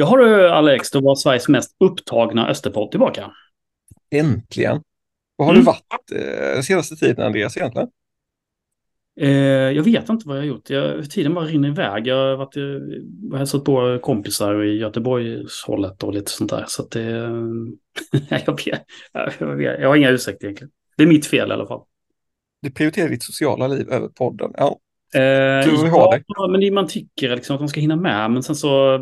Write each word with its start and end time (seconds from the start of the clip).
Jaha 0.00 0.16
du 0.16 0.48
Alex, 0.48 0.90
då 0.90 1.00
var 1.00 1.14
Sveriges 1.14 1.48
mest 1.48 1.76
upptagna 1.80 2.48
Österpodd 2.48 2.90
tillbaka. 2.90 3.30
Äntligen. 4.10 4.82
Vad 5.36 5.48
har 5.48 5.54
Mm. 5.54 5.64
du 5.64 5.66
varit 5.66 6.56
eh, 6.56 6.60
senaste 6.60 6.96
tiden, 6.96 7.26
Andreas, 7.26 7.56
egentligen? 7.56 7.88
Eh, 9.20 9.28
jag 9.76 9.82
vet 9.82 10.08
inte 10.08 10.28
vad 10.28 10.36
jag 10.36 10.42
har 10.42 10.46
gjort. 10.46 10.70
Jag, 10.70 11.10
tiden 11.10 11.34
bara 11.34 11.44
rinner 11.44 11.68
iväg. 11.68 12.06
Jag 12.06 12.16
har 12.16 12.36
varit, 12.36 12.56
eh, 12.56 12.62
jag 12.62 13.30
har 13.30 13.38
hälsat 13.38 13.64
på 13.64 13.98
kompisar 14.02 14.64
i 14.64 14.78
Göteborgshållet 14.78 16.02
och 16.02 16.14
lite 16.14 16.30
sånt 16.30 16.50
där. 16.50 16.64
Så 16.68 16.82
att 16.82 16.90
det... 16.90 17.30
Nej, 18.30 18.42
jag, 18.46 18.64
vet, 18.64 18.82
jag, 19.38 19.56
vet, 19.56 19.80
jag 19.80 19.88
har 19.88 19.96
inga 19.96 20.10
ursäkter 20.10 20.46
egentligen. 20.46 20.70
Det 20.96 21.02
är 21.02 21.06
mitt 21.06 21.26
fel 21.26 21.50
i 21.50 21.52
alla 21.52 21.66
fall. 21.66 21.82
Du 22.62 22.70
prioriterar 22.70 23.08
ditt 23.08 23.22
sociala 23.22 23.66
liv 23.66 23.88
över 23.90 24.08
podden. 24.08 24.50
Ja, 24.56 24.78
Eh, 25.14 25.20
har 25.90 26.22
ja, 26.26 26.48
men 26.50 26.60
det 26.60 26.70
man 26.70 26.86
tycker 26.86 27.36
liksom 27.36 27.54
att 27.54 27.60
man 27.60 27.68
ska 27.68 27.80
hinna 27.80 27.96
med. 27.96 28.30
Men 28.30 28.42
sen 28.42 28.56
så 28.56 28.98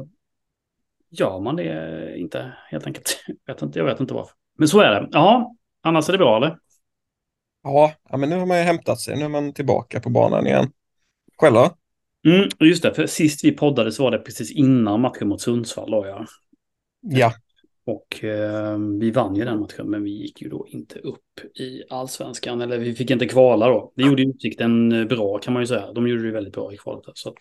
gör 1.21 1.41
man 1.41 1.57
det 1.57 2.19
inte 2.19 2.53
helt 2.71 2.87
enkelt. 2.87 3.25
Jag 3.47 3.55
vet 3.55 3.63
inte, 3.63 3.79
jag 3.79 3.87
vet 3.87 4.01
inte 4.01 4.15
varför. 4.15 4.33
Men 4.59 4.69
så 4.69 4.81
är 4.81 5.01
det. 5.01 5.09
Ja, 5.13 5.55
annars 5.83 6.09
är 6.09 6.13
det 6.13 6.19
bra 6.19 6.37
eller? 6.37 6.59
ja, 8.11 8.17
men 8.17 8.29
nu 8.29 8.37
har 8.37 8.47
man 8.47 8.59
ju 8.59 8.63
hämtat 8.63 9.01
sig. 9.01 9.17
Nu 9.19 9.25
är 9.25 9.29
man 9.29 9.53
tillbaka 9.53 10.01
på 10.01 10.11
banan 10.11 10.47
igen. 10.47 10.71
Själv 11.39 11.55
då? 11.55 11.71
Mm, 12.27 12.49
just 12.61 12.83
det, 12.83 12.95
för 12.95 13.07
sist 13.07 13.45
vi 13.45 13.53
poddade 13.53 13.93
så 13.93 14.03
var 14.03 14.11
det 14.11 14.19
precis 14.19 14.53
innan 14.53 15.01
matchen 15.01 15.29
mot 15.29 15.41
Sundsvall. 15.41 15.91
Då, 15.91 16.07
ja. 16.07 16.27
Ja, 17.01 17.33
Och 17.87 18.25
eh, 18.25 18.79
vi 19.01 19.11
vann 19.11 19.37
ju 19.37 19.45
den 19.45 19.61
matchen, 19.61 19.91
men 19.91 20.03
vi 20.03 20.11
gick 20.11 20.43
ju 20.43 20.49
då 20.49 20.67
inte 20.69 20.99
upp 20.99 21.57
i 21.61 21.83
allsvenskan. 21.91 22.61
Eller 22.61 22.79
vi 22.79 22.95
fick 22.95 23.11
inte 23.11 23.27
kvala 23.29 23.69
då. 23.69 23.93
Det 23.97 24.03
gjorde 24.03 24.23
ju 24.23 24.29
Utsikten 24.31 24.93
eh, 24.93 25.05
bra 25.05 25.39
kan 25.39 25.53
man 25.53 25.63
ju 25.63 25.67
säga. 25.67 25.93
De 25.93 26.09
gjorde 26.09 26.23
det 26.27 26.33
väldigt 26.33 26.55
bra 26.55 26.73
i 26.73 26.77
kvalet. 26.77 27.05
Så 27.15 27.29
att, 27.29 27.37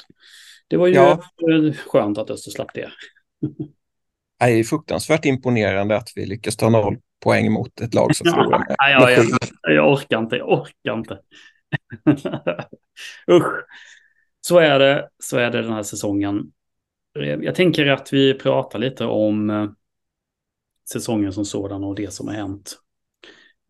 det 0.68 0.78
var 0.78 0.88
ju 0.88 0.94
Ja. 0.94 1.20
skönt 1.86 2.18
att 2.18 2.30
Öster 2.30 2.52
slapp 2.52 2.74
det. 2.74 2.90
det 4.40 4.46
är 4.46 4.64
fruktansvärt 4.64 5.26
imponerande 5.26 5.98
att 5.98 6.10
vi 6.16 6.26
lyckas 6.26 6.56
ta 6.56 6.70
noll 6.70 6.98
poäng 7.24 7.52
mot 7.52 7.82
ett 7.82 7.94
lag 7.94 8.16
som 8.16 8.32
förlorar 8.32 8.60
med, 8.60 8.76
Nej, 8.80 8.92
jag, 8.92 9.12
jag, 9.12 9.76
jag 9.76 9.94
orkar 9.94 10.20
inte, 10.20 10.36
jag 10.36 10.50
orkar 10.50 10.94
inte. 10.94 11.20
Usch. 13.32 13.66
Så 14.42 14.58
är 14.58 14.80
det, 14.80 15.10
så 15.20 15.38
är 15.38 15.52
det 15.52 15.62
den 15.62 15.74
här 15.74 15.84
säsongen. 15.84 16.52
Eh, 17.20 17.24
jag 17.24 17.56
tänker 17.56 17.88
att 17.88 18.14
vi 18.14 18.34
pratar 18.34 18.80
lite 18.80 19.06
om 19.06 19.50
eh, 19.50 19.70
säsongen 20.92 21.34
som 21.34 21.46
sådan 21.46 21.84
och 21.84 21.96
det 21.96 22.14
som 22.14 22.28
har 22.28 22.36
hänt. 22.36 22.78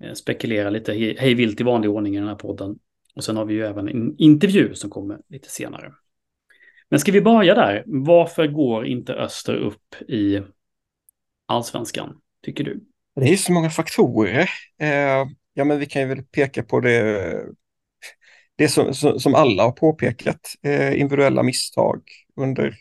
Eh, 0.03 0.13
spekulera 0.13 0.69
lite 0.69 0.93
hej 0.93 1.33
vilt 1.33 1.61
i 1.61 1.63
vanlig 1.63 1.89
ordning 1.89 2.15
i 2.15 2.19
den 2.19 2.27
här 2.27 2.35
podden. 2.35 2.79
Och 3.15 3.23
sen 3.23 3.37
har 3.37 3.45
vi 3.45 3.53
ju 3.53 3.65
även 3.65 3.87
en 3.89 4.17
intervju 4.17 4.73
som 4.73 4.89
kommer 4.89 5.19
lite 5.27 5.49
senare. 5.49 5.93
Men 6.89 6.99
ska 6.99 7.11
vi 7.11 7.21
börja 7.21 7.55
där? 7.55 7.83
Varför 7.85 8.47
går 8.47 8.85
inte 8.85 9.13
Öster 9.13 9.55
upp 9.55 9.95
i 10.07 10.41
allsvenskan, 11.45 12.17
tycker 12.45 12.63
du? 12.63 12.83
Det 13.15 13.33
är 13.33 13.37
så 13.37 13.51
många 13.51 13.69
faktorer. 13.69 14.49
Eh, 14.81 15.25
ja, 15.53 15.63
men 15.65 15.79
vi 15.79 15.85
kan 15.85 16.01
ju 16.01 16.07
väl 16.07 16.23
peka 16.23 16.63
på 16.63 16.79
det, 16.79 17.43
det 18.57 18.67
som, 18.67 18.93
som, 18.93 19.19
som 19.19 19.35
alla 19.35 19.63
har 19.63 19.71
påpekat. 19.71 20.39
Eh, 20.63 20.99
individuella 20.99 21.43
misstag 21.43 22.01
under 22.35 22.75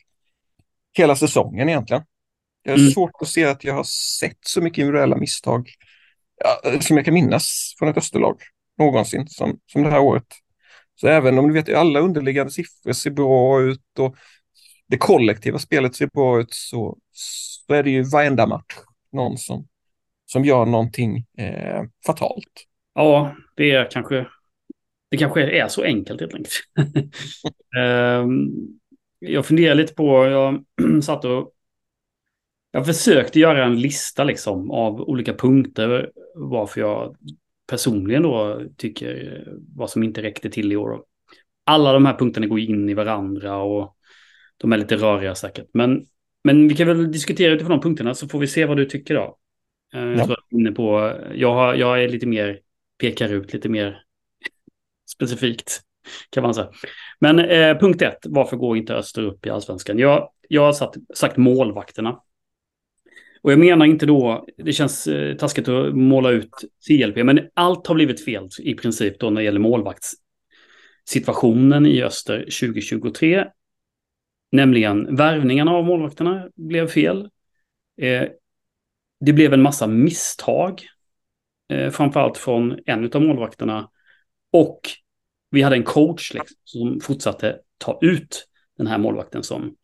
hela 0.99 1.17
säsongen 1.17 1.69
egentligen. 1.69 2.03
Jag 2.63 2.73
har 2.73 2.79
Mm. 2.79 2.91
svårt 2.91 3.11
att 3.21 3.29
se 3.29 3.45
att 3.45 3.65
jag 3.65 3.75
har 3.75 3.85
sett 4.21 4.39
så 4.47 4.61
mycket 4.61 4.79
individuella 4.79 5.17
misstag 5.17 5.69
ja, 6.45 6.81
som 6.81 6.97
jag 6.97 7.05
kan 7.05 7.15
minnas 7.15 7.75
från 7.79 7.89
ett 7.89 7.97
Österlag 7.97 8.37
någonsin 8.79 9.29
som, 9.29 9.59
som 9.67 9.83
det 9.83 9.91
här 9.91 10.01
året. 10.01 10.27
Så 10.95 11.09
även 11.09 11.39
om 11.39 11.49
du 11.49 11.55
vet 11.55 11.75
alla 11.75 12.01
underliggande 12.01 12.53
siffror 12.53 12.93
ser 12.93 13.11
bra 13.11 13.63
ut 13.63 13.99
och 13.99 14.17
det 14.87 14.97
kollektiva 14.97 15.59
spelet 15.59 15.95
ser 15.95 16.07
bra 16.07 16.41
ut 16.41 16.53
så, 16.55 16.99
så 17.13 17.75
är 17.75 17.83
det 17.83 17.91
ju 17.91 18.03
varenda 18.03 18.47
match 18.47 18.75
någon 19.13 19.39
som, 19.39 19.69
som 20.27 20.45
gör 20.45 20.67
någonting 20.67 21.27
eh, 21.39 21.83
fatalt. 22.07 22.67
Ja, 22.95 23.37
det 23.57 23.71
är 23.71 23.91
kanske, 23.91 24.27
det 25.11 25.17
kanske 25.17 25.43
är 25.43 25.69
så 25.69 25.83
enkelt 25.83 26.21
helt 26.21 26.35
enkelt. 26.35 26.55
Ehm, 27.79 28.49
jag 29.19 29.47
funderar 29.47 29.75
lite 29.75 29.95
på, 29.95 30.27
jag 30.27 30.65
satt 31.03 31.25
och 31.25 31.51
jag 32.71 32.87
försökte 32.87 33.41
göra 33.41 33.65
en 33.65 33.81
lista 33.81 34.25
liksom 34.25 34.71
av 34.71 35.01
olika 35.01 35.35
punkter 35.35 36.11
varför 36.35 36.81
jag 36.81 37.17
personligen 37.75 38.23
då 38.23 38.63
tycker 38.77 39.45
vad 39.75 39.91
som 39.91 40.03
inte 40.03 40.23
räckte 40.23 40.51
till 40.51 40.73
i 40.73 40.77
år. 40.77 41.05
Alla 41.67 41.93
de 41.93 42.07
här 42.07 42.19
punkterna 42.19 42.47
går 42.47 42.61
in 42.61 42.89
i 42.89 42.95
varandra 42.95 43.57
och 43.57 43.97
de 44.57 44.73
är 44.73 44.77
lite 44.79 44.97
röriga 44.97 45.35
säkert. 45.35 45.67
Men, 45.75 46.07
men 46.45 46.69
vi 46.69 46.75
kan 46.77 46.87
väl 46.87 47.13
diskutera 47.13 47.53
utifrån 47.53 47.71
de 47.71 47.81
punkterna 47.81 48.15
så 48.15 48.29
får 48.29 48.39
vi 48.39 48.47
se 48.47 48.65
vad 48.65 48.77
du 48.77 48.85
tycker 48.85 49.15
då. 49.15 49.39
Eh, 49.95 50.01
Jag 50.01 50.19
Ja. 50.19 50.27
du 50.27 50.33
är 50.33 50.61
inne 50.61 50.73
på, 50.73 51.13
jag, 51.35 51.55
har, 51.55 51.75
jag 51.75 52.05
är 52.05 52.09
lite 52.09 52.27
mer, 52.27 52.61
pekar 52.99 53.29
ut 53.29 53.53
lite 53.53 53.69
mer 53.69 54.03
specifikt 55.17 55.81
kan 56.31 56.43
man 56.43 56.55
säga. 56.55 56.71
Men 57.21 57.39
eh, 57.39 57.79
punkt 57.79 58.03
ett, 58.03 58.19
varför 58.25 58.57
går 58.57 58.77
inte 58.77 58.95
Öster 58.95 59.23
upp 59.23 59.47
i 59.47 59.51
allsvenskan? 59.51 59.99
Jag, 59.99 60.31
jag 60.49 60.63
har 60.63 60.73
satt, 60.73 60.95
sagt 61.15 61.37
målvakterna. 61.37 62.21
Och 63.45 63.53
jag 63.53 63.59
menar 63.59 63.87
inte 63.87 64.07
då, 64.07 64.47
det 64.57 64.73
känns 64.73 65.07
eh, 65.07 65.37
taskigt 65.37 65.69
att 65.69 65.97
måla 65.97 66.31
ut 66.31 66.51
CLP, 66.87 67.17
men 67.17 67.49
allt 67.55 67.87
har 67.87 67.95
blivit 67.95 68.25
fel 68.25 68.49
i 68.59 68.75
princip 68.75 69.21
då 69.21 69.31
när 69.31 69.41
det 69.41 69.45
gäller 69.45 69.61
målvaktssituationen 69.61 71.87
i 71.87 72.03
Öster 72.03 72.39
2023. 72.39 73.47
Nämligen 74.53 75.17
värvningarna 75.17 75.71
av 75.71 75.85
målvakterna 75.85 76.49
blev 76.55 76.87
fel. 76.87 77.31
Eh, 78.01 78.29
det 79.21 79.33
blev 79.33 79.53
en 79.53 79.63
massa 79.63 79.87
misstag, 79.87 80.83
eh, 81.69 81.91
framförallt 81.91 82.39
från 82.39 82.79
en 82.87 83.13
av 83.13 83.23
målvakterna. 83.23 83.91
Och 84.53 84.81
vi 85.51 85.63
hade 85.63 85.77
en 85.77 85.83
coach 85.83 86.35
liksom, 86.35 86.57
som 86.65 87.01
fortsatte 87.01 87.59
ta 87.79 87.99
ut 88.03 88.49
den 88.79 88.87
här 88.87 88.99
målvakten 88.99 89.43
som, 89.43 89.75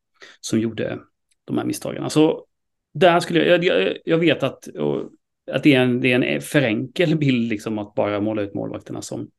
som 0.40 0.60
gjorde 0.60 0.98
de 1.44 1.58
här 1.58 1.64
misstagen. 1.64 2.04
Alltså, 2.04 2.44
där 2.94 3.20
skulle 3.20 3.44
jag, 3.44 3.64
jag, 3.64 3.96
jag 4.04 4.18
vet 4.18 4.42
att, 4.42 4.66
och, 4.66 5.10
att 5.50 5.62
det, 5.62 5.74
är 5.74 5.80
en, 5.80 6.00
det 6.00 6.12
är 6.12 6.22
en 6.22 6.40
för 6.40 6.62
enkel 6.62 7.16
bild 7.16 7.48
liksom, 7.48 7.78
att 7.78 7.94
bara 7.94 8.20
måla 8.20 8.42
ut 8.42 8.54
målvakterna 8.54 9.02
som, 9.02 9.30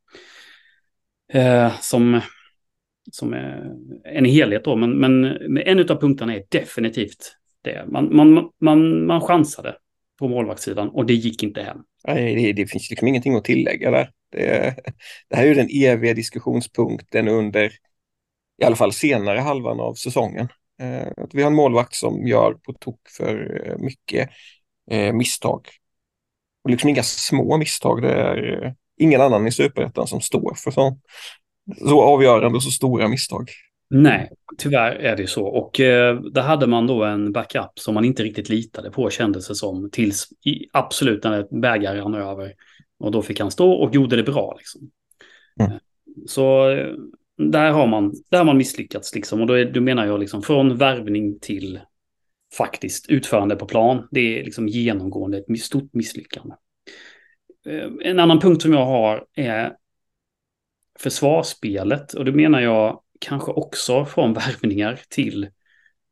eh, 1.34 1.80
som, 1.80 2.22
som 3.12 3.34
eh, 3.34 4.16
en 4.16 4.26
helhet. 4.26 4.64
Då. 4.64 4.76
Men, 4.76 5.00
men 5.00 5.22
men 5.22 5.64
en 5.64 5.80
av 5.80 6.00
punkterna 6.00 6.36
är 6.36 6.44
definitivt 6.50 7.38
det. 7.62 7.86
Man, 7.88 8.16
man, 8.16 8.50
man, 8.62 9.06
man 9.06 9.22
chansade 9.22 9.76
på 10.20 10.28
målvaktssidan 10.28 10.90
och 10.90 11.06
det 11.06 11.14
gick 11.14 11.44
inte 11.44 11.62
hem. 11.62 11.78
Nej, 12.08 12.36
det, 12.36 12.54
det 12.54 12.68
finns 12.68 12.90
liksom 12.90 13.08
ingenting 13.08 13.36
att 13.36 13.46
tillägga 13.46 13.92
där. 13.92 14.10
Det, 14.32 14.76
det 15.30 15.36
här 15.36 15.44
är 15.44 15.48
ju 15.48 15.54
den 15.54 15.70
eviga 15.72 16.14
diskussionspunkten 16.14 17.28
under 17.28 17.72
i 18.62 18.66
alla 18.66 18.76
fall 18.76 18.94
senare 18.94 19.40
halvan 19.40 19.80
av 19.80 19.94
säsongen. 19.94 20.48
Eh, 20.82 21.24
att 21.24 21.34
vi 21.34 21.42
har 21.42 21.50
en 21.50 21.56
målvakt 21.56 21.96
som 21.96 22.28
gör 22.28 22.54
på 22.54 22.74
tok 22.74 23.00
för 23.18 23.62
eh, 23.66 23.78
mycket 23.78 24.30
eh, 24.92 25.14
misstag. 25.14 25.68
Och 26.64 26.70
liksom 26.70 26.90
inga 26.90 27.04
små 27.04 27.58
misstag. 27.58 28.02
Det 28.02 28.14
är 28.14 28.76
ingen 28.98 29.22
annan 29.22 29.48
i 29.48 29.52
superettan 29.52 30.08
som 30.08 30.22
står 30.22 30.54
för 30.58 30.72
så, 30.72 30.98
så 31.78 32.02
avgörande 32.02 32.56
och 32.56 32.64
så 32.64 32.72
stora 32.72 33.08
misstag. 33.08 33.50
Nej, 33.90 34.32
tyvärr 34.58 34.92
är 34.92 35.16
det 35.16 35.22
ju 35.22 35.28
så. 35.28 35.46
Och 35.46 35.80
eh, 35.80 36.22
där 36.22 36.42
hade 36.42 36.68
man 36.68 36.88
då 36.88 37.04
en 37.04 37.32
backup 37.32 37.80
som 37.80 37.94
man 37.94 38.06
inte 38.06 38.24
riktigt 38.24 38.50
litade 38.50 38.92
på 38.92 39.10
kändes 39.10 39.48
det 39.48 39.56
som. 39.56 39.90
Tills 39.92 40.28
i, 40.46 40.68
absolut 40.74 41.24
när 41.24 41.62
bägaren 41.62 41.98
rann 41.98 42.16
över. 42.16 42.54
Och 43.00 43.12
då 43.12 43.22
fick 43.22 43.40
han 43.40 43.52
stå 43.52 43.72
och 43.72 43.96
gjorde 43.96 44.16
det 44.16 44.24
bra. 44.24 44.56
Liksom. 44.58 44.82
Mm. 45.60 45.80
Så 46.28 46.76
där 47.38 47.72
har 47.72 47.88
man, 47.88 48.14
där 48.30 48.38
har 48.38 48.46
man 48.46 48.58
misslyckats. 48.58 49.16
Liksom. 49.16 49.42
Och 49.42 49.48
då, 49.48 49.54
är, 49.54 49.66
då 49.66 49.82
menar 49.82 50.06
jag 50.06 50.20
liksom 50.20 50.42
från 50.42 50.78
värvning 50.78 51.40
till 51.40 51.80
faktiskt 52.58 53.10
utförande 53.10 53.56
på 53.56 53.66
plan. 53.66 54.08
Det 54.12 54.40
är 54.40 54.44
liksom 54.44 54.68
genomgående 54.68 55.38
ett 55.38 55.60
stort 55.60 55.94
misslyckande. 55.94 56.56
Eh, 57.66 57.90
en 58.02 58.20
annan 58.20 58.40
punkt 58.40 58.62
som 58.62 58.74
jag 58.74 58.86
har 58.86 59.26
är 59.36 59.74
försvarsspelet. 61.00 62.14
Och 62.14 62.26
det 62.26 62.32
menar 62.32 62.62
jag 62.62 63.02
kanske 63.20 63.52
också 63.52 64.06
från 64.06 64.34
värvningar 64.34 65.00
till, 65.10 65.50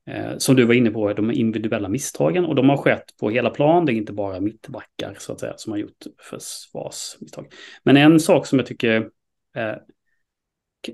eh, 0.08 0.38
som 0.38 0.56
du 0.56 0.66
var 0.66 0.74
inne 0.74 0.92
på, 0.92 1.14
de 1.14 1.32
individuella 1.32 1.90
misstagen. 1.90 2.46
Och 2.46 2.56
de 2.56 2.70
har 2.70 2.78
skett 2.78 3.18
på 3.20 3.30
hela 3.30 3.50
plan. 3.50 3.86
Det 3.86 3.94
är 3.94 3.96
inte 3.96 4.14
bara 4.14 4.40
mittbackar 4.40 5.16
så 5.20 5.34
att 5.34 5.40
säga 5.40 5.54
som 5.58 5.72
har 5.72 5.80
gjort 5.80 6.06
försvarsmisstag. 6.18 7.54
Men 7.84 7.98
en 7.98 8.20
sak 8.20 8.46
som 8.46 8.60
jag 8.60 8.66
tycker 8.66 9.10
eh, 9.56 9.76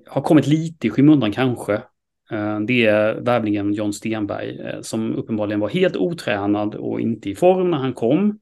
har 0.08 0.22
kommit 0.22 0.48
lite 0.48 0.88
i 0.88 0.90
skymundan 0.90 1.32
kanske. 1.32 1.82
Eh, 2.32 2.60
det 2.60 2.86
är 2.86 3.14
värvningen 3.14 3.74
John 3.74 3.94
Stenberg 3.94 4.60
eh, 4.60 4.82
som 4.82 5.16
uppenbarligen 5.16 5.60
var 5.60 5.70
helt 5.70 5.96
otränad 5.96 6.76
och 6.76 7.02
inte 7.02 7.30
i 7.30 7.36
form 7.36 7.72
när 7.72 7.78
han 7.78 7.94
kom. 7.94 8.40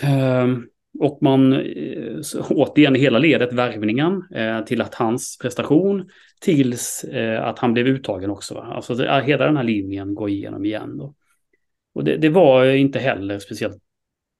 Eh, 0.00 0.46
och 1.00 1.18
man 1.20 1.52
återigen 2.50 2.94
hela 2.94 3.18
ledet 3.18 3.52
värvningen 3.52 4.22
till 4.66 4.80
att 4.80 4.94
hans 4.94 5.38
prestation 5.38 6.10
tills 6.40 7.04
att 7.40 7.58
han 7.58 7.72
blev 7.72 7.86
uttagen 7.86 8.30
också. 8.30 8.54
Va? 8.54 8.62
Alltså 8.62 8.94
hela 9.20 9.46
den 9.46 9.56
här 9.56 9.64
linjen 9.64 10.14
går 10.14 10.28
igenom 10.28 10.64
igen. 10.64 10.98
Då. 10.98 11.14
Och 11.94 12.04
det, 12.04 12.16
det, 12.16 12.28
var 12.28 12.64
inte 12.64 12.98
heller 12.98 13.38
speciellt 13.38 13.82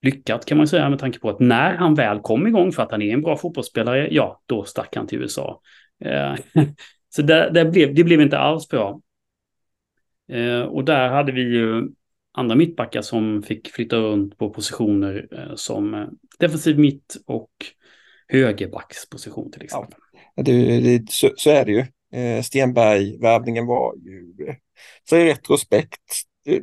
lyckat 0.03 0.45
kan 0.45 0.59
man 0.59 0.69
säga 0.69 0.91
med 0.91 0.99
tanke 0.99 1.19
på 1.19 1.31
att 1.31 1.41
när 1.41 1.77
han 1.77 1.95
väl 1.95 2.21
kom 2.21 2.47
igång 2.47 2.73
för 2.73 2.83
att 2.83 2.91
han 2.91 3.03
är 3.03 3.13
en 3.13 3.23
bra 3.23 3.37
fotbollsspelare, 3.37 4.09
ja, 4.11 4.43
då 4.47 4.65
stack 4.65 4.97
han 4.97 5.07
till 5.07 5.19
USA. 5.19 5.61
Eh, 6.05 6.35
så 7.09 7.23
det, 7.23 7.51
det, 7.51 7.65
blev, 7.65 7.95
det 7.95 8.05
blev 8.05 8.21
inte 8.21 8.39
alls 8.39 8.69
bra. 8.69 9.01
Eh, 10.33 10.61
och 10.61 10.85
där 10.85 11.09
hade 11.09 11.33
vi 11.33 11.41
ju 11.41 11.89
andra 12.33 12.55
mittbackar 12.57 13.03
som 13.03 13.43
fick 13.43 13.69
flytta 13.69 13.97
runt 13.97 14.39
på 14.39 14.51
positioner 14.51 15.29
eh, 15.33 15.55
som 15.55 15.95
eh, 15.95 16.07
defensiv 16.39 16.79
mitt 16.79 17.17
och 17.27 17.51
högerbacksposition 18.29 19.53
till 19.53 19.63
exempel. 19.63 19.99
Ja, 20.35 20.43
det, 20.43 20.81
det, 20.81 21.11
så, 21.11 21.31
så, 21.37 21.51
är 21.51 21.65
det 21.65 21.73
ju. 21.73 21.85
Eh, 22.21 22.43
Stenberg-värvningen 22.43 23.67
var 23.67 23.95
ju, 23.97 24.47
eh, 24.49 24.55
så 25.09 25.17
i 25.17 25.25
retrospekt, 25.25 26.13
eh, 26.47 26.63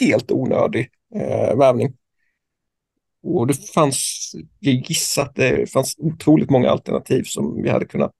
helt 0.00 0.32
onödig 0.32 0.90
eh, 1.14 1.56
värvning. 1.56 1.96
Och 3.22 3.46
det 3.46 3.70
fanns, 3.74 4.32
jag 4.58 4.74
gissar 4.74 5.22
att 5.22 5.34
det 5.34 5.72
fanns 5.72 5.94
otroligt 5.98 6.50
många 6.50 6.70
alternativ 6.70 7.22
som 7.22 7.62
vi 7.62 7.70
hade 7.70 7.84
kunnat 7.84 8.14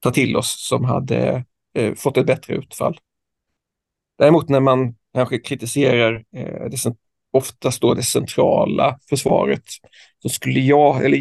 ta 0.00 0.10
till 0.10 0.36
oss 0.36 0.68
som 0.68 0.84
hade 0.84 1.44
eh, 1.74 1.94
fått 1.94 2.16
ett 2.16 2.26
bättre 2.26 2.54
utfall. 2.54 2.98
Däremot 4.18 4.48
när 4.48 4.60
man 4.60 4.94
kanske 5.14 5.38
kritiserar 5.38 6.24
eh, 6.36 6.70
det, 6.70 6.94
oftast 7.32 7.80
då 7.80 7.94
det 7.94 8.02
centrala 8.02 8.98
försvaret 9.08 9.64
så 10.22 10.28
skulle 10.28 10.60
jag, 10.60 11.04
eller 11.04 11.18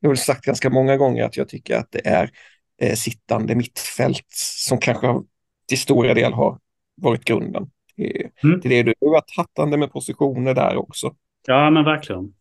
jag 0.00 0.10
har 0.10 0.14
sagt 0.14 0.44
ganska 0.44 0.70
många 0.70 0.96
gånger 0.96 1.24
att 1.24 1.36
jag 1.36 1.48
tycker 1.48 1.76
att 1.76 1.88
det 1.90 2.06
är 2.06 2.30
eh, 2.82 2.94
sittande 2.94 3.54
mittfält 3.54 4.26
som 4.66 4.78
kanske 4.78 5.06
har, 5.06 5.24
till 5.68 5.78
stora 5.78 6.14
del 6.14 6.32
har 6.32 6.58
varit 6.96 7.24
grunden. 7.24 7.70
Mm. 8.42 8.60
Till 8.60 8.70
det 8.70 8.82
du 8.82 8.94
har 9.00 9.10
varit 9.10 9.36
hattande 9.36 9.76
med 9.76 9.92
positioner 9.92 10.54
där 10.54 10.76
också. 10.76 11.14
Ja, 11.46 11.70
men 11.70 11.84
verkligen. 11.84 12.34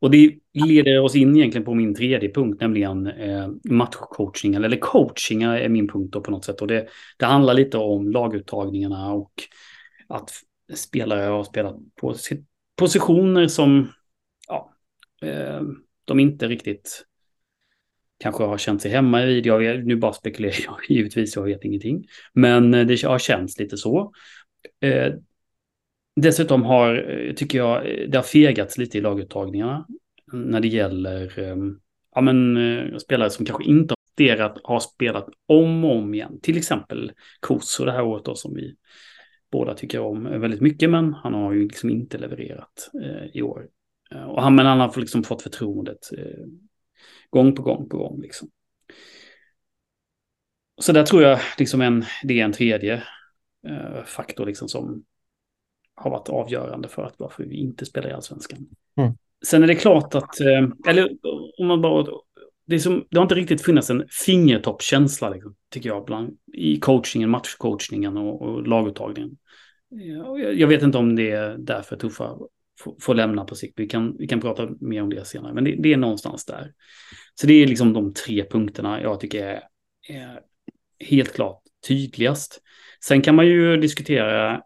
Och 0.00 0.10
det 0.10 0.38
leder 0.52 1.00
oss 1.00 1.16
in 1.16 1.36
egentligen 1.36 1.64
på 1.64 1.74
min 1.74 1.94
tredje 1.94 2.32
punkt, 2.32 2.60
nämligen 2.60 3.06
eh, 3.06 3.48
matchcoaching. 3.64 4.54
Eller 4.54 4.76
coaching 4.76 5.42
är 5.42 5.68
min 5.68 5.88
punkt 5.88 6.12
då 6.12 6.20
på 6.20 6.30
något 6.30 6.44
sätt. 6.44 6.60
Och 6.60 6.66
det, 6.66 6.86
det 7.16 7.26
handlar 7.26 7.54
lite 7.54 7.78
om 7.78 8.10
laguttagningarna 8.10 9.12
och 9.12 9.32
att 10.08 10.30
spelare 10.74 11.20
har 11.20 11.44
spelat 11.44 11.76
på 12.00 12.14
positioner 12.76 13.46
som 13.46 13.88
ja, 14.48 14.72
eh, 15.22 15.62
de 16.04 16.20
inte 16.20 16.48
riktigt 16.48 17.04
kanske 18.18 18.44
har 18.44 18.58
känt 18.58 18.82
sig 18.82 18.90
hemma 18.90 19.24
i. 19.24 19.40
Jag 19.40 19.86
nu 19.86 19.96
bara 19.96 20.12
spekulerar 20.12 20.56
jag 20.64 20.76
givetvis, 20.88 21.36
jag 21.36 21.42
vet 21.42 21.64
ingenting. 21.64 22.04
Men 22.32 22.74
eh, 22.74 22.86
det 22.86 23.02
har 23.02 23.18
känts 23.18 23.58
lite 23.58 23.76
så. 23.76 24.12
Eh, 24.80 25.12
dessutom 26.20 26.62
har, 26.62 27.10
eh, 27.10 27.34
tycker 27.34 27.58
jag, 27.58 27.76
eh, 27.76 28.08
det 28.08 28.18
har 28.18 28.22
fegats 28.22 28.78
lite 28.78 28.98
i 28.98 29.00
laguttagningarna 29.00 29.86
när 30.32 30.60
det 30.60 30.68
gäller 30.68 31.38
ehm, 31.38 31.78
ja, 32.14 32.20
men, 32.20 32.56
eh, 32.56 32.96
spelare 32.96 33.30
som 33.30 33.46
kanske 33.46 33.64
inte 33.64 33.92
har 33.92 34.12
spelat, 34.12 34.58
har 34.64 34.80
spelat 34.80 35.28
om 35.46 35.84
och 35.84 35.96
om 35.96 36.14
igen. 36.14 36.40
Till 36.42 36.56
exempel 36.56 37.12
Koso 37.40 37.84
det 37.84 37.92
här 37.92 38.02
året 38.02 38.24
då, 38.24 38.34
som 38.34 38.54
vi 38.54 38.76
båda 39.50 39.74
tycker 39.74 40.00
om 40.00 40.40
väldigt 40.40 40.60
mycket, 40.60 40.90
men 40.90 41.14
han 41.14 41.34
har 41.34 41.52
ju 41.52 41.62
liksom 41.62 41.90
inte 41.90 42.18
levererat 42.18 42.90
eh, 43.02 43.36
i 43.36 43.42
år. 43.42 43.68
Och 44.26 44.42
han, 44.42 44.54
men 44.54 44.66
han 44.66 44.80
har 44.80 45.00
liksom 45.00 45.24
fått 45.24 45.42
förtroendet 45.42 46.12
eh, 46.18 46.46
gång 47.30 47.54
på 47.54 47.62
gång 47.62 47.88
på 47.88 47.98
gång. 47.98 48.20
Liksom. 48.20 48.48
Så 50.80 50.92
där 50.92 51.04
tror 51.04 51.22
jag 51.22 51.40
liksom 51.58 51.80
en, 51.80 52.04
det 52.22 52.40
är 52.40 52.44
en 52.44 52.52
tredje 52.52 53.02
eh, 53.66 54.04
faktor 54.04 54.46
liksom 54.46 54.68
som 54.68 55.04
har 55.98 56.10
varit 56.10 56.28
avgörande 56.28 56.88
för 56.88 57.02
att 57.02 57.14
varför 57.18 57.44
vi 57.44 57.56
inte 57.56 57.86
spelar 57.86 58.08
i 58.10 58.12
allsvenskan. 58.12 58.58
Mm. 58.96 59.12
Sen 59.46 59.62
är 59.62 59.66
det 59.66 59.74
klart 59.74 60.14
att, 60.14 60.40
eh, 60.40 60.90
eller 60.90 61.08
om 61.58 61.66
man 61.66 61.80
bara, 61.80 62.06
det, 62.66 62.80
som, 62.80 63.04
det 63.10 63.16
har 63.16 63.22
inte 63.22 63.34
riktigt 63.34 63.62
funnits 63.62 63.90
en 63.90 64.04
fingertoppskänsla, 64.26 65.30
liksom, 65.30 65.54
tycker 65.70 65.88
jag, 65.88 66.04
bland, 66.04 66.38
i 66.52 66.80
coachingen, 66.80 67.30
matchcoachningen 67.30 68.16
och, 68.16 68.42
och 68.42 68.66
laguttagningen. 68.66 69.36
Jag, 69.88 70.54
jag 70.54 70.68
vet 70.68 70.82
inte 70.82 70.98
om 70.98 71.16
det 71.16 71.30
är 71.30 71.56
därför 71.58 71.96
Tuffa 71.96 72.38
får 73.00 73.14
lämna 73.14 73.44
på 73.44 73.54
sikt. 73.54 73.74
Vi 73.76 73.86
kan, 73.86 74.16
vi 74.18 74.26
kan 74.26 74.40
prata 74.40 74.68
mer 74.80 75.02
om 75.02 75.10
det 75.10 75.24
senare, 75.24 75.54
men 75.54 75.64
det, 75.64 75.76
det, 75.78 75.92
är 75.92 75.96
någonstans 75.96 76.44
där. 76.44 76.72
Så 77.34 77.46
det 77.46 77.54
är 77.54 77.66
liksom 77.66 77.92
de 77.92 78.14
tre 78.14 78.44
punkterna 78.50 79.02
jag 79.02 79.20
tycker 79.20 79.46
är, 79.46 79.62
är 80.08 80.40
helt 80.98 81.32
klart 81.32 81.62
tydligast. 81.88 82.62
Sen 83.04 83.22
kan 83.22 83.34
man 83.34 83.46
ju 83.46 83.76
diskutera 83.76 84.62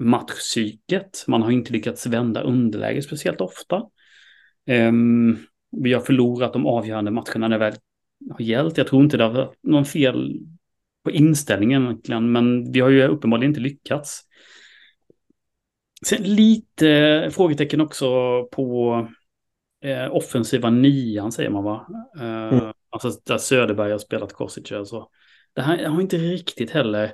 matchpsyket. 0.00 1.24
Man 1.26 1.42
har 1.42 1.50
inte 1.50 1.72
lyckats 1.72 2.06
vända 2.06 2.42
underläge 2.42 3.02
speciellt 3.02 3.40
ofta. 3.40 3.82
Um, 4.70 5.38
vi 5.70 5.92
har 5.92 6.00
förlorat 6.00 6.52
de 6.52 6.66
avgörande 6.66 7.10
matcherna 7.10 7.48
när 7.48 7.48
det 7.48 7.58
väl 7.58 7.74
har 8.30 8.40
gällt. 8.40 8.78
Jag 8.78 8.86
tror 8.86 9.02
inte 9.02 9.16
det 9.16 9.24
har 9.24 9.32
varit 9.32 9.58
någon 9.62 9.84
fel 9.84 10.40
på 11.04 11.10
inställningen 11.10 11.82
egentligen, 11.82 12.32
men 12.32 12.72
vi 12.72 12.80
har 12.80 12.88
ju 12.88 13.06
uppenbarligen 13.06 13.50
inte 13.50 13.60
lyckats. 13.60 14.20
Sen 16.06 16.22
lite 16.22 17.28
frågetecken 17.32 17.80
också 17.80 18.08
på 18.52 19.08
eh, 19.84 20.14
offensiva 20.14 20.70
nian 20.70 21.32
säger 21.32 21.50
man 21.50 21.64
va? 21.64 21.86
Eh, 22.18 22.58
mm. 22.58 22.72
Alltså 22.90 23.10
där 23.24 23.38
Söderberg 23.38 23.92
har 23.92 23.98
spelat 23.98 24.32
Kosic. 24.32 24.72
Alltså. 24.72 25.08
Det 25.52 25.62
här 25.62 25.84
har 25.84 26.00
inte 26.00 26.16
riktigt 26.16 26.70
heller 26.70 27.12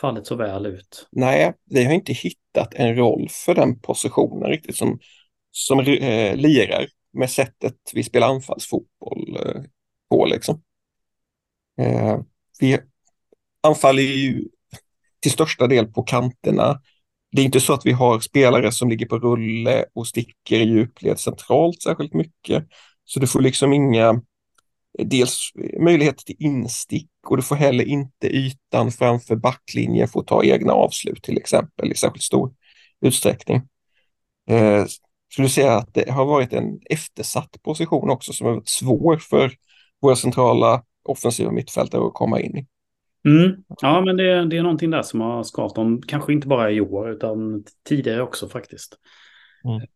fallit 0.00 0.26
så 0.26 0.36
väl 0.36 0.66
ut. 0.66 1.08
Nej, 1.12 1.54
vi 1.70 1.84
har 1.84 1.92
inte 1.92 2.12
hittat 2.12 2.74
en 2.74 2.96
roll 2.96 3.28
för 3.30 3.54
den 3.54 3.80
positionen 3.80 4.50
riktigt 4.50 4.76
som, 4.76 4.98
som 5.50 5.80
eh, 5.80 6.36
lirar 6.36 6.86
med 7.12 7.30
sättet 7.30 7.76
vi 7.94 8.02
spelar 8.02 8.28
anfallsfotboll 8.28 9.36
eh, 9.46 9.62
på. 10.10 10.26
Liksom. 10.26 10.62
Eh, 11.78 12.18
vi 12.60 12.78
anfaller 13.62 14.02
ju 14.02 14.44
till 15.20 15.32
största 15.32 15.66
del 15.66 15.86
på 15.86 16.02
kanterna. 16.02 16.80
Det 17.32 17.40
är 17.40 17.44
inte 17.44 17.60
så 17.60 17.72
att 17.72 17.86
vi 17.86 17.92
har 17.92 18.20
spelare 18.20 18.72
som 18.72 18.88
ligger 18.88 19.06
på 19.06 19.18
rulle 19.18 19.84
och 19.94 20.06
sticker 20.06 20.60
i 20.60 20.64
djupled 20.64 21.20
centralt 21.20 21.82
särskilt 21.82 22.14
mycket. 22.14 22.68
Så 23.04 23.20
du 23.20 23.26
får 23.26 23.40
liksom 23.40 23.72
inga 23.72 24.22
dels 24.98 25.52
möjlighet 25.80 26.18
till 26.18 26.36
instick 26.38 27.10
och 27.26 27.36
du 27.36 27.42
får 27.42 27.56
heller 27.56 27.84
inte 27.84 28.26
ytan 28.26 28.90
framför 28.90 29.36
backlinjen 29.36 30.08
för 30.08 30.20
att 30.20 30.26
ta 30.26 30.44
egna 30.44 30.72
avslut 30.72 31.22
till 31.22 31.38
exempel 31.38 31.92
i 31.92 31.94
särskilt 31.94 32.22
stor 32.22 32.52
utsträckning. 33.00 33.62
Eh, 34.50 34.84
skulle 35.32 35.48
säga 35.48 35.72
att 35.72 35.94
det 35.94 36.10
har 36.10 36.24
varit 36.24 36.52
en 36.52 36.80
eftersatt 36.90 37.62
position 37.62 38.10
också 38.10 38.32
som 38.32 38.46
har 38.46 38.54
varit 38.54 38.68
svår 38.68 39.16
för 39.16 39.52
våra 40.02 40.16
centrala 40.16 40.82
offensiva 41.04 41.50
mittfältare 41.50 42.06
att 42.06 42.14
komma 42.14 42.40
in 42.40 42.56
i. 42.56 42.66
Mm. 43.28 43.64
Ja, 43.80 44.00
men 44.00 44.16
det, 44.16 44.48
det 44.48 44.56
är 44.56 44.62
någonting 44.62 44.90
där 44.90 45.02
som 45.02 45.20
har 45.20 45.42
skavt 45.42 45.78
om, 45.78 46.02
kanske 46.02 46.32
inte 46.32 46.48
bara 46.48 46.70
i 46.70 46.80
år 46.80 47.10
utan 47.10 47.64
tidigare 47.88 48.22
också 48.22 48.48
faktiskt. 48.48 48.98
Mm 49.64 49.86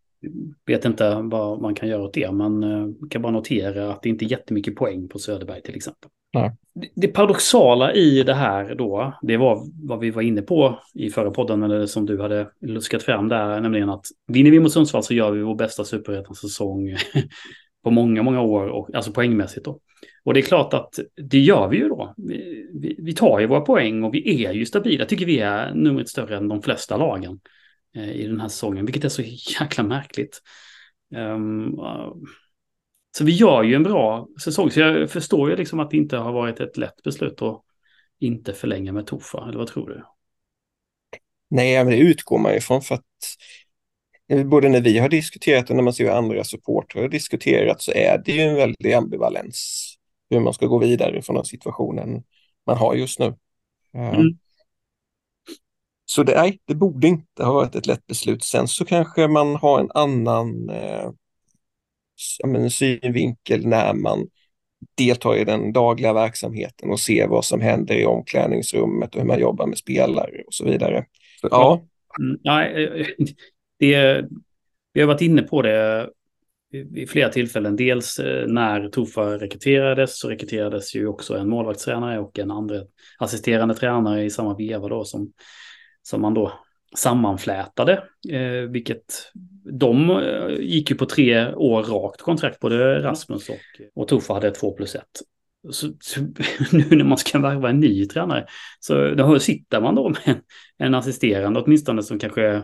vet 0.66 0.84
inte 0.84 1.14
vad 1.14 1.60
man 1.60 1.74
kan 1.74 1.88
göra 1.88 2.02
åt 2.02 2.14
det, 2.14 2.32
men 2.32 2.64
uh, 2.64 2.94
kan 3.10 3.22
bara 3.22 3.32
notera 3.32 3.92
att 3.92 4.02
det 4.02 4.08
inte 4.08 4.24
är 4.24 4.30
jättemycket 4.30 4.76
poäng 4.76 5.08
på 5.08 5.18
Söderberg 5.18 5.62
till 5.62 5.76
exempel. 5.76 6.10
Nej. 6.34 6.52
Det, 6.74 6.88
det 6.94 7.08
paradoxala 7.08 7.92
i 7.92 8.22
det 8.22 8.34
här 8.34 8.74
då, 8.74 9.18
det 9.22 9.36
var 9.36 9.62
vad 9.82 10.00
vi 10.00 10.10
var 10.10 10.22
inne 10.22 10.42
på 10.42 10.78
i 10.94 11.10
förra 11.10 11.30
podden, 11.30 11.62
eller 11.62 11.86
som 11.86 12.06
du 12.06 12.22
hade 12.22 12.48
luskat 12.60 13.02
fram 13.02 13.28
där, 13.28 13.60
nämligen 13.60 13.90
att 13.90 14.06
vinner 14.26 14.50
vi 14.50 14.60
mot 14.60 14.72
Sundsvall 14.72 15.02
så 15.02 15.14
gör 15.14 15.30
vi 15.30 15.42
vår 15.42 15.54
bästa 15.54 15.84
superettan-säsong 15.84 16.96
på 17.84 17.90
många, 17.90 18.22
många 18.22 18.40
år, 18.40 18.66
och, 18.66 18.94
alltså 18.94 19.12
poängmässigt 19.12 19.64
då. 19.64 19.80
Och 20.24 20.34
det 20.34 20.40
är 20.40 20.42
klart 20.42 20.74
att 20.74 20.98
det 21.30 21.38
gör 21.38 21.68
vi 21.68 21.76
ju 21.76 21.88
då. 21.88 22.14
Vi, 22.16 22.68
vi, 22.74 22.96
vi 22.98 23.12
tar 23.12 23.40
ju 23.40 23.46
våra 23.46 23.60
poäng 23.60 24.04
och 24.04 24.14
vi 24.14 24.44
är 24.44 24.52
ju 24.52 24.66
stabila, 24.66 25.04
tycker 25.04 25.26
vi 25.26 25.38
är 25.38 25.74
numret 25.74 26.08
större 26.08 26.36
än 26.36 26.48
de 26.48 26.62
flesta 26.62 26.96
lagen. 26.96 27.40
Eh, 27.96 28.10
i 28.10 28.26
den 28.26 28.40
här 28.40 28.48
säsongen, 28.48 28.86
vilket 28.86 29.04
är 29.04 29.08
så 29.08 29.22
jäkla 29.60 29.84
märkligt. 29.84 30.42
Um, 31.14 31.76
så 33.16 33.24
vi 33.24 33.32
gör 33.32 33.62
ju 33.62 33.74
en 33.74 33.82
bra 33.82 34.28
säsong, 34.44 34.70
så 34.70 34.80
jag 34.80 35.10
förstår 35.10 35.50
ju 35.50 35.56
liksom 35.56 35.80
att 35.80 35.90
det 35.90 35.96
inte 35.96 36.16
har 36.16 36.32
varit 36.32 36.60
ett 36.60 36.76
lätt 36.76 37.02
beslut 37.02 37.42
att 37.42 37.62
inte 38.18 38.52
förlänga 38.52 38.92
med 38.92 39.06
Tofa, 39.06 39.44
eller 39.48 39.58
vad 39.58 39.66
tror 39.66 39.88
du? 39.88 40.04
Nej, 41.50 41.84
men 41.84 41.92
det 41.92 41.98
utgår 41.98 42.38
man 42.38 42.54
ifrån 42.54 42.82
för 42.82 42.94
att 42.94 43.04
eh, 44.28 44.46
både 44.46 44.68
när 44.68 44.80
vi 44.80 44.98
har 44.98 45.08
diskuterat 45.08 45.70
och 45.70 45.76
när 45.76 45.82
man 45.82 45.92
ser 45.92 46.04
hur 46.04 46.10
andra 46.10 46.44
supportrar 46.44 47.02
har 47.02 47.08
diskuterat 47.08 47.82
så 47.82 47.92
är 47.92 48.22
det 48.24 48.32
ju 48.32 48.40
en 48.40 48.54
väldig 48.54 48.92
ambivalens 48.92 49.84
hur 50.30 50.40
man 50.40 50.54
ska 50.54 50.66
gå 50.66 50.78
vidare 50.78 51.22
från 51.22 51.36
den 51.36 51.44
situationen 51.44 52.22
man 52.66 52.76
har 52.76 52.94
just 52.94 53.18
nu. 53.18 53.26
Ehm, 53.94 54.14
mm. 54.14 54.38
Så 56.10 56.22
det, 56.22 56.34
nej, 56.34 56.60
det 56.64 56.74
borde 56.74 57.06
inte 57.06 57.44
ha 57.44 57.52
varit 57.52 57.74
ett 57.74 57.86
lätt 57.86 58.06
beslut. 58.06 58.44
Sen 58.44 58.68
så 58.68 58.84
kanske 58.84 59.28
man 59.28 59.56
har 59.56 59.80
en 59.80 59.90
annan 59.94 60.70
eh, 60.70 61.10
synvinkel 62.70 63.66
när 63.66 63.94
man 63.94 64.26
deltar 64.94 65.36
i 65.36 65.44
den 65.44 65.72
dagliga 65.72 66.12
verksamheten 66.12 66.90
och 66.90 67.00
ser 67.00 67.28
vad 67.28 67.44
som 67.44 67.60
händer 67.60 67.94
i 67.94 68.06
omklädningsrummet 68.06 69.14
och 69.14 69.20
hur 69.20 69.28
man 69.28 69.40
jobbar 69.40 69.66
med 69.66 69.78
spelare 69.78 70.42
och 70.46 70.54
så 70.54 70.64
vidare. 70.64 71.04
Så, 71.40 71.48
ja. 71.50 71.84
Mm, 72.20 72.38
ja, 72.42 72.64
det, 73.78 74.24
vi 74.92 75.00
har 75.00 75.06
varit 75.06 75.22
inne 75.22 75.42
på 75.42 75.62
det 75.62 76.10
vid 76.70 77.10
flera 77.10 77.28
tillfällen. 77.28 77.76
Dels 77.76 78.18
eh, 78.18 78.46
när 78.46 78.88
Tofa 78.88 79.38
rekryterades 79.38 80.20
så 80.20 80.28
rekryterades 80.28 80.94
ju 80.94 81.06
också 81.06 81.36
en 81.36 81.48
målvaktstränare 81.48 82.18
och 82.18 82.38
en 82.38 82.50
andra 82.50 82.76
assisterande 83.18 83.74
tränare 83.74 84.24
i 84.24 84.30
samma 84.30 84.56
veva 84.56 84.88
då 84.88 85.04
som, 85.04 85.32
som 86.02 86.20
man 86.20 86.34
då 86.34 86.52
sammanflätade. 86.96 87.92
Eh, 88.28 88.70
vilket 88.70 89.32
de 89.78 90.10
eh, 90.10 90.60
gick 90.60 90.90
ju 90.90 90.96
på 90.96 91.06
tre 91.06 91.54
år 91.54 91.82
rakt 91.82 92.22
kontrakt, 92.22 92.60
både 92.60 93.02
Rasmus 93.02 93.48
och, 93.48 93.56
och 93.94 94.08
Tofa 94.08 94.34
hade 94.34 94.50
två 94.50 94.72
plus 94.72 94.94
ett. 94.94 95.22
Så, 95.70 95.88
så, 96.00 96.20
nu 96.72 96.86
när 96.90 97.04
man 97.04 97.18
ska 97.18 97.38
värva 97.38 97.70
en 97.70 97.80
ny 97.80 98.06
tränare 98.06 98.46
så 98.80 99.14
då 99.14 99.38
sitter 99.38 99.80
man 99.80 99.94
då 99.94 100.08
med 100.08 100.18
en, 100.24 100.40
en 100.78 100.94
assisterande 100.94 101.60
åtminstone 101.60 102.02
som 102.02 102.18
kanske 102.18 102.62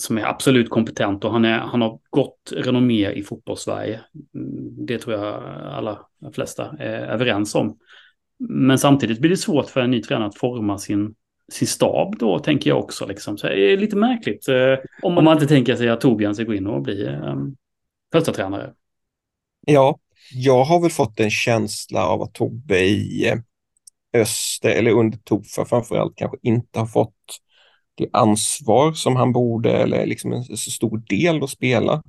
som 0.00 0.18
är 0.18 0.24
absolut 0.24 0.70
kompetent 0.70 1.24
och 1.24 1.32
han, 1.32 1.44
är, 1.44 1.58
han 1.58 1.82
har 1.82 2.00
gott 2.10 2.52
renommé 2.52 3.10
i 3.10 3.22
fotbollssverige. 3.22 4.00
Mm, 4.34 4.86
det 4.86 4.98
tror 4.98 5.16
jag 5.16 5.44
alla 5.64 6.06
de 6.20 6.32
flesta 6.32 6.76
är 6.78 7.06
överens 7.06 7.54
om. 7.54 7.78
Men 8.48 8.78
samtidigt 8.78 9.20
blir 9.20 9.30
det 9.30 9.36
svårt 9.36 9.70
för 9.70 9.80
en 9.80 9.90
ny 9.90 10.02
tränare 10.02 10.28
att 10.28 10.38
forma 10.38 10.78
sin, 10.78 11.14
sin 11.52 11.68
stab 11.68 12.18
då, 12.18 12.38
tänker 12.38 12.70
jag 12.70 12.78
också. 12.78 13.06
Liksom. 13.06 13.38
Så 13.38 13.46
det 13.46 13.72
är 13.72 13.76
lite 13.76 13.96
märkligt 13.96 14.48
eh, 14.48 14.76
om 15.02 15.14
man 15.14 15.32
inte 15.32 15.46
tänker 15.46 15.76
sig 15.76 15.88
att 15.88 16.00
Torbjörn 16.00 16.34
ska 16.34 16.44
gå 16.44 16.54
in 16.54 16.66
och 16.66 16.82
bli 16.82 17.04
um, 17.04 17.56
första 18.12 18.32
tränare. 18.32 18.72
Ja, 19.66 19.98
jag 20.32 20.64
har 20.64 20.80
väl 20.80 20.90
fått 20.90 21.20
en 21.20 21.30
känsla 21.30 22.06
av 22.06 22.22
att 22.22 22.34
Tobbe 22.34 22.80
i 22.80 23.28
eh, 23.28 23.38
Öster, 24.20 24.70
eller 24.70 24.90
under 24.90 25.18
Tofa 25.18 25.64
framförallt, 25.64 26.16
kanske 26.16 26.38
inte 26.42 26.78
har 26.78 26.86
fått 26.86 27.14
det 27.94 28.08
ansvar 28.12 28.92
som 28.92 29.16
han 29.16 29.32
borde 29.32 29.72
eller 29.72 30.06
liksom 30.06 30.32
en 30.32 30.44
så 30.44 30.70
stor 30.70 31.02
del 31.08 31.42
att 31.42 31.50
spela. 31.50 32.02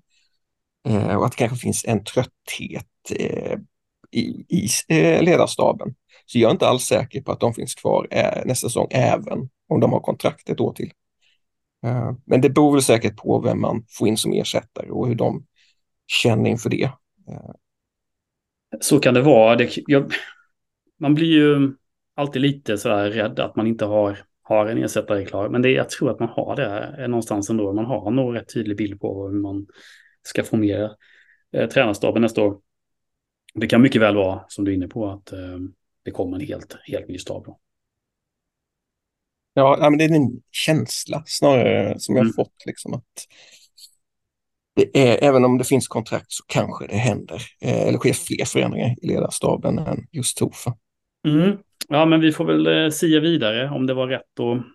Eh, 0.88 1.16
och 1.16 1.26
att 1.26 1.32
det 1.32 1.38
kanske 1.38 1.58
finns 1.58 1.86
en 1.86 2.04
trötthet 2.04 2.88
eh, 3.16 3.58
i, 4.12 4.46
i 4.50 4.68
eh, 4.88 5.24
ledarstaben. 5.24 5.96
Så 6.26 6.40
jag 6.40 6.50
är 6.50 6.52
inte 6.52 6.68
alls 6.68 6.84
säker 6.84 7.22
på 7.22 7.32
att 7.32 7.40
de 7.40 7.54
finns 7.54 7.76
kvar 7.76 8.08
eh, 8.12 8.46
nästa 8.46 8.68
säsong 8.68 8.88
även 8.92 9.50
om 9.68 9.80
de 9.80 9.94
har 9.94 10.00
kontrakt 10.00 10.50
ett 10.50 10.60
år 10.60 10.74
till. 10.74 10.92
Eh, 11.86 12.12
men 12.26 12.42
det 12.42 12.50
beror 12.50 12.72
väl 12.72 12.82
säkert 12.82 13.18
på 13.18 13.40
vem 13.40 13.62
man 13.62 13.86
får 13.90 14.08
in 14.08 14.18
som 14.18 14.34
ersättare 14.34 14.90
och 14.90 15.08
hur 15.08 15.16
de 15.16 15.46
känner 16.08 16.50
inför 16.50 16.70
det. 16.70 16.84
Eh. 17.30 17.52
Så 18.82 19.00
kan 19.00 19.14
det 19.14 19.22
vara. 19.22 19.56
Det, 19.56 19.70
jag, 19.88 20.14
man 21.00 21.16
blir 21.16 21.32
ju 21.32 21.74
alltid 22.16 22.42
lite 22.42 22.78
sådär 22.78 23.10
rädd 23.10 23.40
att 23.40 23.56
man 23.56 23.68
inte 23.68 23.86
har 23.86 24.20
har 24.44 24.66
en 24.66 24.84
ersättare 24.84 25.26
klar. 25.26 25.50
Men 25.50 25.62
det, 25.62 25.72
jag 25.72 25.90
tror 25.90 26.12
att 26.12 26.20
man 26.20 26.30
har 26.30 26.56
det 26.56 27.08
någonstans 27.08 27.50
ändå. 27.50 27.74
Man 27.74 27.86
har 27.86 28.12
nog 28.12 28.36
rätt 28.36 28.54
tydlig 28.54 28.78
bild 28.78 29.02
på 29.02 29.28
hur 29.28 29.40
man 29.40 29.68
ska 30.24 30.44
formera 30.44 30.92
eh, 31.54 31.70
tränarstaben 31.70 32.22
nästa 32.22 32.42
år. 32.42 32.60
Det 33.54 33.68
kan 33.68 33.82
mycket 33.82 34.02
väl 34.02 34.16
vara, 34.16 34.46
som 34.48 34.66
du 34.66 34.72
är 34.72 34.76
inne 34.76 34.88
på, 34.88 35.10
att 35.10 35.32
eh, 35.32 35.60
det 36.04 36.12
kommer 36.12 36.40
en 36.40 36.48
helt, 36.48 36.78
helt 36.88 37.08
ny 37.08 37.18
stab. 37.18 37.46
Då. 37.46 37.60
Ja, 39.54 39.78
men 39.82 39.98
det 39.98 40.04
är 40.04 40.16
en 40.16 40.42
känsla 40.52 41.24
snarare 41.26 42.00
som 42.00 42.16
jag 42.16 42.24
mm. 42.24 42.34
fått. 42.34 42.66
Liksom, 42.66 42.94
att 42.94 43.28
det 44.76 44.98
är, 45.10 45.24
även 45.24 45.46
om 45.46 45.58
det 45.58 45.64
finns 45.64 45.88
kontrakt 45.88 46.32
så 46.32 46.44
kanske 46.48 46.88
det 46.88 46.96
händer, 46.96 47.42
eh, 47.62 47.88
eller 47.88 47.98
sker 47.98 48.14
fler 48.14 48.46
förändringar 48.46 48.96
i 49.02 49.08
ledarstaben 49.08 49.78
än 49.78 50.08
just 50.12 50.38
Tofa. 50.38 50.74
Mm. 51.28 51.58
Ja, 51.90 52.06
men 52.06 52.22
vi 52.22 52.32
får 52.32 52.46
väl 52.46 52.68
eh, 52.68 52.90
sia 52.90 53.20
vidare 53.20 53.70
om 53.70 53.88
det 53.88 53.94
var 53.94 54.08
rätt 54.08 54.40
att 54.40 54.66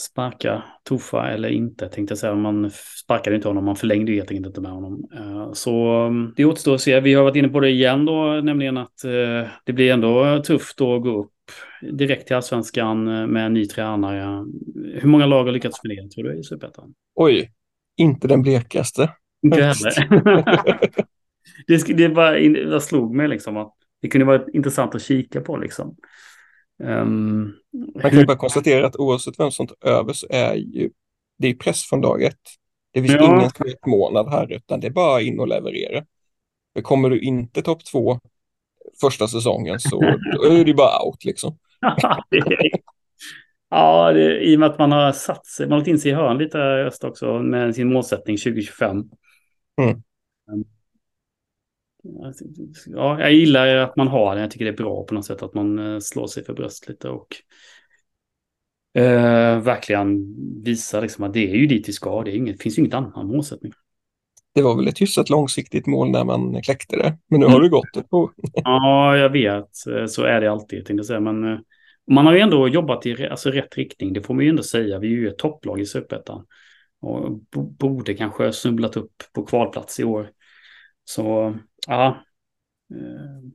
sparka 0.00 0.62
Tofa 0.84 1.28
eller 1.28 1.48
inte, 1.48 1.88
tänkte 1.88 2.12
jag 2.12 2.18
säga. 2.18 2.34
Man 2.34 2.70
sparkade 3.04 3.36
inte 3.36 3.48
honom, 3.48 3.64
man 3.64 3.76
förlängde 3.76 4.12
helt 4.12 4.30
enkelt 4.30 4.46
inte 4.46 4.60
med 4.60 4.72
honom. 4.72 5.08
Eh, 5.14 5.52
så 5.52 5.86
mm, 5.86 6.32
det 6.36 6.44
återstår 6.44 6.74
att 6.74 6.80
se. 6.80 7.00
Vi 7.00 7.14
har 7.14 7.24
varit 7.24 7.36
inne 7.36 7.48
på 7.48 7.60
det 7.60 7.70
igen 7.70 8.04
då, 8.04 8.40
nämligen 8.44 8.76
att 8.76 9.04
eh, 9.04 9.48
det 9.64 9.72
blir 9.72 9.92
ändå 9.92 10.42
tufft 10.42 10.80
att 10.80 11.02
gå 11.02 11.20
upp 11.20 11.32
direkt 11.92 12.26
till 12.26 12.36
allsvenskan 12.36 13.04
med 13.32 13.46
en 13.46 13.54
ny 13.54 13.66
tränare. 13.66 14.44
Hur 14.94 15.08
många 15.08 15.26
lag 15.26 15.44
har 15.44 15.52
lyckats 15.52 15.84
med 15.84 15.96
det, 15.96 16.10
tror 16.10 16.24
du, 16.24 16.38
i 16.38 16.42
Superettan? 16.42 16.94
Oj, 17.14 17.52
inte 17.96 18.28
den 18.28 18.42
blekaste. 18.42 19.10
Inte 19.42 19.62
heller. 19.62 19.92
det, 21.66 21.96
det 21.96 22.08
bara, 22.08 22.32
det 22.38 22.80
slog 22.80 23.14
mig 23.14 23.28
liksom 23.28 23.56
att 23.56 23.74
det 24.02 24.08
kunde 24.08 24.24
vara 24.24 24.42
intressant 24.52 24.94
att 24.94 25.02
kika 25.02 25.40
på 25.40 25.56
liksom. 25.56 25.96
Um, 26.78 27.54
Man 28.02 28.10
kan 28.10 28.18
ju 28.18 28.26
bara 28.26 28.36
konstatera 28.36 28.86
att 28.86 28.96
oavsett 28.96 29.40
vem 29.40 29.50
som 29.50 29.66
tar 29.66 29.88
över 29.88 30.12
så 30.12 30.26
är 30.30 30.54
ju 30.54 30.90
det 31.38 31.48
är 31.48 31.54
press 31.54 31.82
från 31.82 32.00
dag 32.00 32.22
ett. 32.22 32.40
Det 32.92 33.02
finns 33.02 33.14
ja. 33.14 33.36
ingen 33.36 33.50
månad 33.86 34.28
här 34.28 34.52
utan 34.52 34.80
det 34.80 34.86
är 34.86 34.90
bara 34.90 35.20
in 35.20 35.40
och 35.40 35.48
leverera. 35.48 36.04
För 36.74 36.82
kommer 36.82 37.10
du 37.10 37.20
inte 37.20 37.62
topp 37.62 37.84
två 37.84 38.20
första 39.00 39.28
säsongen 39.28 39.80
så 39.80 40.02
är 40.50 40.64
det 40.64 40.74
bara 40.74 41.06
out 41.06 41.24
liksom. 41.24 41.58
ja, 43.70 44.12
det, 44.12 44.40
i 44.40 44.56
och 44.56 44.60
med 44.60 44.70
att 44.70 44.78
man 44.78 44.92
har 44.92 45.12
satt 45.12 45.46
sig, 45.46 45.68
man 45.68 45.78
har 45.78 45.88
in 45.88 45.98
sig 45.98 46.10
i 46.10 46.14
hörn 46.14 46.38
lite 46.38 46.58
öst 46.58 47.04
också 47.04 47.38
med 47.38 47.74
sin 47.74 47.92
målsättning 47.92 48.36
2025. 48.36 48.90
Mm. 49.80 50.02
Ja, 52.86 53.20
jag 53.20 53.32
gillar 53.32 53.76
att 53.76 53.96
man 53.96 54.08
har 54.08 54.34
det. 54.34 54.40
Jag 54.40 54.50
tycker 54.50 54.64
det 54.64 54.70
är 54.70 54.76
bra 54.76 55.04
på 55.04 55.14
något 55.14 55.24
sätt 55.24 55.42
att 55.42 55.54
man 55.54 55.78
eh, 55.78 55.98
slår 55.98 56.26
sig 56.26 56.44
för 56.44 56.54
bröst 56.54 56.88
lite 56.88 57.08
och 57.08 57.28
eh, 58.94 59.60
verkligen 59.60 60.34
visar 60.62 61.02
liksom 61.02 61.24
att 61.24 61.32
det 61.32 61.50
är 61.50 61.56
ju 61.56 61.66
dit 61.66 61.88
vi 61.88 61.92
ska. 61.92 62.22
Det, 62.22 62.36
inget, 62.36 62.62
finns 62.62 62.78
ju 62.78 62.82
inget 62.82 62.94
annan 62.94 63.26
målsättning. 63.26 63.72
Det 64.54 64.62
var 64.62 64.76
väl 64.76 64.88
ett 64.88 65.00
hyfsat 65.00 65.30
långsiktigt 65.30 65.86
mål 65.86 66.10
när 66.10 66.24
man 66.24 66.62
kläckte 66.62 66.96
det, 66.96 67.18
men 67.28 67.40
nu 67.40 67.46
har 67.46 67.60
det 67.60 67.68
gått 67.68 67.96
ett 67.96 68.12
år. 68.12 68.30
ja, 68.52 69.16
jag 69.16 69.30
vet. 69.30 69.76
Så 70.08 70.22
är 70.22 70.40
det 70.40 70.50
alltid, 70.50 70.86
tänkte 70.86 70.94
jag 70.94 71.06
säga. 71.06 71.20
Men 71.20 71.52
eh, 71.52 71.58
man 72.10 72.26
har 72.26 72.32
ju 72.34 72.40
ändå 72.40 72.68
jobbat 72.68 73.06
i 73.06 73.26
alltså, 73.26 73.50
rätt 73.50 73.76
riktning. 73.76 74.12
Det 74.12 74.22
får 74.22 74.34
man 74.34 74.44
ju 74.44 74.50
ändå 74.50 74.62
säga. 74.62 74.98
Vi 74.98 75.06
är 75.06 75.10
ju 75.10 75.28
ett 75.28 75.38
topplag 75.38 75.80
i 75.80 75.86
Superettan. 75.86 76.46
Och 77.00 77.40
borde 77.78 78.14
kanske 78.14 78.52
snubblat 78.52 78.96
upp 78.96 79.12
på 79.32 79.44
kvalplats 79.44 80.00
i 80.00 80.04
år. 80.04 80.30
Så 81.04 81.54
ja, 81.86 82.24
eh, 82.90 83.50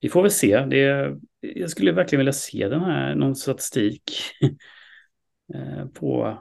vi 0.00 0.08
får 0.08 0.22
väl 0.22 0.30
se. 0.30 0.64
Det, 0.64 1.16
jag 1.40 1.70
skulle 1.70 1.92
verkligen 1.92 2.20
vilja 2.20 2.32
se 2.32 2.68
den 2.68 2.80
här, 2.80 3.14
någon 3.14 3.36
statistik 3.36 4.12
eh, 5.54 5.86
på... 5.86 6.38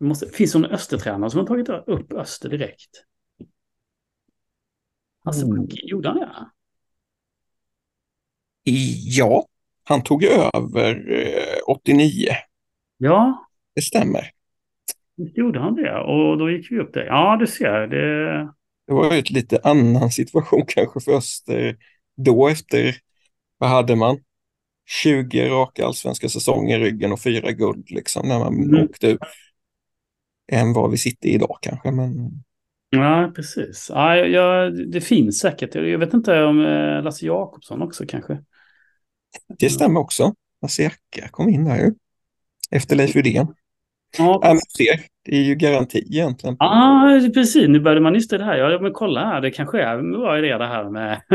Måste, 0.00 0.26
finns 0.26 0.52
det 0.52 0.58
någon 0.58 0.70
Östertränare 0.70 1.30
som 1.30 1.40
har 1.40 1.46
tagit 1.46 1.68
upp 1.68 2.12
Öster 2.12 2.48
direkt? 2.48 3.04
Hasse 5.24 5.46
mm. 5.46 5.66
gjorde 5.70 6.08
han 6.08 6.18
det? 6.18 6.50
Ja, 9.04 9.46
han 9.84 10.02
tog 10.02 10.24
över 10.24 11.04
89. 11.66 12.26
Eh, 12.28 12.36
ja. 12.96 13.48
Det 13.74 13.82
stämmer. 13.82 14.30
Gjorde 15.16 15.60
han 15.60 15.74
det? 15.74 16.00
Och 16.00 16.38
då 16.38 16.50
gick 16.50 16.72
vi 16.72 16.78
upp 16.78 16.94
det. 16.94 17.06
Ja, 17.06 17.36
du 17.40 17.46
ser. 17.46 17.86
Det, 17.86 18.52
det 18.92 18.96
var 18.96 19.12
ju 19.12 19.18
ett 19.18 19.30
lite 19.30 19.60
annan 19.64 20.10
situation 20.10 20.64
kanske 20.68 21.00
för 21.00 21.12
Öster 21.12 21.76
då 22.16 22.48
efter, 22.48 22.96
vad 23.58 23.70
hade 23.70 23.96
man? 23.96 24.18
20 25.02 25.48
raka 25.48 25.86
allsvenska 25.86 26.28
säsonger 26.28 26.80
i 26.80 26.84
ryggen 26.84 27.12
och 27.12 27.20
fyra 27.20 27.52
guld 27.52 27.90
liksom 27.90 28.28
när 28.28 28.38
man 28.38 28.62
mm. 28.62 28.84
åkte 28.84 29.06
ut. 29.06 29.20
Än 30.52 30.72
vad 30.72 30.90
vi 30.90 30.98
sitter 30.98 31.28
idag 31.28 31.58
kanske. 31.62 31.90
Men... 31.90 32.30
Ja, 32.90 33.32
precis. 33.36 33.90
Ja, 33.94 34.16
ja, 34.16 34.70
det 34.70 35.00
finns 35.00 35.38
säkert. 35.38 35.74
Jag 35.74 35.98
vet 35.98 36.14
inte 36.14 36.42
om 36.42 36.60
eh, 36.60 37.02
Lasse 37.02 37.26
Jakobsson 37.26 37.82
också 37.82 38.04
kanske. 38.08 38.42
Det 39.58 39.70
stämmer 39.70 40.00
också. 40.00 40.34
Lasse 40.62 40.82
Jacka 40.82 41.28
kom 41.28 41.48
in 41.48 41.64
där 41.64 41.76
ju. 41.76 41.94
Efter 42.70 42.96
Leif 42.96 43.16
Widén. 43.16 43.54
Ja, 44.18 44.58
ser, 44.76 45.00
det 45.24 45.36
är 45.36 45.42
ju 45.42 45.54
garanti 45.54 45.98
egentligen. 45.98 46.56
Ja, 46.58 46.66
ah, 46.66 47.30
precis. 47.34 47.68
Nu 47.68 47.80
började 47.80 48.00
man 48.00 48.12
nysta 48.12 48.38
det 48.38 48.44
här. 48.44 48.56
Ja, 48.56 48.78
men 48.80 48.92
kolla 48.92 49.24
här, 49.24 49.40
det 49.40 49.50
kanske 49.50 49.82
är 49.82 49.98
en 49.98 50.12
bra 50.12 50.38
idé 50.38 50.58
det 50.58 50.66
här 50.66 50.90
med... 50.90 51.22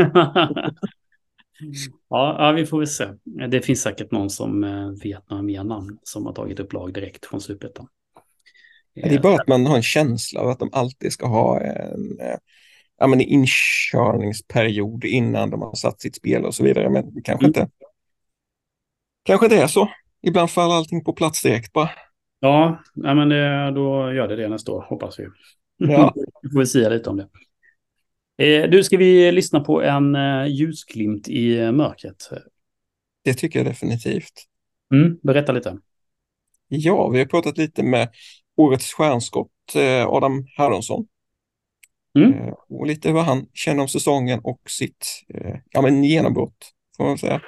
ja, 2.08 2.36
ja, 2.38 2.52
vi 2.52 2.66
får 2.66 2.78
väl 2.78 2.86
se. 2.86 3.06
Det 3.48 3.60
finns 3.60 3.82
säkert 3.82 4.10
någon 4.10 4.30
som 4.30 4.64
eh, 4.64 4.90
vet 5.02 5.30
några 5.30 5.42
mer 5.42 5.64
namn 5.64 5.98
som 6.02 6.26
har 6.26 6.32
tagit 6.32 6.60
upp 6.60 6.72
lag 6.72 6.94
direkt 6.94 7.26
från 7.26 7.40
Superettan. 7.40 7.88
Det 8.94 9.14
är 9.14 9.20
bara 9.20 9.34
att 9.34 9.48
man 9.48 9.66
har 9.66 9.76
en 9.76 9.82
känsla 9.82 10.40
av 10.40 10.48
att 10.48 10.58
de 10.58 10.70
alltid 10.72 11.12
ska 11.12 11.26
ha 11.26 11.60
en 11.60 12.20
eh, 12.20 12.36
ja, 12.98 13.06
men 13.06 13.20
inkörningsperiod 13.20 15.04
innan 15.04 15.50
de 15.50 15.62
har 15.62 15.74
satt 15.74 16.00
sitt 16.00 16.16
spel 16.16 16.44
och 16.44 16.54
så 16.54 16.64
vidare. 16.64 16.90
Men 16.90 17.22
kanske 17.24 17.46
mm. 17.46 17.48
inte. 17.48 17.68
Kanske 19.22 19.48
det 19.48 19.62
är 19.62 19.66
så. 19.66 19.88
Ibland 20.22 20.50
faller 20.50 20.74
allting 20.74 21.04
på 21.04 21.12
plats 21.12 21.42
direkt 21.42 21.72
bara. 21.72 21.90
Ja, 22.40 22.82
men 22.94 23.28
det, 23.28 23.70
då 23.70 24.12
gör 24.12 24.28
det 24.28 24.36
det 24.36 24.48
nästa 24.48 24.72
år, 24.72 24.86
hoppas 24.88 25.18
vi. 25.18 25.26
Ja, 25.76 26.14
Vi 26.42 26.50
får 26.50 26.64
säga 26.64 26.88
lite 26.88 27.10
om 27.10 27.16
det. 27.16 27.28
Eh, 28.44 28.70
du, 28.70 28.84
ska 28.84 28.96
vi 28.96 29.32
lyssna 29.32 29.60
på 29.60 29.82
en 29.82 30.14
eh, 30.14 30.46
ljusglimt 30.46 31.28
i 31.28 31.72
mörkret? 31.72 32.30
Det 33.24 33.34
tycker 33.34 33.58
jag 33.58 33.66
definitivt. 33.66 34.32
Mm, 34.94 35.18
berätta 35.22 35.52
lite. 35.52 35.78
Ja, 36.68 37.08
vi 37.08 37.18
har 37.18 37.26
pratat 37.26 37.58
lite 37.58 37.82
med 37.82 38.08
årets 38.56 38.92
stjärnskott 38.92 39.50
Adam 40.06 40.46
Haronsson. 40.56 41.06
Mm. 42.18 42.54
Och 42.68 42.86
lite 42.86 43.10
hur 43.10 43.18
han 43.18 43.46
känner 43.52 43.82
om 43.82 43.88
säsongen 43.88 44.40
och 44.44 44.60
sitt 44.66 45.06
ja, 45.70 45.82
men 45.82 46.04
genombrott, 46.04 46.72
får 46.96 47.04
man 47.04 47.18
säga. 47.18 47.40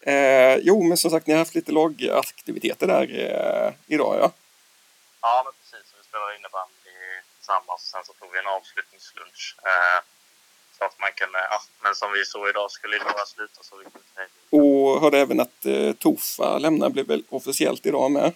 Eh, 0.00 0.56
jo, 0.62 0.82
men 0.82 0.96
som 0.96 1.10
sagt, 1.10 1.26
ni 1.26 1.32
har 1.34 1.38
haft 1.38 1.54
lite 1.54 1.72
lagaktiviteter 1.72 2.86
där 2.86 3.02
eh, 3.02 3.72
idag, 3.86 4.16
ja? 4.20 4.30
Ja, 5.20 5.42
men 5.44 5.52
precis. 5.60 5.94
Vi 5.98 6.04
spelade 6.04 6.36
innebandy 6.36 6.72
tillsammans. 7.36 7.82
Sen 7.82 8.04
så 8.04 8.12
tog 8.12 8.32
vi 8.32 8.38
en 8.38 8.46
avslutningslunch. 8.46 9.56
Eh, 9.62 10.00
så 10.78 10.84
att 10.84 10.98
man 10.98 11.12
kunde, 11.12 11.38
ja, 11.38 11.62
men 11.82 11.94
som 11.94 12.12
vi 12.12 12.24
såg 12.24 12.48
idag 12.48 12.70
skulle 12.70 12.98
några 12.98 13.26
sluta 13.26 13.62
så 13.62 13.76
vi 13.76 13.84
kunde 13.84 14.28
Och 14.50 15.00
hörde 15.00 15.18
även 15.18 15.40
att 15.40 15.64
eh, 15.64 15.92
Tofa 15.92 16.58
lämnar, 16.58 16.90
blev 16.90 17.06
väl 17.06 17.24
officiellt 17.28 17.86
idag 17.86 18.10
med? 18.10 18.32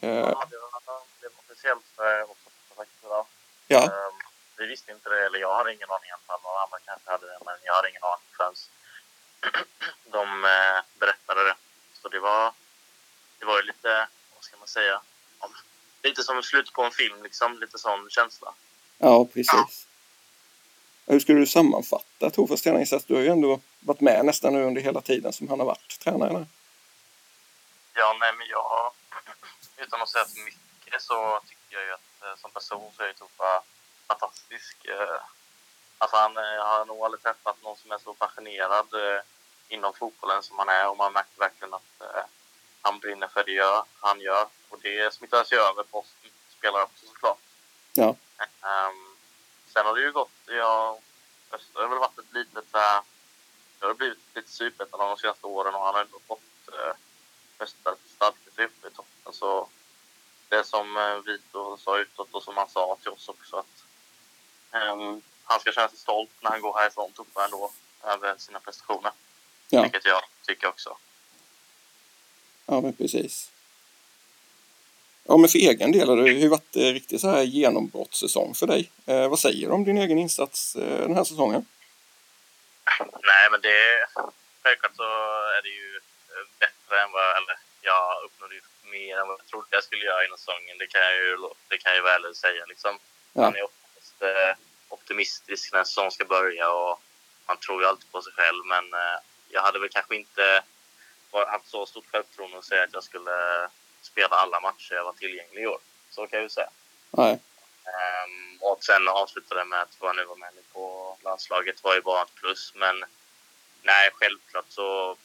Eh. 0.00 0.08
Ja, 0.08 0.46
det 0.50 0.58
var, 0.58 1.00
det 1.20 1.28
var 1.28 1.40
officiellt 1.46 1.84
för 1.96 2.22
också 2.22 2.48
faktiskt 2.76 3.04
idag. 3.04 3.26
Ja. 3.66 3.82
Eh, 3.84 4.12
vi 4.58 4.66
visste 4.66 4.92
inte 4.92 5.08
det, 5.08 5.26
eller 5.26 5.38
jag 5.38 5.54
hade 5.54 5.74
ingen 5.74 5.90
aning 5.90 6.10
fall. 6.28 6.40
Några 6.42 6.60
andra 6.64 6.78
kanske 6.88 7.10
hade 7.10 7.26
det, 7.32 7.38
men 7.46 7.54
jag 7.68 7.74
hade 7.74 7.88
ingen 7.90 8.06
aning 8.12 8.30
förrän 8.36 8.56
de 10.12 10.44
eh, 10.44 10.82
berättade 10.98 11.44
det. 11.44 11.54
Så 12.02 12.08
det 12.08 12.20
var, 12.20 12.52
det 13.38 13.44
var 13.44 13.56
ju 13.56 13.66
lite, 13.66 14.08
vad 14.34 14.44
ska 14.44 14.56
man 14.56 14.68
säga, 14.68 15.00
lite 16.02 16.22
som 16.22 16.42
slutet 16.42 16.72
på 16.72 16.82
en 16.82 16.92
film, 16.92 17.22
liksom. 17.22 17.58
Lite 17.58 17.78
sån 17.78 18.10
känsla. 18.10 18.54
Ja, 18.98 19.24
precis. 19.24 19.86
Hur 21.06 21.20
skulle 21.20 21.40
du 21.40 21.46
sammanfatta 21.46 22.30
Tofas 22.30 22.62
tränarinsats? 22.62 23.04
Du 23.04 23.14
har 23.14 23.20
ju 23.20 23.28
ändå 23.28 23.60
varit 23.80 24.00
med 24.00 24.24
nästan 24.24 24.52
nu 24.52 24.62
under 24.62 24.82
hela 24.82 25.00
tiden 25.00 25.32
som 25.32 25.48
han 25.48 25.58
har 25.58 25.66
varit 25.66 25.98
tränare. 25.98 26.46
Ja, 27.94 28.16
nej, 28.20 28.32
men 28.38 28.46
jag, 28.46 28.92
utan 29.76 30.02
att 30.02 30.08
säga 30.08 30.24
för 30.24 30.44
mycket 30.44 31.02
så 31.02 31.40
tycker 31.48 31.76
jag 31.76 31.84
ju 31.86 31.92
att 31.92 32.22
eh, 32.22 32.40
som 32.40 32.50
person 32.50 32.92
så 32.96 33.02
är 33.02 33.12
Tofa 33.12 33.62
fantastisk. 34.06 34.76
Alltså 35.98 36.16
han 36.16 36.36
eh, 36.36 36.66
har 36.66 36.84
nog 36.84 37.04
aldrig 37.04 37.22
träffat 37.22 37.62
någon 37.62 37.76
som 37.76 37.92
är 37.92 37.98
så 37.98 38.14
passionerad 38.14 38.94
eh, 38.94 39.20
inom 39.68 39.94
fotbollen 39.94 40.42
som 40.42 40.58
han 40.58 40.68
är 40.68 40.88
och 40.88 40.96
man 40.96 41.12
märker 41.12 41.38
verkligen 41.38 41.74
att 41.74 42.00
eh, 42.00 42.24
han 42.82 42.98
brinner 42.98 43.28
för 43.28 43.44
det 43.44 43.52
gör, 43.52 43.84
han 44.00 44.20
gör. 44.20 44.46
Och 44.68 44.78
det 44.82 45.14
smittar 45.14 45.44
sig 45.44 45.58
över 45.58 45.82
på 45.82 45.98
oss 45.98 46.14
spelare 46.58 46.82
också 46.82 47.06
såklart. 47.06 47.38
Ja. 47.92 48.08
Um, 48.62 49.16
sen 49.66 49.86
har 49.86 49.94
det 49.94 50.00
ju 50.00 50.12
gått, 50.12 50.30
ja, 50.46 50.98
Öster 51.50 51.80
har 51.80 51.88
väl 51.88 51.98
varit 51.98 52.18
ett 52.18 52.32
litet 52.32 52.64
så 52.70 52.78
här, 52.78 53.02
det 53.78 53.86
har 53.86 53.94
blivit 53.94 54.18
lite 54.34 54.50
superettan 54.50 55.00
de 55.00 55.16
senaste 55.16 55.46
åren 55.46 55.74
och 55.74 55.84
han 55.84 55.94
har 55.94 56.00
ändå 56.00 56.18
fått 56.26 56.68
eh, 56.72 56.94
Öster 57.58 57.94
stadga 58.16 58.50
sig 58.54 58.64
uppe 58.64 58.88
i 58.88 58.90
toppen. 58.90 59.32
Så 59.32 59.68
det 60.48 60.64
som 60.64 60.96
eh, 60.96 61.16
Vito 61.16 61.76
sa 61.76 61.98
utåt 61.98 62.34
och 62.34 62.42
som 62.42 62.56
han 62.56 62.68
sa 62.68 62.96
till 63.02 63.10
oss 63.10 63.28
också 63.28 63.56
att 63.56 63.84
um, 64.72 65.22
han 65.48 65.60
ska 65.60 65.72
känna 65.72 65.88
sig 65.88 65.98
stolt 65.98 66.30
när 66.40 66.50
han 66.50 66.60
går 66.60 66.78
härifrån 66.78 67.12
Tuffa 67.12 67.44
ändå 67.44 67.72
över 68.04 68.34
sina 68.38 68.60
prestationer. 68.60 69.12
Ja. 69.68 69.82
Vilket 69.82 70.04
jag 70.04 70.22
tycker 70.46 70.68
också. 70.68 70.96
Ja, 72.66 72.80
men 72.80 72.92
precis. 72.92 73.50
Ja, 75.24 75.36
men 75.36 75.48
för 75.48 75.58
egen 75.58 75.92
del 75.92 76.08
har 76.08 76.16
det 76.16 76.48
varit 76.48 76.76
en 76.76 76.92
riktigt 76.92 77.20
så 77.20 77.30
här 77.30 77.42
genombrottssäsong 77.42 78.54
för 78.54 78.66
dig. 78.66 78.90
Eh, 79.06 79.28
vad 79.28 79.38
säger 79.38 79.66
du 79.66 79.72
om 79.72 79.84
din 79.84 79.98
egen 79.98 80.18
insats 80.18 80.76
eh, 80.76 81.00
den 81.00 81.16
här 81.16 81.24
säsongen? 81.24 81.66
Nej, 83.00 83.44
men 83.50 83.60
det... 83.60 84.06
Självklart 84.62 84.96
så 84.96 85.02
är 85.56 85.62
det 85.62 85.68
ju 85.68 86.00
bättre 86.58 87.02
än 87.02 87.12
vad... 87.12 87.36
Eller 87.36 87.58
jag 87.82 88.24
uppnådde 88.24 88.54
ju 88.54 88.60
mer 88.90 89.18
än 89.18 89.28
vad 89.28 89.38
jag 89.40 89.46
trodde 89.46 89.66
jag 89.70 89.84
skulle 89.84 90.04
göra 90.04 90.24
i 90.24 90.28
säsongen. 90.28 90.78
Det 90.78 90.86
kan 90.86 91.00
jag 91.00 91.14
ju, 91.14 91.36
det 91.68 91.78
kan 91.78 91.92
jag 91.92 91.96
ju 91.96 92.02
väl 92.02 92.34
säga 92.34 92.64
liksom. 92.66 92.98
Ja. 93.32 93.40
Man 93.40 93.56
är 93.56 93.62
oftast 93.62 94.22
eh, 94.22 94.52
optimistisk 95.08 95.72
när 95.72 95.84
säsongen 95.84 96.10
ska 96.10 96.24
börja 96.24 96.70
och 96.70 97.02
man 97.46 97.56
tror 97.56 97.82
ju 97.82 97.88
alltid 97.88 98.12
på 98.12 98.22
sig 98.22 98.32
själv. 98.32 98.64
Men 98.66 98.84
eh, 98.94 99.18
jag 99.48 99.62
hade 99.62 99.78
väl 99.78 99.88
kanske 99.88 100.16
inte 100.16 100.62
haft 101.32 101.68
så 101.68 101.86
stort 101.86 102.10
självförtroende 102.12 102.58
att 102.58 102.64
säga 102.64 102.84
att 102.84 102.92
jag 102.92 103.04
skulle 103.04 103.68
spela 104.02 104.36
alla 104.36 104.60
matcher 104.60 104.94
jag 104.94 105.04
var 105.04 105.12
tillgänglig 105.12 105.62
i 105.62 105.66
år. 105.66 105.78
Så 106.10 106.26
kan 106.26 106.36
jag 106.36 106.42
ju 106.42 106.48
säga. 106.48 106.70
Nej. 107.10 107.38
Um, 107.84 108.58
och 108.60 108.84
sen 108.84 109.08
avslutade 109.08 109.64
med 109.64 109.82
att 109.82 109.96
jag 110.00 110.16
nu 110.16 110.24
var 110.24 110.36
med 110.36 110.52
på 110.72 111.16
landslaget 111.24 111.84
var 111.84 111.94
ju 111.94 112.00
bara 112.00 112.22
ett 112.22 112.34
plus. 112.34 112.72
Men 112.74 113.04
nej, 113.82 114.10
självklart 114.12 114.66
så 114.68 115.16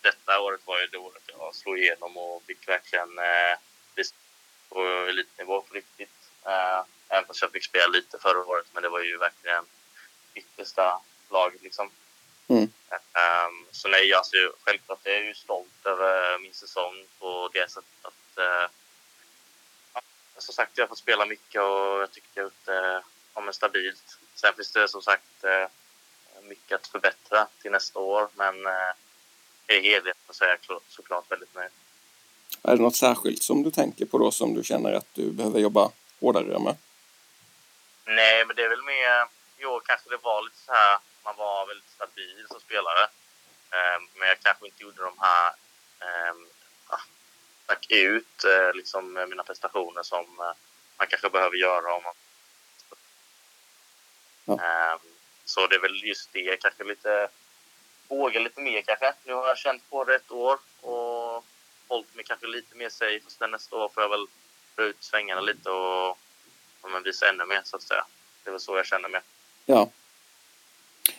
detta 0.00 0.40
året 0.40 0.60
var 0.64 0.80
ju 0.80 0.86
det 0.86 0.98
året 0.98 1.22
jag 1.26 1.54
slog 1.54 1.78
igenom 1.78 2.16
och 2.16 2.42
fick 2.46 2.68
verkligen 2.68 3.18
eh, 3.18 3.58
på 4.68 4.80
elitnivå 5.08 5.60
på 5.60 5.74
riktigt. 5.74 6.16
Uh, 6.46 6.84
Även 7.10 7.26
fast 7.26 7.42
jag 7.42 7.52
fick 7.52 7.64
spela 7.64 7.86
lite 7.86 8.18
förra 8.18 8.44
året, 8.44 8.66
men 8.72 8.82
det 8.82 8.88
var 8.88 9.00
ju 9.00 9.18
verkligen 9.18 9.64
yttersta 10.34 11.00
laget 11.30 11.62
liksom. 11.62 11.90
Mm. 12.48 12.62
Um, 12.62 13.66
så 13.70 13.88
nej, 13.88 14.14
alltså, 14.14 14.36
självklart 14.60 15.06
är 15.06 15.10
jag 15.10 15.24
ju 15.24 15.34
stolt 15.34 15.86
över 15.86 16.38
min 16.38 16.54
säsong 16.54 17.06
på 17.18 17.50
det 17.52 17.70
sättet 17.70 18.04
att 18.04 18.38
uh, 18.38 18.70
som 20.38 20.54
sagt, 20.54 20.78
jag 20.78 20.84
har 20.84 20.88
fått 20.88 20.98
spela 20.98 21.26
mycket 21.26 21.62
och 21.62 22.02
jag 22.02 22.12
tycker 22.12 22.28
jag 22.34 22.42
har 22.42 22.46
gjort 22.46 22.64
det 22.64 23.02
ja, 23.34 23.52
stabilt. 23.52 24.18
Sen 24.34 24.54
finns 24.54 24.72
det 24.72 24.88
som 24.88 25.02
sagt 25.02 25.44
uh, 25.44 25.68
mycket 26.48 26.72
att 26.72 26.86
förbättra 26.86 27.46
till 27.62 27.70
nästa 27.70 27.98
år, 27.98 28.28
men 28.34 28.66
uh, 28.66 28.92
i 29.66 29.80
helheten 29.80 30.30
så 30.30 30.44
är 30.44 30.58
jag 30.68 30.80
såklart 30.88 31.30
väldigt 31.30 31.54
nöjd. 31.54 31.70
Är 32.62 32.76
det 32.76 32.82
något 32.82 32.96
särskilt 32.96 33.42
som 33.42 33.62
du 33.62 33.70
tänker 33.70 34.06
på 34.06 34.18
då 34.18 34.30
som 34.30 34.54
du 34.54 34.64
känner 34.64 34.92
att 34.92 35.14
du 35.14 35.30
behöver 35.30 35.60
jobba 35.60 35.90
hårdare 36.20 36.58
med? 36.58 36.76
Nej, 38.04 38.44
men 38.44 38.56
det 38.56 38.64
är 38.64 38.68
väl 38.68 38.82
mer... 38.82 39.26
Jo, 39.58 39.80
kanske 39.80 40.10
det 40.10 40.16
var 40.16 40.42
lite 40.42 40.56
så 40.56 40.72
här... 40.72 40.98
Man 41.24 41.36
var 41.36 41.66
väldigt 41.66 41.90
stabil 41.90 42.46
som 42.50 42.60
spelare. 42.60 43.02
Eh, 43.70 44.00
men 44.14 44.28
jag 44.28 44.40
kanske 44.40 44.66
inte 44.66 44.82
gjorde 44.82 45.02
de 45.02 45.14
här... 45.18 45.52
Eh, 46.00 46.34
stack 47.70 47.86
ut 47.90 48.44
eh, 48.44 48.74
liksom 48.74 49.12
mina 49.12 49.42
prestationer 49.42 50.02
som 50.02 50.24
eh, 50.40 50.52
man 50.98 51.06
kanske 51.08 51.30
behöver 51.30 51.56
göra 51.56 51.94
om 51.94 52.02
man... 52.02 52.14
Ja. 54.44 54.54
Eh, 54.54 55.00
så 55.44 55.66
det 55.66 55.74
är 55.74 55.80
väl 55.80 56.04
just 56.04 56.32
det, 56.32 56.60
kanske 56.60 56.84
lite... 56.84 57.28
Våga 58.08 58.40
lite 58.40 58.60
mer 58.60 58.82
kanske. 58.82 59.14
Nu 59.24 59.32
har 59.32 59.48
jag 59.48 59.58
känt 59.58 59.90
på 59.90 60.04
det 60.04 60.14
ett 60.14 60.30
år 60.30 60.58
och 60.80 61.44
hållit 61.88 62.14
mig 62.14 62.24
kanske 62.24 62.46
lite 62.46 62.76
mer 62.76 62.88
safe. 62.88 63.30
Sen 63.30 63.50
nästa 63.50 63.76
år 63.76 63.88
får 63.88 64.02
jag 64.02 64.10
väl 64.10 64.26
dra 64.76 64.84
ut 64.84 65.02
svängarna 65.02 65.40
lite 65.40 65.70
och 65.70 66.18
om 66.80 66.92
man 66.92 67.02
visar 67.02 67.26
ännu 67.26 67.44
mer 67.44 67.60
så 67.64 67.76
att 67.76 67.82
säga. 67.82 68.04
Det 68.44 68.50
är 68.50 68.52
väl 68.52 68.60
så 68.60 68.76
jag 68.76 68.86
känner 68.86 69.08
mig. 69.08 69.20
Ja. 69.66 69.90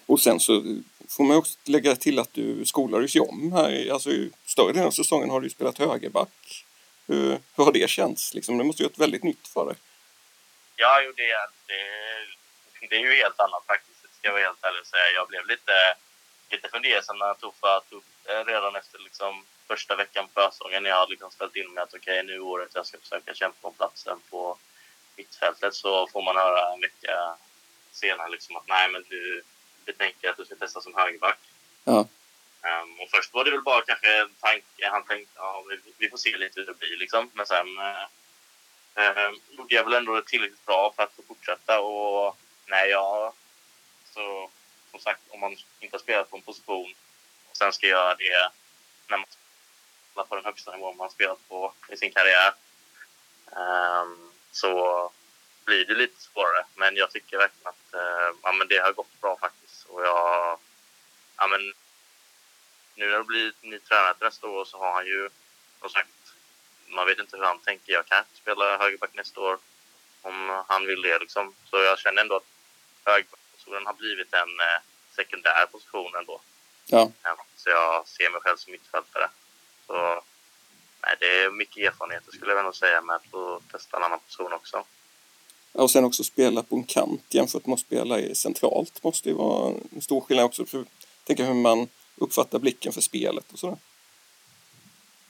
Och 0.05 0.19
sen 0.19 0.39
så 0.39 0.63
får 1.09 1.23
man 1.23 1.37
också 1.37 1.57
lägga 1.63 1.95
till 1.95 2.19
att 2.19 2.33
du 2.33 2.65
skolades 2.65 3.15
ju 3.15 3.19
om 3.19 3.53
här. 3.53 3.91
Alltså 3.93 4.09
större 4.45 4.71
delen 4.71 4.87
av 4.87 4.91
säsongen 4.91 5.29
har 5.29 5.41
du 5.41 5.49
spelat 5.49 5.77
högerback. 5.77 6.65
Hur, 7.07 7.29
hur 7.55 7.63
har 7.65 7.71
det 7.71 7.89
känts? 7.89 8.33
Liksom, 8.33 8.57
det 8.57 8.63
måste 8.63 8.83
ju 8.83 8.89
varit 8.89 8.99
väldigt 8.99 9.23
nytt 9.23 9.47
för 9.47 9.65
dig. 9.65 9.75
Ja, 10.75 11.01
jo, 11.05 11.11
det, 11.15 11.27
det, 11.67 12.87
det 12.89 12.95
är 12.95 12.99
ju 12.99 13.15
helt 13.15 13.39
annat 13.39 13.63
faktiskt. 13.67 13.99
Ska 14.17 14.27
jag 14.27 14.33
vara 14.33 14.43
helt 14.43 14.63
ärlig 14.63 14.81
och 14.81 14.87
säga. 14.87 15.09
Jag 15.15 15.27
blev 15.27 15.45
lite, 15.45 15.95
lite 16.49 16.69
fundersam 16.69 17.17
när 17.17 17.33
Tuffa 17.33 17.81
tog 17.89 18.03
redan 18.45 18.75
efter 18.75 18.99
liksom, 18.99 19.45
första 19.67 19.95
veckan 19.95 20.27
på 20.27 20.41
försäsongen. 20.41 20.85
Jag 20.85 20.95
hade 20.95 21.11
liksom 21.11 21.31
ställt 21.31 21.55
in 21.55 21.73
mig 21.73 21.83
att 21.83 21.93
okej, 21.93 22.19
okay, 22.19 22.23
nu 22.23 22.33
är 22.33 22.39
året 22.39 22.69
jag 22.73 22.85
ska 22.85 22.97
försöka 22.99 23.33
kämpa 23.33 23.67
om 23.67 23.73
platsen 23.73 24.19
på 24.29 24.57
mittfältet 25.15 25.75
så 25.75 26.07
får 26.07 26.21
man 26.21 26.35
höra 26.35 26.73
en 26.73 26.81
vecka 26.81 27.35
senare 27.91 28.29
liksom 28.29 28.55
att 28.55 28.67
nej, 28.67 28.89
men 28.89 29.05
du, 29.09 29.43
du 29.85 29.93
tänker 29.93 30.29
att 30.29 30.37
du 30.37 30.45
ska 30.45 30.55
testa 30.55 30.81
som 30.81 30.95
högerback. 30.95 31.39
Ja. 31.83 32.07
Um, 32.63 32.99
och 32.99 33.09
först 33.09 33.33
var 33.33 33.45
det 33.45 33.51
väl 33.51 33.61
bara 33.61 33.81
kanske 33.81 34.21
en 34.21 34.33
tanke. 34.39 34.89
Han 34.91 35.03
tänkte 35.03 35.33
ja, 35.35 35.63
vi, 35.69 35.93
vi 35.97 36.09
får 36.09 36.17
se 36.17 36.37
lite 36.37 36.59
hur 36.59 36.67
det 36.67 36.79
blir 36.79 36.97
liksom. 36.97 37.31
Men 37.33 37.45
sen 37.45 37.67
uh, 37.67 38.05
uh, 38.99 39.33
gjorde 39.49 39.75
jag 39.75 39.83
väl 39.83 39.93
ändå 39.93 40.15
det 40.15 40.25
tillräckligt 40.25 40.65
bra 40.65 40.93
för 40.95 41.03
att 41.03 41.15
få 41.15 41.23
fortsätta. 41.27 41.81
Och 41.81 42.37
nej, 42.65 42.89
ja, 42.89 43.33
så 44.13 44.49
som 44.91 44.99
sagt, 44.99 45.21
om 45.29 45.39
man 45.39 45.57
inte 45.79 45.95
har 45.95 45.99
spelat 45.99 46.29
på 46.29 46.37
en 46.37 46.43
position 46.43 46.93
och 47.49 47.57
sen 47.57 47.73
ska 47.73 47.87
göra 47.87 48.15
det 48.15 48.51
när 49.07 49.17
man 49.17 49.27
spelar 50.11 50.25
på 50.25 50.35
den 50.35 50.45
högsta 50.45 50.75
nivån 50.75 50.97
man 50.97 51.09
spelat 51.09 51.49
på 51.49 51.73
i 51.89 51.97
sin 51.97 52.13
karriär. 52.13 52.53
Um, 53.45 54.30
så 54.51 55.11
blir 55.65 55.85
det 55.85 55.93
lite 55.93 56.21
svårare. 56.21 56.65
Men 56.75 56.95
jag 56.95 57.11
tycker 57.11 57.37
verkligen 57.37 57.67
att 57.67 57.93
eh, 57.93 58.37
ja, 58.43 58.51
men 58.51 58.67
det 58.67 58.77
har 58.77 58.91
gått 58.93 59.21
bra 59.21 59.37
faktiskt. 59.37 59.85
Och 59.85 60.05
jag, 60.05 60.59
ja, 61.37 61.47
men, 61.47 61.73
nu 62.95 63.09
när 63.09 63.17
det 63.17 63.23
blir 63.23 63.53
ny 63.61 63.79
tränare 63.79 64.13
till 64.13 64.25
nästa 64.25 64.47
år 64.47 64.65
så 64.65 64.77
har 64.77 64.91
han 64.93 65.05
ju, 65.05 65.29
som 65.79 65.89
sagt, 65.89 66.09
man 66.87 67.05
vet 67.05 67.19
inte 67.19 67.37
hur 67.37 67.43
han 67.43 67.59
tänker. 67.59 67.93
Jag 67.93 68.05
kan 68.05 68.23
spela 68.33 68.77
högerback 68.77 69.13
nästa 69.13 69.41
år. 69.41 69.57
om 70.21 70.63
han 70.67 70.85
vill 70.85 71.01
det. 71.01 71.19
Liksom. 71.19 71.55
Så 71.69 71.77
jag 71.77 71.99
känner 71.99 72.21
ändå 72.21 72.35
att 72.35 72.51
högerpositionen 73.05 73.85
har 73.85 73.93
blivit 73.93 74.33
en 74.33 74.59
eh, 74.59 74.81
sekundär 75.15 75.65
position 75.65 76.15
ändå. 76.15 76.41
Ja. 76.85 77.11
Så 77.55 77.69
jag 77.69 78.07
ser 78.07 78.29
mig 78.29 78.41
själv 78.41 78.57
som 78.57 78.71
mittfältare. 78.71 79.29
Så 79.87 80.23
nej, 81.03 81.15
det 81.19 81.43
är 81.43 81.51
mycket 81.51 81.87
erfarenheter 81.87 82.31
skulle 82.31 82.53
jag 82.53 82.63
nog 82.63 82.75
säga 82.75 83.01
med 83.01 83.15
att 83.15 83.25
få 83.31 83.61
testa 83.71 83.97
en 83.97 84.03
annan 84.03 84.19
position 84.19 84.53
också. 84.53 84.85
Och 85.71 85.91
sen 85.91 86.05
också 86.05 86.23
spela 86.23 86.63
på 86.63 86.75
en 86.75 86.83
kant 86.83 87.25
jämfört 87.29 87.65
med 87.65 87.73
att 87.73 87.79
spela 87.79 88.19
i 88.19 88.35
centralt 88.35 89.03
måste 89.03 89.29
ju 89.29 89.35
vara 89.35 89.73
en 89.91 90.01
stor 90.01 90.21
skillnad 90.21 90.45
också. 90.45 90.65
För 90.65 90.85
tänka 91.23 91.43
hur 91.43 91.53
man 91.53 91.89
uppfattar 92.15 92.59
blicken 92.59 92.93
för 92.93 93.01
spelet 93.01 93.51
och 93.51 93.59
sådär. 93.59 93.77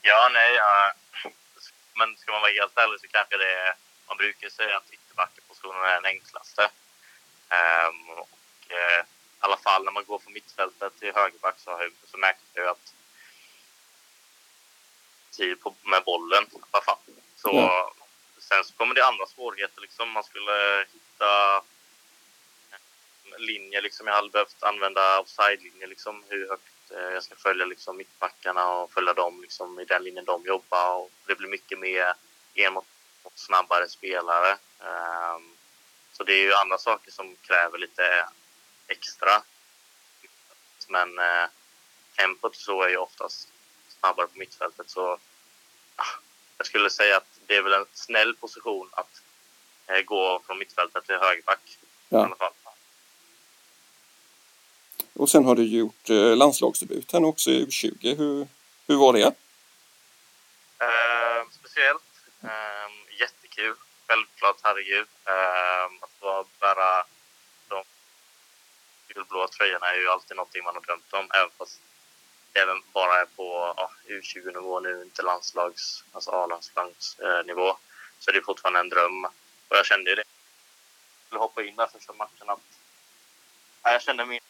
Ja, 0.02 0.30
nej, 0.32 0.54
ja. 0.54 0.92
men 1.98 2.16
ska 2.16 2.32
man 2.32 2.40
vara 2.40 2.52
helt 2.52 2.78
ärlig 2.78 3.00
så 3.00 3.08
kanske 3.08 3.36
det 3.36 3.52
är, 3.64 3.74
man 4.08 4.16
brukar 4.16 4.48
säga 4.48 4.76
att 4.76 4.90
ytterbackepositionen 4.90 5.84
är 5.84 5.94
den 5.94 6.06
enklaste. 6.06 6.62
Um, 7.60 8.10
och, 8.18 8.28
uh, 8.70 9.00
I 9.00 9.44
alla 9.44 9.56
fall 9.56 9.84
när 9.84 9.92
man 9.92 10.04
går 10.04 10.18
från 10.18 10.32
mittfältet 10.32 10.92
till 10.98 11.14
högerback 11.14 11.58
så, 11.58 11.70
så 12.10 12.18
märker 12.18 12.60
jag 12.60 12.68
att 12.68 12.94
tid 15.32 15.60
på, 15.60 15.74
med 15.82 16.04
bollen. 16.04 16.46
Så, 17.36 17.50
ja. 17.52 17.92
Sen 18.38 18.64
så 18.64 18.74
kommer 18.74 18.94
det 18.94 19.06
andra 19.06 19.26
svårigheter. 19.26 19.80
Liksom. 19.80 20.10
Man 20.10 20.24
skulle 20.24 20.86
hitta 20.92 21.62
linjer. 23.38 23.82
Liksom. 23.82 24.06
Jag 24.06 24.14
hade 24.14 24.28
behövt 24.28 24.62
använda 24.62 25.20
offside-linjer. 25.20 25.86
Liksom. 25.86 26.24
Hur 26.28 26.48
högt 26.48 26.90
eh, 26.90 27.14
jag 27.14 27.22
ska 27.22 27.34
följa 27.36 27.66
liksom, 27.66 27.96
mittbackarna 27.96 28.68
och 28.68 28.92
följa 28.92 29.14
dem 29.14 29.42
liksom, 29.42 29.80
i 29.80 29.84
den 29.84 30.04
linjen 30.04 30.24
de 30.24 30.44
jobbar. 30.44 30.96
Och 30.96 31.10
det 31.26 31.34
blir 31.34 31.48
mycket 31.48 31.78
mer 31.78 32.14
en 32.54 32.72
mot, 32.72 32.86
mot 33.24 33.38
snabbare 33.38 33.88
spelare. 33.88 34.58
Um, 34.78 35.56
så 36.12 36.24
det 36.24 36.32
är 36.32 36.42
ju 36.42 36.54
andra 36.54 36.78
saker 36.78 37.10
som 37.10 37.36
kräver 37.36 37.78
lite 37.78 38.28
extra. 38.86 39.42
Men 40.88 41.18
eh, 41.18 41.46
tempot 42.16 42.56
så 42.56 42.82
är 42.82 42.88
ju 42.88 42.96
oftast 42.96 43.48
snabbare 44.02 44.26
på 44.26 44.38
mittfältet. 44.38 44.90
Så 44.90 45.18
ah, 45.96 46.14
jag 46.58 46.66
skulle 46.66 46.90
säga 46.90 47.16
att 47.16 47.40
det 47.46 47.56
är 47.56 47.62
väl 47.62 47.72
en 47.72 47.86
snäll 47.92 48.34
position 48.36 48.88
att 48.92 49.22
eh, 49.86 50.00
gå 50.00 50.42
från 50.46 50.58
mittfältet 50.58 51.06
till 51.06 51.14
högerback. 51.14 51.78
Ja. 52.08 52.18
I 52.18 52.22
alla 52.22 52.36
fall. 52.36 52.52
Och 55.14 55.30
sen 55.30 55.44
har 55.44 55.54
du 55.54 55.64
gjort 55.64 56.10
eh, 56.10 56.36
landslagsdebut 56.36 57.12
här 57.12 57.24
också 57.24 57.50
i 57.50 57.66
U20. 57.66 58.16
Hur, 58.16 58.48
hur 58.86 58.96
var 58.96 59.12
det? 59.12 59.34
Eh, 60.78 61.42
speciellt. 61.50 62.02
Eh, 62.42 63.20
jättekul. 63.20 63.74
Självklart, 64.06 64.56
herregud. 64.62 65.08
Eh, 65.24 65.84
att 66.00 66.10
få 66.20 66.46
bära 66.60 67.04
de 67.68 67.82
gulblåa 69.08 69.48
tröjorna 69.48 69.86
är 69.86 69.98
ju 70.00 70.08
alltid 70.08 70.36
någonting 70.36 70.64
man 70.64 70.74
har 70.74 70.82
drömt 70.82 71.12
om. 71.12 71.30
Även 71.34 71.50
fast 71.58 71.80
även 72.52 72.82
bara 72.92 73.20
är 73.20 73.24
på 73.24 73.74
ja, 73.76 73.90
U20-nivå 74.06 74.80
nu, 74.80 75.02
inte 75.02 75.22
landslags, 75.22 76.04
alltså 76.12 76.30
A-landslagsnivå, 76.30 77.76
så 78.18 78.30
är 78.30 78.34
det 78.34 78.42
fortfarande 78.42 78.80
en 78.80 78.88
dröm. 78.88 79.24
Och 79.68 79.76
jag 79.76 79.86
kände 79.86 80.10
ju 80.10 80.16
det. 80.16 80.24
Jag 81.18 81.26
skulle 81.26 81.40
hoppa 81.40 81.62
in 81.62 81.76
där 81.76 81.86
första 81.86 82.12
matchen 82.12 82.50
att 82.50 82.60
ja, 83.82 83.92
jag 83.92 84.02
kände 84.02 84.24
mig 84.24 84.40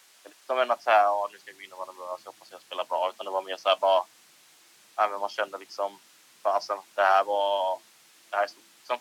som 0.47 0.59
en 0.59 0.71
att 0.71 0.83
säga, 0.83 1.03
ja, 1.03 1.29
nu 1.33 1.39
ska 1.39 1.51
jag 1.51 1.57
gå 1.57 1.63
in 1.63 1.73
och 1.73 1.79
vara 1.79 1.93
nervös, 1.93 2.21
jag 2.25 2.33
hoppas 2.33 2.51
jag 2.51 2.61
spelar 2.61 2.85
bra, 2.85 3.11
utan 3.11 3.27
det 3.27 3.33
var 3.33 3.43
mer 3.43 3.57
så 3.57 3.69
här 3.69 3.77
bara, 3.77 4.05
ja, 4.97 5.09
men 5.09 5.21
man 5.21 5.29
kände 5.29 5.59
liksom, 5.59 5.99
fasen, 6.43 6.79
det 6.95 7.03
här 7.03 7.25
var, 7.25 7.81
det 8.31 8.37
här 8.37 8.45
är 8.45 8.49
stort 8.49 8.65
liksom. 8.79 8.99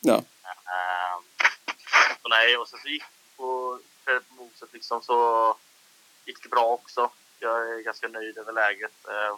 Ja. 0.00 0.14
Uh, 0.14 1.24
så 2.22 2.28
nej, 2.28 2.56
och 2.56 2.68
sen 2.68 2.80
så 2.82 2.88
gick 2.88 3.04
på 3.36 3.78
moset 4.28 4.72
liksom 4.72 5.02
så 5.02 5.56
gick 6.24 6.42
det 6.42 6.48
bra 6.48 6.64
också 6.64 7.10
jag 7.38 7.70
är 7.70 7.82
ganska 7.82 8.08
nöjd 8.08 8.38
över 8.38 8.52
läget. 8.52 9.08
Eh, 9.08 9.36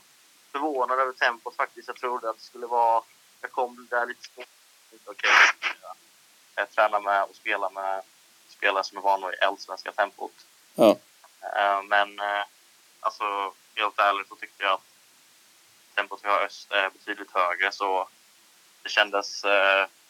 förvånad 0.53 0.99
över 0.99 1.13
tempot 1.13 1.57
faktiskt. 1.57 1.89
Jag 1.89 1.97
trodde 1.97 2.31
att 2.31 2.37
det 2.37 2.43
skulle 2.43 2.67
vara... 2.67 3.03
Jag 3.41 3.53
kom 3.53 3.87
där 3.91 4.07
lite 4.07 4.23
svårt. 4.23 4.47
Okej. 5.05 5.31
Jag 6.55 6.71
tränar 6.71 7.01
med 7.01 7.23
och 7.23 7.37
spelar 7.37 7.71
med 7.71 8.03
spelare 8.49 8.85
som 8.85 8.99
är 8.99 9.03
vana 9.03 9.29
vid 9.29 9.43
allsvenska 9.43 9.93
tempot. 9.93 10.47
Ja. 10.75 10.97
Eh, 11.41 11.83
men 11.83 12.21
eh, 12.21 12.45
alltså, 13.01 13.53
helt 13.75 13.99
ärligt 13.99 14.29
så 14.29 14.37
tyckte 14.37 14.63
jag 14.63 14.73
att 14.73 14.87
tempot 15.95 16.25
i 16.25 16.27
öst 16.27 16.73
är 16.73 16.91
betydligt 16.91 17.31
högre. 17.31 17.73
Så 17.73 18.09
det 18.83 18.89
kändes 18.89 19.43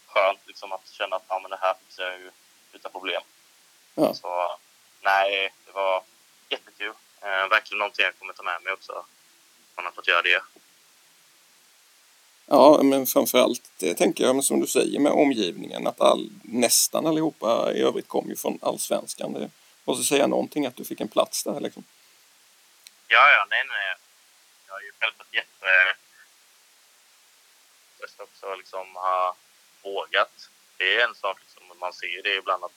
skönt 0.06 0.40
liksom, 0.46 0.72
att 0.72 0.88
känna 0.88 1.16
att 1.16 1.24
ja, 1.28 1.38
men 1.38 1.50
det 1.50 1.58
här 1.60 1.74
fixar 1.74 2.04
jag 2.04 2.18
ju 2.18 2.30
utan 2.72 2.92
problem. 2.92 3.22
Ja. 3.94 4.14
Så 4.14 4.58
nej, 5.00 5.54
det 5.66 5.72
var 5.72 6.02
jättekul. 6.48 6.94
Eh, 7.20 7.48
verkligen 7.48 7.78
någonting 7.78 8.04
jag 8.04 8.18
kommer 8.18 8.32
ta 8.32 8.42
med 8.42 8.62
mig 8.62 8.72
också. 8.72 9.04
Man 9.76 9.84
har 9.84 9.92
fått 9.92 10.08
göra 10.08 10.22
det. 10.22 10.42
Ja, 12.46 12.80
men 12.82 13.06
framförallt 13.06 13.70
det 13.78 13.94
tänker 13.94 14.24
jag, 14.24 14.34
men 14.34 14.42
som 14.42 14.60
du 14.60 14.66
säger 14.66 15.00
med 15.00 15.12
omgivningen, 15.12 15.86
att 15.86 16.00
all, 16.00 16.30
nästan 16.42 17.06
allihopa 17.06 17.72
i 17.72 17.82
övrigt 17.82 18.08
kom 18.08 18.28
ju 18.28 18.36
från 18.36 18.58
allsvenskan. 18.62 19.32
Det 19.32 19.50
måste 19.84 20.04
säga 20.04 20.26
någonting 20.26 20.66
att 20.66 20.76
du 20.76 20.84
fick 20.84 21.00
en 21.00 21.08
plats 21.08 21.44
där 21.44 21.60
liksom. 21.60 21.84
Ja, 23.08 23.30
ja, 23.30 23.46
nej, 23.50 23.64
nej. 23.68 23.94
Jag 24.68 24.80
är 24.80 24.84
ju 24.84 24.92
självklart 24.98 25.34
jätte... 25.34 25.96
också 28.46 28.54
liksom 28.54 28.96
ha 28.96 29.36
vågat. 29.82 30.50
Det 30.76 30.94
är 30.94 31.04
en 31.08 31.14
sak 31.14 31.38
som 31.46 31.78
man 31.78 31.92
ser 31.92 32.22
det 32.22 32.34
ibland 32.34 32.64
att 32.64 32.72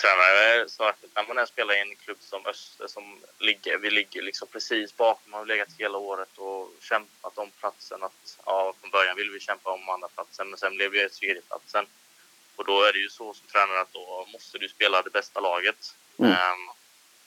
tränare 0.00 0.68
sa 0.68 0.88
att 0.88 1.04
när 1.14 1.34
man 1.34 1.46
spelar 1.46 1.74
i 1.74 1.80
en 1.80 1.96
klubb 1.96 2.18
som 2.20 2.46
Öster 2.46 2.86
som 2.86 3.18
ligger, 3.38 3.78
vi 3.78 3.90
ligger 3.90 4.22
liksom 4.22 4.48
precis 4.48 4.96
bakom, 4.96 5.32
har 5.32 5.44
legat 5.44 5.68
hela 5.78 5.98
året 5.98 6.38
och 6.38 6.74
kämpat 6.80 7.38
om 7.38 7.50
platsen. 7.50 8.02
Att, 8.02 8.38
ja, 8.46 8.74
från 8.80 8.90
början 8.90 9.16
ville 9.16 9.32
vi 9.32 9.40
kämpa 9.40 9.70
om 9.70 9.88
andra 9.88 10.08
platsen 10.08 10.48
men 10.48 10.58
sen 10.58 10.76
blev 10.76 10.90
vi 10.90 11.08
tredjeplatsen. 11.08 11.86
Och 12.56 12.64
då 12.64 12.82
är 12.82 12.92
det 12.92 12.98
ju 12.98 13.08
så 13.08 13.34
som 13.34 13.46
tränare 13.46 13.80
att 13.80 13.92
då 13.92 14.28
måste 14.32 14.58
du 14.58 14.68
spela 14.68 15.02
det 15.02 15.10
bästa 15.10 15.40
laget. 15.40 15.96
Mm. 16.18 16.30
Um, 16.30 16.70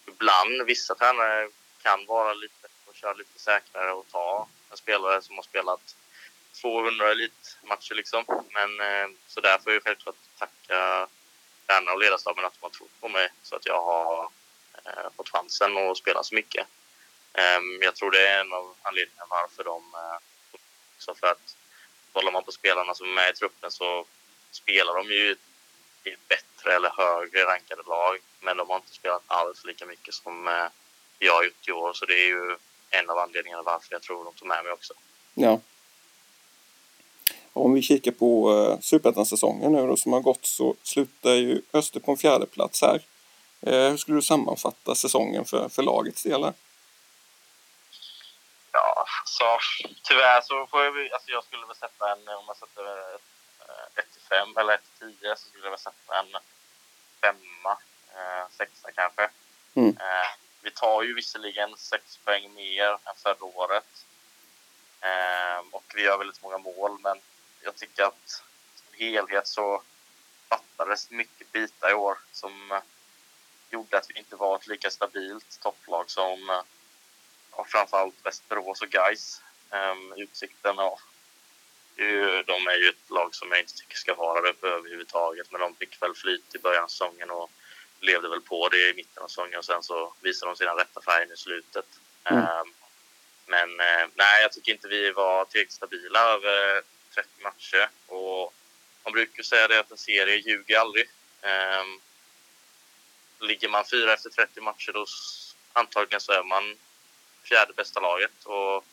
ibland, 0.07 0.61
vissa 0.65 0.95
tränare 0.95 1.49
kan 1.83 2.05
vara 2.05 2.33
lite 2.33 2.67
och 2.85 2.95
köra 2.95 3.13
lite 3.13 3.39
säkrare 3.39 3.91
och 3.91 4.05
ta 4.11 4.47
en 4.71 4.77
spelare 4.77 5.21
som 5.21 5.35
har 5.35 5.43
spelat 5.43 5.95
200 6.61 7.11
elitmatcher 7.11 7.95
liksom. 7.95 8.23
Men 8.27 8.79
eh, 8.79 9.09
så 9.27 9.41
därför 9.41 9.69
är 9.69 9.73
jag 9.73 9.83
självklart 9.83 10.15
tacka 10.37 11.07
tränare 11.71 11.93
och 11.93 12.01
ledarstaben 12.01 12.45
att 12.45 12.53
de 12.53 12.63
har 12.65 12.69
trott 12.69 13.01
på 13.01 13.09
mig 13.09 13.29
så 13.43 13.55
att 13.55 13.65
jag 13.65 13.81
har 13.85 14.29
eh, 14.85 15.09
fått 15.17 15.29
chansen 15.29 15.77
att 15.77 15.97
spela 15.97 16.23
så 16.23 16.35
mycket. 16.35 16.67
Eh, 17.33 17.59
jag 17.81 17.95
tror 17.95 18.11
det 18.11 18.27
är 18.27 18.39
en 18.39 18.53
av 18.53 18.75
anledningarna 18.81 19.27
varför 19.29 19.63
de... 19.63 19.93
Eh, 19.93 20.17
också 20.95 21.15
för 21.15 21.27
att 21.27 21.55
kollar 22.13 22.31
man 22.31 22.43
på 22.43 22.51
spelarna 22.51 22.95
som 22.95 23.07
är 23.09 23.13
med 23.13 23.29
i 23.29 23.33
truppen 23.33 23.71
så 23.71 24.05
spelar 24.51 24.95
de 24.95 25.07
ju 25.07 25.35
i 26.03 26.09
ett 26.09 26.27
bättre 26.27 26.75
eller 26.75 26.89
högre 26.89 27.45
rankade 27.45 27.83
lag. 27.87 28.17
Men 28.39 28.57
de 28.57 28.69
har 28.69 28.75
inte 28.75 28.93
spelat 28.93 29.23
alls 29.27 29.65
lika 29.65 29.85
mycket 29.85 30.13
som 30.13 30.47
eh, 30.47 30.67
jag 31.19 31.33
har 31.33 31.43
gjort 31.43 31.67
i 31.67 31.71
år. 31.71 31.93
Så 31.93 32.05
det 32.05 32.13
är 32.13 32.27
ju 32.27 32.57
en 32.89 33.09
av 33.09 33.17
anledningarna 33.17 33.63
varför 33.63 33.87
jag 33.91 34.01
tror 34.01 34.25
de 34.25 34.33
tog 34.33 34.47
med 34.47 34.63
mig 34.63 34.73
också. 34.73 34.93
Ja. 35.33 35.59
Om 37.53 37.73
vi 37.73 37.81
kikar 37.81 38.11
på 38.11 38.51
uh, 38.51 38.79
Superettan-säsongen 38.79 39.71
nu 39.71 39.87
då 39.87 39.97
som 39.97 40.13
har 40.13 40.19
gått 40.19 40.45
så 40.45 40.75
slutar 40.83 41.29
ju 41.29 41.61
Öster 41.73 41.99
på 41.99 42.11
en 42.11 42.17
fjärde 42.17 42.45
plats 42.45 42.81
här. 42.81 43.01
Uh, 43.67 43.89
hur 43.89 43.97
skulle 43.97 44.17
du 44.17 44.21
sammanfatta 44.21 44.95
säsongen 44.95 45.45
för, 45.45 45.69
för 45.69 45.83
lagets 45.83 46.23
del? 46.23 46.41
Ja, 48.71 49.05
så 49.25 49.43
tyvärr 50.03 50.41
så 50.41 50.67
får 50.67 50.83
jag, 50.83 51.11
alltså 51.13 51.31
jag 51.31 51.43
skulle 51.43 51.65
väl 51.65 51.75
sätta 51.75 52.11
en, 52.11 52.27
om 52.27 52.45
man 52.45 52.55
sätter 52.55 52.83
1 53.95 54.11
till 54.13 54.21
5 54.21 54.57
eller 54.57 54.73
1 54.73 54.81
till 54.99 55.17
10 55.21 55.35
så 55.35 55.47
skulle 55.47 55.63
jag 55.63 55.71
väl 55.71 55.79
sätta 55.79 56.19
en 56.19 56.37
femma, 57.21 57.77
eh, 58.15 58.45
sexa 58.57 58.91
kanske. 58.91 59.29
Mm. 59.73 59.89
Eh, 59.89 60.29
vi 60.61 60.71
tar 60.71 61.03
ju 61.03 61.13
visserligen 61.13 61.77
sex 61.77 62.17
poäng 62.17 62.53
mer 62.53 62.91
än 62.91 63.15
förra 63.15 63.45
året. 63.45 64.05
Eh, 65.01 65.59
och 65.71 65.83
vi 65.95 66.01
gör 66.01 66.17
väldigt 66.17 66.43
många 66.43 66.57
mål, 66.57 66.99
men 66.99 67.21
jag 67.61 67.75
tycker 67.75 68.03
att 68.03 68.29
som 68.75 68.93
helhet 68.93 69.47
så 69.47 69.81
fattades 70.49 71.09
mycket 71.09 71.51
bitar 71.51 71.89
i 71.89 71.93
år 71.93 72.17
som 72.31 72.71
eh, 72.71 72.81
gjorde 73.69 73.97
att 73.97 74.09
vi 74.09 74.19
inte 74.19 74.35
var 74.35 74.55
ett 74.55 74.67
lika 74.67 74.89
stabilt 74.89 75.59
topplag 75.61 76.09
som 76.09 76.49
eh, 76.49 76.61
och 77.51 77.67
framförallt 77.67 78.25
Västerås 78.25 78.81
och 78.81 78.89
Gais. 78.89 79.41
Um, 79.69 80.13
utsikten, 80.17 80.75
ja, 80.77 80.99
de 82.45 82.67
är 82.67 82.75
ju 82.75 82.89
ett 82.89 83.09
lag 83.09 83.35
som 83.35 83.51
jag 83.51 83.59
inte 83.59 83.73
tycker 83.73 83.95
ska 83.95 84.15
vara 84.15 84.41
där 84.41 84.49
uppe 84.49 84.67
överhuvudtaget. 84.67 85.51
Men 85.51 85.61
de 85.61 85.75
fick 85.75 86.01
väl 86.01 86.13
flyt 86.13 86.55
i 86.55 86.59
början 86.59 86.83
av 86.83 86.87
säsongen 86.87 87.31
och 87.31 87.51
levde 87.99 88.29
väl 88.29 88.41
på 88.41 88.69
det 88.69 88.89
i 88.89 88.93
mitten 88.93 89.23
av 89.23 89.27
säsongen 89.27 89.59
och 89.59 89.65
sen 89.65 89.83
så 89.83 90.13
visade 90.21 90.51
de 90.51 90.55
sina 90.55 90.71
rätta 90.71 91.01
färger 91.01 91.33
i 91.33 91.37
slutet. 91.37 91.85
Mm. 92.23 92.43
Um, 92.43 92.73
men 93.45 93.79
eh, 93.79 94.07
nej, 94.13 94.41
jag 94.41 94.51
tycker 94.51 94.71
inte 94.71 94.87
vi 94.87 95.11
var 95.11 95.45
tillräckligt 95.45 95.73
stabila 95.73 96.19
över 96.19 96.81
30 97.15 97.29
matcher. 97.43 97.89
Och 98.07 98.53
man 99.03 99.13
brukar 99.13 99.43
säga 99.43 99.67
det 99.67 99.79
att 99.79 99.91
en 99.91 99.97
serie 99.97 100.35
ljuger 100.35 100.79
aldrig. 100.79 101.09
Um, 101.41 102.01
ligger 103.39 103.69
man 103.69 103.85
fyra 103.85 104.13
efter 104.13 104.29
30 104.29 104.61
matcher 104.61 104.91
då 104.93 105.05
antagligen 105.73 106.21
så 106.21 106.31
är 106.31 106.43
man 106.43 106.77
fjärde 107.43 107.73
bästa 107.73 107.99
laget. 107.99 108.45
Och 108.45 108.85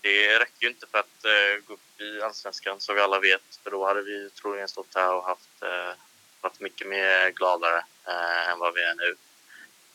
det 0.00 0.38
räcker 0.38 0.62
ju 0.62 0.68
inte 0.68 0.86
för 0.86 0.98
att 0.98 1.24
uh, 1.24 1.64
gå 1.64 1.74
upp 1.74 2.00
i 2.00 2.22
allsvenskan 2.22 2.80
som 2.80 2.94
vi 2.94 3.00
alla 3.00 3.20
vet. 3.20 3.58
För 3.62 3.70
då 3.70 3.86
hade 3.86 4.02
vi 4.02 4.30
troligen 4.30 4.68
stått 4.68 4.94
här 4.94 5.14
och 5.14 5.24
haft, 5.24 5.62
uh, 5.62 5.92
varit 6.40 6.60
mycket 6.60 6.86
mer 6.86 7.30
gladare 7.30 7.84
uh, 8.08 8.48
än 8.50 8.58
vad 8.58 8.74
vi 8.74 8.82
är 8.82 8.94
nu. 8.94 9.16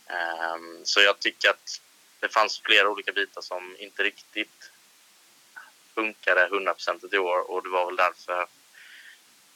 Um, 0.07 0.85
så 0.85 1.01
jag 1.01 1.19
tycker 1.19 1.49
att 1.49 1.81
det 2.19 2.29
fanns 2.29 2.61
flera 2.65 2.89
olika 2.89 3.11
bitar 3.11 3.41
som 3.41 3.75
inte 3.79 4.03
riktigt 4.03 4.71
funkade 5.95 6.47
hundraprocentigt 6.51 7.13
i 7.13 7.17
år 7.17 7.51
och 7.51 7.63
det 7.63 7.69
var 7.69 7.85
väl 7.85 7.95
därför 7.95 8.47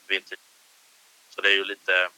vi 0.07 0.15
inte... 0.15 0.35
Så 1.29 1.41
det 1.41 1.49
är 1.49 1.55
ju 1.55 1.63
lite, 1.63 2.09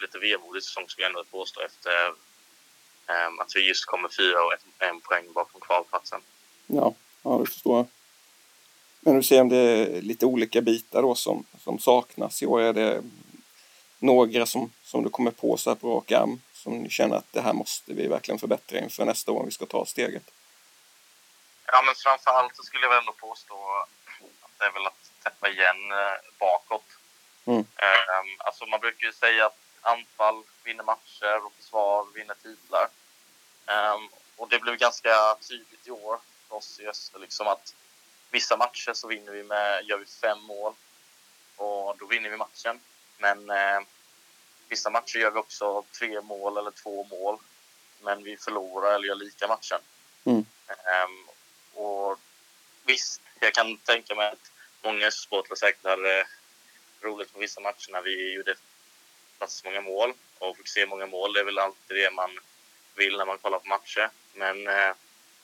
lite 0.00 0.18
vemodig 0.18 0.62
säsong 0.62 0.88
skulle 0.88 1.04
jag 1.04 1.10
ändå 1.10 1.24
påstå 1.24 1.60
efter 1.60 2.08
um, 2.08 3.40
att 3.40 3.52
vi 3.54 3.68
just 3.68 3.84
kommer 3.84 4.08
fyra 4.08 4.44
och 4.44 4.52
ett, 4.52 4.64
en 4.78 5.00
poäng 5.00 5.32
bakom 5.32 5.60
kvalplatsen. 5.60 6.20
Ja, 6.66 6.94
ja, 7.22 7.38
det 7.38 7.46
förstår 7.46 7.76
jag. 7.76 7.86
Men 9.00 9.16
du 9.16 9.22
ser 9.22 9.40
om 9.40 9.48
det 9.48 9.56
är 9.56 10.02
lite 10.02 10.26
olika 10.26 10.60
bitar 10.60 11.02
då 11.02 11.14
som, 11.14 11.44
som 11.58 11.78
saknas 11.78 12.42
i 12.42 12.46
år. 12.46 12.60
Är 12.60 12.72
det 12.72 13.02
några 13.98 14.46
som, 14.46 14.72
som 14.84 15.02
du 15.02 15.10
kommer 15.10 15.30
på 15.30 15.56
så 15.56 15.70
här 15.70 15.74
på 15.74 15.96
rak 15.96 16.12
arm 16.12 16.40
som 16.52 16.78
ni 16.78 16.90
känner 16.90 17.16
att 17.16 17.32
det 17.32 17.40
här 17.40 17.52
måste 17.52 17.92
vi 17.92 18.06
verkligen 18.06 18.38
förbättra 18.38 18.78
inför 18.78 19.04
nästa 19.04 19.32
år 19.32 19.40
om 19.40 19.46
vi 19.46 19.52
ska 19.52 19.66
ta 19.66 19.86
steget? 19.86 20.30
Ja, 21.66 21.82
men 21.82 21.94
framför 21.94 22.30
allt 22.30 22.56
så 22.56 22.62
skulle 22.62 22.82
jag 22.84 22.90
väl 22.90 22.98
ändå 22.98 23.12
påstå 23.12 23.54
att 24.42 24.58
det 24.58 24.64
är 24.64 24.70
väl 24.70 24.86
att 24.86 25.10
täppa 25.22 25.48
igen 25.48 25.92
eh, 25.92 26.38
bakåt. 26.38 26.84
Mm. 27.44 27.58
Um, 27.58 28.36
alltså 28.38 28.66
man 28.66 28.80
brukar 28.80 29.06
ju 29.06 29.12
säga 29.12 29.46
att 29.46 29.58
anfall 29.80 30.42
vinner 30.64 30.84
matcher 30.84 31.46
och 31.46 31.52
försvar 31.52 32.06
vinner 32.14 32.34
titlar. 32.42 32.88
Um, 33.66 34.08
och 34.36 34.48
det 34.48 34.58
blev 34.58 34.76
ganska 34.76 35.36
tydligt 35.48 35.86
i 35.86 35.90
år 35.90 36.18
för 36.48 36.56
oss 36.56 36.80
i 36.80 36.86
Öster 36.86 37.18
liksom 37.18 37.46
att 37.46 37.74
vissa 38.30 38.56
matcher 38.56 38.92
så 38.92 39.08
vinner 39.08 39.32
vi 39.32 39.42
med, 39.42 39.84
gör 39.84 39.98
vi 39.98 40.06
fem 40.06 40.40
mål 40.40 40.74
och 41.56 41.96
då 41.98 42.06
vinner 42.06 42.30
vi 42.30 42.36
matchen. 42.36 42.80
Men 43.18 43.50
eh, 43.50 43.80
vissa 44.68 44.90
matcher 44.90 45.18
gör 45.18 45.30
vi 45.30 45.38
också 45.38 45.82
tre 45.98 46.20
mål 46.20 46.56
eller 46.56 46.70
två 46.70 47.04
mål 47.04 47.38
men 48.00 48.24
vi 48.24 48.36
förlorar 48.36 48.94
eller 48.94 49.08
gör 49.08 49.14
lika 49.14 49.48
matchen. 49.48 49.80
Mm. 50.24 50.46
Um, 50.68 51.28
och 51.76 52.20
visst, 52.84 53.20
jag 53.40 53.54
kan 53.54 53.76
tänka 53.76 54.14
mig 54.14 54.28
att 54.28 54.52
många 54.82 55.10
supportrar 55.10 55.56
säkert 55.56 55.84
hade 55.84 56.26
roligt 57.00 57.32
på 57.32 57.38
vissa 57.38 57.60
matcher 57.60 57.92
när 57.92 58.02
vi 58.02 58.32
gjorde 58.32 58.54
så 59.46 59.66
många 59.66 59.80
mål 59.80 60.12
och 60.38 60.56
fick 60.56 60.68
se 60.68 60.86
många 60.86 61.06
mål. 61.06 61.32
Det 61.32 61.40
är 61.40 61.44
väl 61.44 61.58
alltid 61.58 61.96
det 61.96 62.10
man 62.10 62.38
vill 62.94 63.16
när 63.16 63.26
man 63.26 63.38
kollar 63.38 63.58
på 63.58 63.68
matcher. 63.68 64.10
Men 64.34 64.66
eh, 64.66 64.94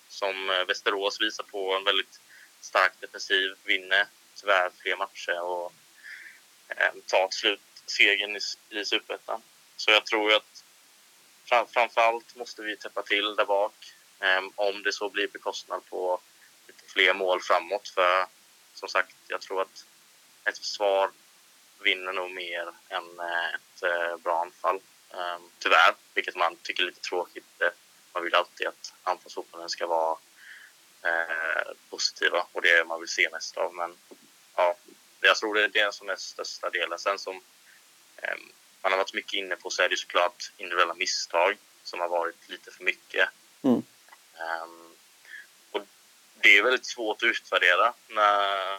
som 0.08 0.50
eh, 0.50 0.64
Västerås 0.64 1.20
visar 1.20 1.44
på 1.44 1.74
en 1.76 1.84
väldigt 1.84 2.20
stark 2.60 2.92
defensiv, 3.00 3.54
vinner 3.64 4.06
tyvärr 4.34 4.70
fler 4.82 4.96
matcher 4.96 5.40
och 5.40 5.72
eh, 6.68 6.92
tar 7.06 7.28
till 7.28 7.38
slut 7.38 7.60
segern 7.86 8.36
i, 8.36 8.40
i 8.80 8.84
Superettan. 8.84 9.42
Så 9.76 9.90
jag 9.90 10.06
tror 10.06 10.34
att 10.34 10.64
fram, 11.44 11.66
framförallt 11.66 12.36
måste 12.36 12.62
vi 12.62 12.76
täppa 12.76 13.02
till 13.02 13.36
där 13.36 13.44
bak. 13.44 13.92
Ehm, 14.22 14.52
om 14.54 14.82
det 14.82 14.92
så 14.92 15.08
blir 15.08 15.28
bekostnad 15.28 15.82
på 15.90 16.20
lite 16.66 16.84
fler 16.92 17.14
mål 17.14 17.40
framåt. 17.40 17.88
För 17.88 18.26
som 18.74 18.88
sagt, 18.88 19.16
jag 19.28 19.40
tror 19.40 19.62
att 19.62 19.84
ett 20.44 20.58
försvar 20.58 21.10
vinner 21.80 22.12
nog 22.12 22.30
mer 22.30 22.72
än 22.88 23.18
eh, 23.18 23.54
ett 23.54 23.82
eh, 23.82 24.16
bra 24.16 24.40
anfall. 24.40 24.80
Ehm, 25.10 25.42
tyvärr, 25.58 25.94
vilket 26.14 26.36
man 26.36 26.56
tycker 26.56 26.82
är 26.82 26.86
lite 26.86 27.00
tråkigt. 27.00 27.60
Eh, 27.60 27.68
man 28.12 28.24
vill 28.24 28.34
alltid 28.34 28.66
att 28.66 28.92
anfallsfotbollen 29.02 29.68
ska 29.68 29.86
vara 29.86 30.18
positiva 31.90 32.46
och 32.52 32.62
det 32.62 32.70
är 32.70 32.78
det 32.78 32.84
man 32.84 33.00
vill 33.00 33.08
se 33.08 33.28
mest 33.32 33.56
av. 33.56 33.74
Men 33.74 33.96
ja, 34.56 34.76
jag 35.20 35.36
tror 35.36 35.54
det 35.54 35.64
är 35.64 35.68
det 35.68 35.94
som 35.94 36.08
är 36.08 36.16
största 36.16 36.70
delen. 36.70 36.98
Sen 36.98 37.18
som 37.18 37.40
ehm, 38.16 38.52
man 38.82 38.92
har 38.92 38.98
varit 38.98 39.14
mycket 39.14 39.34
inne 39.34 39.56
på 39.56 39.70
så 39.70 39.82
är 39.82 39.88
det 39.88 39.96
såklart 39.96 40.52
individuella 40.56 40.94
misstag 40.94 41.56
som 41.82 42.00
har 42.00 42.08
varit 42.08 42.48
lite 42.48 42.70
för 42.70 42.84
mycket. 42.84 43.28
Mm. 43.62 43.82
Um, 44.42 44.96
och 45.70 45.82
det 46.34 46.58
är 46.58 46.62
väldigt 46.62 46.86
svårt 46.86 47.22
att 47.22 47.28
utvärdera 47.28 47.94
när, 48.08 48.78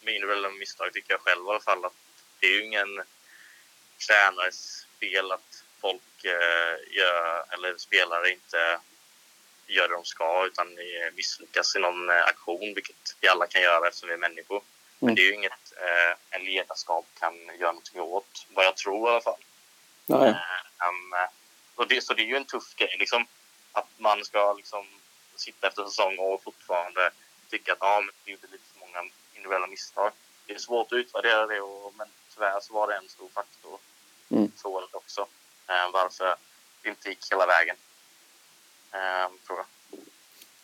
med 0.00 0.14
individuella 0.14 0.50
misstag 0.50 0.92
tycker 0.92 1.12
jag 1.12 1.20
själv 1.20 1.46
i 1.46 1.50
alla 1.50 1.60
fall. 1.60 1.84
Att 1.84 1.92
det 2.40 2.46
är 2.46 2.50
ju 2.50 2.64
ingen 2.64 3.02
tränares 4.06 4.86
fel 5.00 5.32
att 5.32 5.64
folk 5.80 6.24
eh, 6.24 6.96
gör, 6.96 7.44
eller 7.54 7.76
spelare 7.78 8.30
inte 8.30 8.80
gör 9.66 9.88
det 9.88 9.94
de 9.94 10.04
ska 10.04 10.46
utan 10.46 10.78
misslyckas 11.14 11.76
i 11.76 11.78
någon 11.78 12.10
eh, 12.10 12.24
aktion, 12.24 12.74
vilket 12.74 13.16
vi 13.20 13.28
alla 13.28 13.46
kan 13.46 13.62
göra 13.62 13.88
eftersom 13.88 14.08
vi 14.08 14.14
är 14.14 14.18
människor. 14.18 14.62
Men 14.98 15.08
mm. 15.08 15.14
det 15.14 15.22
är 15.22 15.26
ju 15.26 15.34
inget 15.34 15.72
eh, 15.76 16.16
en 16.30 16.44
ledarskap 16.44 17.06
kan 17.18 17.34
göra 17.58 17.72
någonting 17.72 18.00
åt, 18.00 18.46
vad 18.48 18.64
jag 18.64 18.76
tror 18.76 19.08
i 19.08 19.12
alla 19.12 19.20
fall. 19.20 19.44
Nej. 20.06 20.28
Um, 20.88 21.14
och 21.74 21.88
det, 21.88 22.04
så 22.04 22.14
det 22.14 22.22
är 22.22 22.26
ju 22.26 22.36
en 22.36 22.44
tuff 22.44 22.74
grej, 22.76 22.96
liksom, 22.98 23.26
att 23.74 23.88
man 23.96 24.24
ska 24.24 24.52
liksom, 24.52 24.84
sitta 25.36 25.66
efter 25.66 25.84
säsong 25.84 26.18
och 26.18 26.42
fortfarande 26.42 27.10
tycka 27.50 27.72
att 27.72 27.82
ah, 27.82 28.00
men 28.00 28.14
vi 28.24 28.32
gjorde 28.32 28.46
lite 28.52 28.64
för 28.72 28.80
många 28.80 29.10
individuella 29.34 29.66
misstag. 29.66 30.12
Det 30.46 30.54
är 30.54 30.58
svårt 30.58 30.92
att 30.92 30.96
utvärdera 30.96 31.46
det, 31.46 31.60
och, 31.60 31.94
men 31.96 32.08
tyvärr 32.34 32.60
så 32.60 32.74
var 32.74 32.88
det 32.88 32.96
en 32.96 33.08
stor 33.08 33.28
faktor 33.28 33.78
mm. 34.30 34.52
för 34.62 34.68
året 34.68 34.94
också. 34.94 35.20
Eh, 35.68 35.90
varför 35.92 36.34
det 36.82 36.88
inte 36.88 37.08
gick 37.08 37.32
hela 37.32 37.46
vägen, 37.46 37.76
eh, 38.92 39.30
tror 39.46 39.58
jag. 39.58 39.66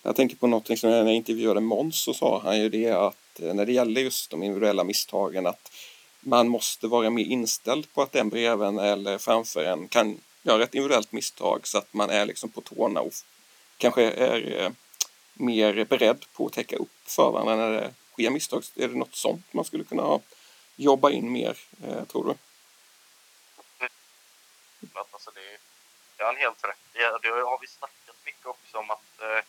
Jag 0.03 0.17
tänker 0.17 0.37
på 0.37 0.47
någonting 0.47 0.77
som 0.77 0.91
när 0.91 1.05
jag 1.05 1.15
intervjuade 1.15 1.61
Måns 1.61 2.05
så 2.05 2.15
sa 2.15 2.41
han 2.45 2.59
ju 2.61 2.69
det 2.69 2.91
att 2.91 3.41
eh, 3.41 3.55
när 3.55 3.67
det 3.67 3.73
gäller 3.73 4.01
just 4.01 4.31
de 4.31 4.43
individuella 4.43 4.85
misstagen 4.85 5.47
att 5.47 5.73
man 6.21 6.49
måste 6.49 6.87
vara 6.87 7.11
mer 7.11 7.25
inställd 7.25 7.93
på 7.93 8.03
att 8.03 8.13
den 8.13 8.29
bredvid 8.29 8.79
eller 8.79 9.19
framför 9.19 9.65
en 9.65 9.89
kan 9.89 10.21
gör 10.43 10.61
ett 10.61 10.75
individuellt 10.75 11.13
misstag 11.13 11.67
så 11.67 11.79
att 11.79 11.95
man 11.95 12.11
är 12.11 12.27
liksom 12.27 12.51
på 12.51 12.61
tårna 12.61 13.01
och 13.01 13.13
kanske 13.77 14.03
är 14.03 14.61
eh, 14.61 14.71
mer 15.35 15.85
beredd 15.85 16.25
på 16.33 16.47
att 16.47 16.53
täcka 16.53 16.77
upp 16.77 16.99
för 17.05 17.31
varandra 17.31 17.57
när 17.57 17.73
det 17.73 17.95
sker 18.13 18.31
misstag. 18.31 18.63
Är 18.77 18.89
det 18.89 18.95
något 18.99 19.15
sånt 19.15 19.53
man 19.53 19.65
skulle 19.65 19.85
kunna 19.85 20.21
jobba 20.77 21.11
in 21.11 21.33
mer, 21.33 21.57
eh, 21.85 22.05
tror 22.05 22.25
du? 22.25 22.35
Mm. 23.81 23.93
Alltså 25.11 25.31
det, 25.31 25.59
det 26.17 26.23
har 26.23 26.33
han 26.33 26.37
helt 26.37 26.65
rätt 26.65 26.77
i. 26.95 26.99
Det 26.99 27.29
har 27.29 27.61
vi 27.61 27.67
snackat 27.67 28.17
mycket 28.25 28.47
också 28.47 28.79
om 28.79 28.91
att 28.91 29.21
eh, 29.21 29.45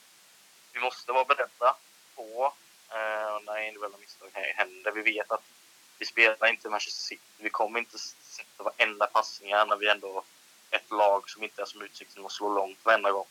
vi 0.73 0.79
måste 0.79 1.11
vara 1.11 1.25
beredda 1.25 1.75
på 2.15 2.53
eh, 2.89 3.43
när 3.45 3.67
individuella 3.67 3.97
misstag 3.97 4.29
händer. 4.33 4.91
Vi 4.91 5.01
vet 5.01 5.31
att 5.31 5.43
vi 5.97 6.05
spelar 6.05 6.47
inte 6.47 6.69
Manchester 6.69 7.03
City. 7.03 7.21
Vi 7.37 7.49
kommer 7.49 7.79
inte 7.79 7.99
sätta 7.99 8.63
varenda 8.63 9.05
passningar 9.07 9.65
när 9.65 9.75
vi 9.75 9.89
ändå 9.89 10.23
ett 10.91 10.97
lag 10.97 11.29
som 11.29 11.43
inte 11.43 11.61
är 11.61 11.65
som 11.65 11.81
Utsikten 11.81 12.25
och 12.25 12.31
slå 12.31 12.53
långt 12.53 12.85
varenda 12.85 13.11
gång. 13.11 13.27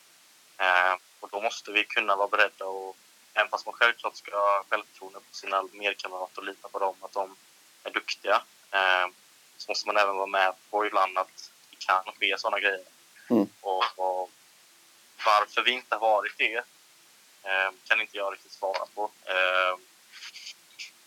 Eh, 0.58 0.96
och 1.20 1.28
då 1.32 1.40
måste 1.40 1.72
vi 1.72 1.84
kunna 1.84 2.16
vara 2.16 2.28
beredda 2.28 2.66
och 2.66 2.96
även 3.34 3.48
fast 3.48 3.66
man 3.66 3.74
självklart 3.74 4.16
ska 4.16 4.36
ha 4.36 4.64
självförtroende 4.68 5.18
på 5.18 5.34
sina 5.34 5.62
medkamrater 5.72 6.40
och 6.40 6.46
lita 6.46 6.68
på 6.68 6.78
dem, 6.78 6.94
att 7.00 7.12
de 7.12 7.36
är 7.84 7.90
duktiga, 7.90 8.42
eh, 8.70 9.06
så 9.56 9.70
måste 9.70 9.86
man 9.86 9.96
även 9.96 10.16
vara 10.16 10.26
med 10.26 10.54
på 10.70 10.86
ibland 10.86 11.18
att 11.18 11.50
det 11.70 11.76
kan 11.78 12.04
ske 12.18 12.38
sådana 12.38 12.60
grejer. 12.60 12.84
Mm. 13.30 13.48
Och, 13.60 13.84
och, 13.96 14.30
varför 15.26 15.62
vi 15.62 15.70
inte 15.70 15.94
har 15.94 16.00
varit 16.00 16.38
det 16.38 16.56
eh, 17.42 17.70
kan 17.84 18.00
inte 18.00 18.16
jag 18.16 18.32
riktigt 18.32 18.52
svara 18.52 18.86
på. 18.94 19.10
Eh, 19.24 19.78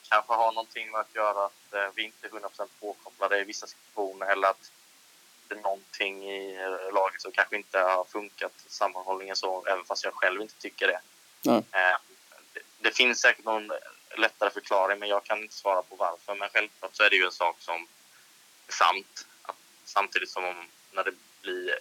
kanske 0.10 0.34
har 0.34 0.52
någonting 0.52 0.92
med 0.92 1.02
att 1.02 1.16
göra 1.16 1.46
att 1.46 1.74
eh, 1.74 1.89
vi 1.96 2.04
inte 2.04 2.28
är 2.28 2.32
100% 2.32 2.68
påkopplade 2.80 3.39
i 3.39 3.44
vissa 3.44 3.68
situationer 3.68 4.26
eller 4.26 4.48
att 4.48 4.72
är 5.58 5.62
någonting 5.62 6.30
i 6.32 6.58
laget 6.94 7.22
som 7.22 7.32
kanske 7.32 7.56
inte 7.56 7.80
har 7.80 8.04
funkat 8.04 8.54
sammanhållningen 8.68 9.36
så, 9.36 9.66
även 9.66 9.86
fast 9.86 10.04
jag 10.04 10.13
själv 10.13 10.42
inte 10.42 10.56
tycker 10.56 10.88
det. 10.88 11.00
Mm. 11.50 11.63
Det, 12.54 12.62
det, 12.80 12.92
finns 12.92 13.22
säkert 13.22 13.46
någon 13.46 13.72
lättare 14.18 14.50
förklaring, 14.50 15.00
men 15.00 15.10
jag 15.10 15.24
kan 15.24 15.42
inte 15.42 15.56
svara 15.56 15.82
på 15.82 15.96
varför. 15.96 16.36
Men 16.36 16.50
självklart 16.50 16.96
så 16.96 17.04
är 17.04 17.10
det 17.10 17.16
ju 17.16 17.26
en 17.26 17.32
sak 17.32 17.56
som 17.60 17.88
är 18.68 18.74
sant. 18.74 19.28
Samtidigt 19.86 20.30
som 20.30 20.46
om, 20.46 20.68
när 20.92 21.04
det 21.04 21.13
blir 21.42 21.80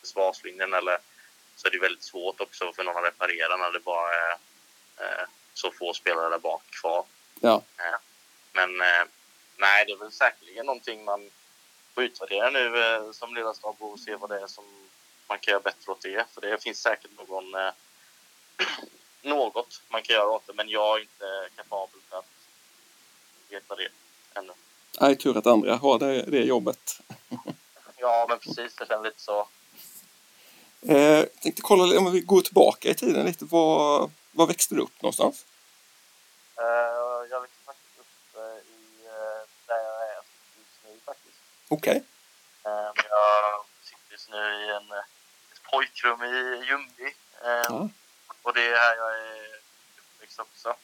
försvarslinjen 0.00 0.74
eller 0.74 0.98
så 1.56 1.68
är 1.68 1.70
det 1.70 1.78
väldigt 1.78 2.04
svårt 2.04 2.40
också 2.40 2.72
för 2.72 2.84
någon 2.84 2.96
att 2.96 3.04
reparera 3.04 3.56
när 3.56 3.70
det 3.70 3.80
bara 3.80 4.14
är 4.14 4.32
eh, 4.96 5.26
så 5.54 5.70
få 5.70 5.94
spelare 5.94 6.28
där 6.28 6.38
bak 6.38 6.62
kvar. 6.70 7.04
Ja. 7.40 7.62
Eh, 7.78 7.98
men 8.52 8.80
eh, 8.80 9.04
nej, 9.56 9.84
det 9.86 9.92
är 9.92 9.96
väl 9.96 10.12
säkerligen 10.12 10.66
någonting 10.66 11.04
man 11.04 11.30
får 11.96 12.04
utvärdera 12.04 12.50
nu 12.50 12.84
eh, 12.84 13.12
som 13.12 13.34
ledarstab 13.34 13.76
och 13.78 14.00
se 14.00 14.16
vad 14.16 14.30
det 14.30 14.40
är 14.40 14.46
som 14.46 14.64
man 15.28 15.38
kan 15.38 15.52
göra 15.52 15.62
bättre 15.62 15.92
åt 15.92 16.02
det. 16.02 16.26
För 16.34 16.40
det 16.40 16.62
finns 16.62 16.78
säkert 16.78 17.10
någon, 17.28 17.54
eh, 17.54 17.72
något 19.22 19.82
man 19.88 20.02
kan 20.02 20.16
göra 20.16 20.30
åt 20.30 20.46
det, 20.46 20.52
men 20.52 20.68
jag 20.68 20.96
är 20.96 21.00
inte 21.00 21.48
kapabel 21.56 22.00
för 22.10 22.18
att 22.18 22.24
veta 23.48 23.74
det 23.74 23.88
ännu. 24.34 24.52
Nej, 25.00 25.16
tur 25.16 25.38
att 25.38 25.46
andra 25.46 25.76
har 25.76 25.98
det, 25.98 26.22
det 26.22 26.42
jobbet. 26.42 27.00
Ja, 27.98 28.26
men 28.28 28.38
precis. 28.38 28.74
Det 28.76 28.86
känns 28.86 29.04
lite 29.04 29.20
så. 29.20 29.48
Eh, 30.82 31.24
tänkte 31.42 31.62
kolla 31.62 31.98
om 31.98 32.12
vi 32.12 32.20
går 32.20 32.40
tillbaka 32.40 32.88
i 32.88 32.94
tiden 32.94 33.26
lite. 33.26 33.44
Var, 33.44 34.10
var 34.32 34.46
växte 34.46 34.74
du 34.74 34.80
upp 34.80 35.02
någonstans? 35.02 35.44
Uh, 36.60 37.30
jag 37.30 37.40
växte 37.40 37.64
faktiskt 37.64 37.98
upp 37.98 38.36
uh, 38.36 38.42
i 38.42 39.06
uh, 39.06 39.42
där 39.66 39.76
jag 39.76 40.02
är 40.10 40.16
just 40.58 40.78
nu 40.84 41.00
faktiskt. 41.04 41.38
Okej. 41.68 42.02
Okay. 42.62 43.04
jag 43.10 43.64
sitter 43.82 44.12
just 44.12 44.30
nu 44.30 44.36
i 44.36 44.70
en, 44.70 44.92
ett 45.52 45.62
pojkrum 45.70 46.22
i 46.22 46.64
Ljungby. 46.68 47.14
Ja. 47.42 47.88
Och 48.42 48.54
det 48.54 48.66
är 48.66 48.76
här 48.76 48.96
jag 48.96 49.14
är 49.14 49.60
uppväxt 49.98 50.40
också. 50.40 50.74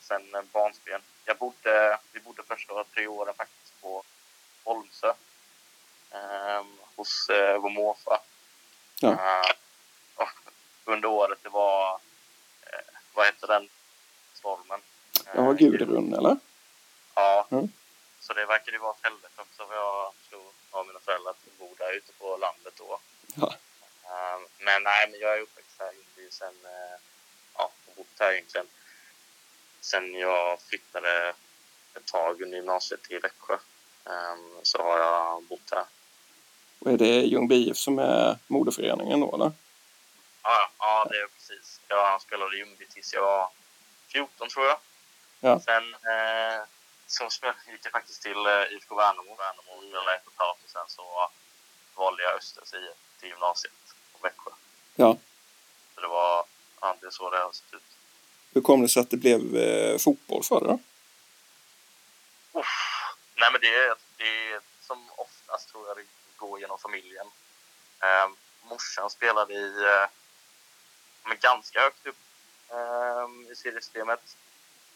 sen 0.00 0.48
barnsben. 0.52 1.00
Jag 1.24 1.36
bodde, 1.36 1.98
vi 2.12 2.20
bodde 2.20 2.42
första 2.42 2.84
tre 2.84 3.06
åren 3.06 3.34
faktiskt 3.34 3.80
på 3.82 4.02
Holmsö. 4.64 5.12
hos 6.96 7.26
vår 7.60 7.70
morfar. 7.70 8.20
Ja. 9.00 9.42
Under 10.84 11.08
året 11.08 11.38
det 11.42 11.48
var, 11.48 11.94
uh, 11.94 12.00
vad 13.14 13.26
hette 13.26 13.46
den 13.46 13.68
stormen? 14.34 14.80
Ja, 15.34 15.52
Gudrun 15.52 16.14
eller? 16.14 16.36
Ja. 17.14 17.46
Mm. 17.50 17.68
Så 18.28 18.34
det 18.34 18.46
verkade 18.46 18.76
ju 18.76 18.78
vara 18.78 18.94
ett 18.94 19.04
helvete 19.04 19.42
också 19.46 19.66
för 19.66 19.74
jag 19.74 20.14
förstod 20.14 20.52
av 20.70 20.86
mina 20.86 21.00
föräldrar 21.00 21.30
att 21.30 21.58
bo 21.58 21.74
där 21.78 21.92
ute 21.92 22.12
på 22.12 22.36
landet 22.36 22.74
då. 22.76 22.98
Ja. 23.34 23.46
Uh, 23.46 24.38
men 24.58 24.82
nej, 24.82 25.08
men 25.10 25.20
jag 25.20 25.38
är 25.38 25.40
uppväxt 25.40 25.76
här 25.78 25.92
i 26.22 26.30
sen, 26.30 26.54
ja, 27.54 27.70
och 27.86 27.94
bott 27.96 28.18
här 28.18 28.32
egentligen 28.32 28.66
sen 29.80 30.14
jag 30.14 30.60
flyttade 30.60 31.34
ett 31.94 32.06
tag 32.06 32.42
under 32.42 32.56
gymnasiet 32.56 33.02
till 33.02 33.20
Växjö. 33.20 33.54
Um, 34.04 34.60
så 34.62 34.82
har 34.82 34.98
jag 34.98 35.42
bott 35.42 35.70
här 35.70 35.84
och 36.78 36.90
är 36.90 36.96
det 36.96 37.22
Ljungby 37.22 37.68
IF 37.68 37.76
som 37.76 37.98
är 37.98 38.38
moderföreningen 38.46 39.20
då 39.20 39.34
eller? 39.34 39.52
Ja, 40.42 40.70
ja 40.78 41.06
det 41.10 41.16
är 41.16 41.26
precis. 41.26 41.80
Jag 41.88 42.22
spelade 42.22 42.56
i 42.56 42.58
Ljungby 42.58 42.86
tills 42.86 43.14
jag 43.14 43.22
var 43.22 43.48
14 44.08 44.48
tror 44.48 44.66
jag. 44.66 44.78
Ja. 45.40 45.60
Sen 45.60 45.94
eh, 45.94 46.62
så 47.10 47.24
gick 47.66 47.84
jag 47.84 47.92
faktiskt 47.92 48.22
till 48.22 48.46
eh, 48.46 48.72
IFK 48.72 48.94
Värnamo. 48.94 49.36
Värnamo 49.36 49.88
spelade 49.88 50.14
ett 50.14 50.26
och 50.26 50.32
ett 50.32 50.38
halvt 50.38 50.64
och 50.64 50.70
sen 50.70 50.88
så 50.88 51.30
valde 51.94 52.22
jag 52.22 52.36
Östers 52.36 52.74
IF 52.74 53.20
till 53.20 53.28
gymnasiet 53.28 53.72
på 54.12 54.18
Växjö. 54.22 54.50
Ja. 54.94 55.16
Så 55.94 56.00
det 56.00 56.08
var 56.08 56.44
det 57.00 57.12
så 57.12 57.30
det 57.30 57.38
har 57.38 57.52
sett 57.52 57.74
ut. 57.74 57.82
Hur 58.52 58.60
kom 58.60 58.82
det 58.82 58.88
sig 58.88 59.00
att 59.00 59.10
det 59.10 59.16
blev 59.16 59.56
eh, 59.56 59.98
fotboll 59.98 60.42
för 60.44 60.60
dig 60.60 60.68
då? 60.68 60.78
Nej 63.36 63.52
men 63.52 63.60
det 63.60 63.74
är, 63.74 63.94
det 64.16 64.52
är 64.52 64.60
som 64.80 65.10
oftast 65.16 65.68
tror 65.68 65.88
jag 65.88 65.96
det 65.96 66.04
gå 66.36 66.58
genom 66.58 66.78
familjen. 66.78 67.26
Eh, 68.00 68.28
morsan 68.62 69.10
spelade 69.10 69.54
i, 69.54 69.84
eh, 69.84 70.08
men 71.24 71.38
ganska 71.40 71.80
högt 71.80 72.06
upp 72.06 72.16
eh, 72.70 73.52
i 73.52 73.56
seriesystemet. 73.56 74.36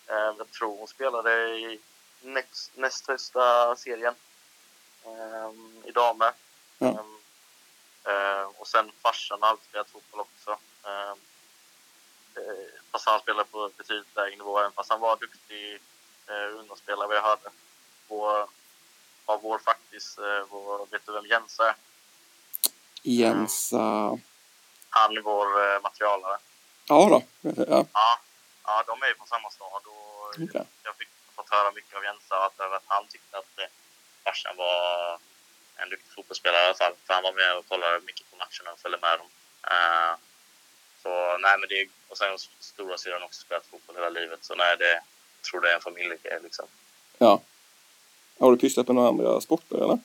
Eh, 0.06 0.34
jag 0.38 0.50
tror 0.50 0.78
hon 0.78 0.88
spelade 0.88 1.58
i 1.58 1.80
näst, 2.22 2.76
näst 2.76 3.08
högsta 3.08 3.76
serien 3.76 4.14
eh, 5.04 5.50
i 5.84 5.90
damer. 5.90 6.32
Mm. 6.78 6.96
Eh, 8.04 8.42
och 8.56 8.68
sen 8.68 8.92
farsan 9.02 9.38
har 9.42 9.48
alltid 9.48 9.68
spelat 9.68 9.90
fotboll 9.90 10.20
också. 10.20 10.50
Eh, 10.84 11.14
fast 12.92 13.06
han 13.06 13.20
spelade 13.20 13.48
på 13.50 13.70
betydligt 13.76 14.16
lägre 14.16 14.36
nivå, 14.36 14.58
även 14.58 14.72
fast 14.72 14.90
han 14.90 15.00
var 15.00 15.16
duktig 15.16 15.80
eh, 16.26 16.58
ungdomsspelare 16.58 17.08
vad 17.08 17.16
jag 17.16 17.22
hörde. 17.22 17.50
Och 18.08 18.50
av 19.24 19.42
vår 19.42 19.58
faktiskt, 19.58 20.18
eh, 20.18 20.44
vår, 20.50 20.86
vet 20.90 21.06
du 21.06 21.12
vem 21.12 21.26
Jens 21.26 21.60
är? 21.60 21.74
Jensa? 23.02 24.18
Han 24.90 25.16
är 25.16 25.20
vår 25.20 25.80
materialare. 25.82 26.38
Ja 26.88 27.08
då. 27.08 27.22
Ja. 27.40 27.86
ja. 27.92 28.18
Ja, 28.64 28.84
de 28.86 29.02
är 29.02 29.06
ju 29.08 29.14
från 29.14 29.26
samma 29.26 29.50
stad 29.50 29.82
och 29.86 30.42
okay. 30.42 30.64
jag 30.82 30.96
fick 30.96 31.08
höra 31.56 31.70
mycket 31.72 31.96
av 31.96 32.04
Jensa 32.04 32.36
att, 32.46 32.60
att 32.60 32.82
han 32.86 33.06
tyckte 33.06 33.38
att 33.38 33.58
eh, 33.58 33.70
farsan 34.24 34.56
var 34.56 35.18
en 35.76 35.90
duktig 35.90 36.12
fotbollsspelare 36.14 36.62
i 36.62 36.66
alla 36.66 36.74
fall. 36.74 36.94
För 37.04 37.14
han 37.14 37.22
var 37.22 37.32
med 37.32 37.56
och 37.56 37.68
kollade 37.68 38.00
mycket 38.00 38.30
på 38.30 38.36
matcherna 38.36 38.72
och 38.72 38.80
följde 38.80 38.98
med 38.98 39.18
dem. 39.18 39.30
Uh, 39.72 40.14
så 41.02 41.38
nej, 41.38 41.58
men 41.58 41.68
det 41.68 41.88
och 42.08 42.18
sen 42.18 42.38
stora 42.58 42.98
syrran 42.98 43.22
också 43.22 43.40
spelat 43.40 43.66
fotboll 43.66 43.96
hela 43.96 44.08
livet. 44.08 44.44
Så 44.44 44.54
nej, 44.54 44.76
det 44.76 45.02
jag 45.42 45.50
tror 45.50 45.60
det 45.60 45.70
är 45.70 45.74
en 45.74 45.80
familjegrej 45.80 46.40
liksom. 46.42 46.66
Ja. 47.18 47.40
Har 48.38 48.50
du 48.50 48.58
pysslat 48.58 48.86
med 48.86 48.94
några 48.94 49.08
andra 49.08 49.40
sporter 49.40 49.76
eller? 49.76 49.98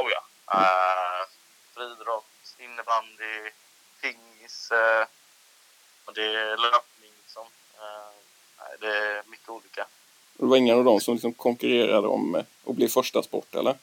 Oh, 0.00 0.10
ja. 0.10 0.22
Uh, 0.54 1.26
friidrott, 1.74 2.56
innebandy, 2.58 3.50
pingis. 4.00 4.70
Uh, 4.72 5.06
och 6.04 6.14
det 6.14 6.24
är 6.24 6.56
löpning 6.56 7.12
liksom. 7.22 7.46
Uh, 7.78 8.10
det 8.80 8.96
är 8.96 9.22
mycket 9.26 9.48
olika. 9.48 9.86
Och 10.40 10.46
det 10.46 10.50
var 10.50 10.56
ingen 10.56 10.78
av 10.78 10.84
dem 10.84 11.00
som 11.00 11.14
liksom 11.14 11.34
konkurrerade 11.34 12.08
om 12.08 12.34
att 12.66 12.74
bli 12.74 12.88
första 12.88 13.22
sport 13.22 13.54
eller? 13.54 13.78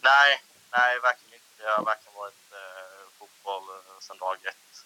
Nej, 0.00 0.42
nej 0.70 1.00
verkligen 1.00 1.34
inte. 1.34 1.62
Jag 1.62 1.76
har 1.76 1.84
verkligen 1.84 2.16
varit 2.16 2.52
uh, 2.52 3.08
fotboll 3.18 3.62
sedan 4.00 4.18
dag 4.18 4.36
ett. 4.44 4.84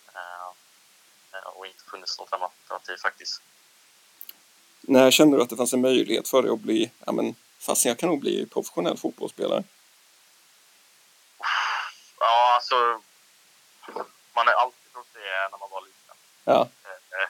och 1.44 1.66
inte 1.66 1.85
funnits 1.85 2.18
något 2.18 2.33
annat 2.33 2.50
alternativ 2.62 2.96
faktiskt. 2.96 3.42
När 4.81 5.11
kände 5.11 5.37
du 5.37 5.42
att 5.42 5.50
det 5.50 5.57
fanns 5.57 5.72
en 5.72 5.81
möjlighet 5.81 6.29
för 6.29 6.42
dig 6.42 6.50
att 6.50 6.61
bli, 6.61 6.90
ja 7.07 7.12
men 7.12 7.35
fast 7.59 7.85
jag 7.85 7.98
kan 7.98 8.09
nog 8.09 8.20
bli 8.20 8.46
professionell 8.46 8.96
fotbollsspelare? 8.96 9.64
Ja, 12.18 12.55
alltså 12.55 13.00
man 14.35 14.46
har 14.46 14.55
alltid 14.55 14.92
trott 14.92 15.07
det 15.12 15.48
när 15.50 15.59
man 15.59 15.70
var 15.70 15.81
liten. 15.81 16.16
Ja. 16.44 16.68
Eh, 16.85 17.29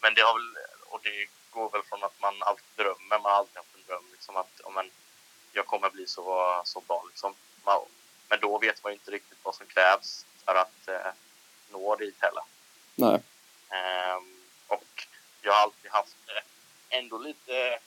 men 0.00 0.14
det 0.14 0.20
har 0.20 0.34
väl, 0.34 0.64
och 0.86 1.00
det 1.02 1.35
går 1.56 1.70
väl 1.70 1.82
från 1.82 2.04
att 2.04 2.20
man 2.20 2.42
alltid 2.42 2.76
drömmer, 2.76 3.18
man 3.18 3.24
har 3.24 3.30
alltid 3.30 3.56
haft 3.56 3.74
en 3.74 3.86
dröm 3.86 4.04
liksom 4.12 4.36
att 4.36 4.60
ja, 4.64 4.70
men, 4.70 4.90
jag 5.52 5.66
kommer 5.66 5.90
bli 5.90 6.06
så, 6.06 6.24
så 6.64 6.80
bra 6.80 7.04
liksom. 7.08 7.34
Men 8.28 8.40
då 8.40 8.58
vet 8.58 8.82
man 8.82 8.92
ju 8.92 8.94
inte 8.94 9.10
riktigt 9.10 9.38
vad 9.42 9.54
som 9.54 9.66
krävs 9.66 10.26
för 10.44 10.54
att 10.54 10.88
eh, 10.88 11.12
nå 11.70 11.96
dit 11.96 12.16
heller. 12.20 12.42
Nej. 12.94 13.20
Um, 14.14 14.40
och 14.66 15.06
jag 15.40 15.52
har 15.52 15.62
alltid 15.62 15.90
haft 15.90 16.16
eh, 16.28 16.98
ändå 16.98 17.18
lite 17.18 17.78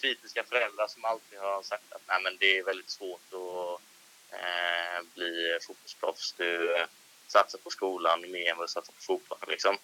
kritiska 0.00 0.44
föräldrar 0.44 0.88
som 0.88 1.04
alltid 1.04 1.38
har 1.38 1.62
sagt 1.62 1.92
att 1.92 2.02
Nej, 2.08 2.22
men 2.22 2.36
det 2.36 2.58
är 2.58 2.64
väldigt 2.64 2.90
svårt 2.90 3.32
att 3.32 3.80
eh, 4.38 5.02
bli 5.14 5.58
fotbollsproffs. 5.66 6.32
Du 6.32 6.76
eh, 6.76 6.86
satsar 7.26 7.58
på 7.58 7.70
skolan 7.70 8.20
mer 8.20 8.50
än 8.50 8.56
vad 8.56 8.66
du 8.66 8.72
satsar 8.72 8.92
på 8.92 9.02
fotboll. 9.02 9.38
Liksom. 9.46 9.78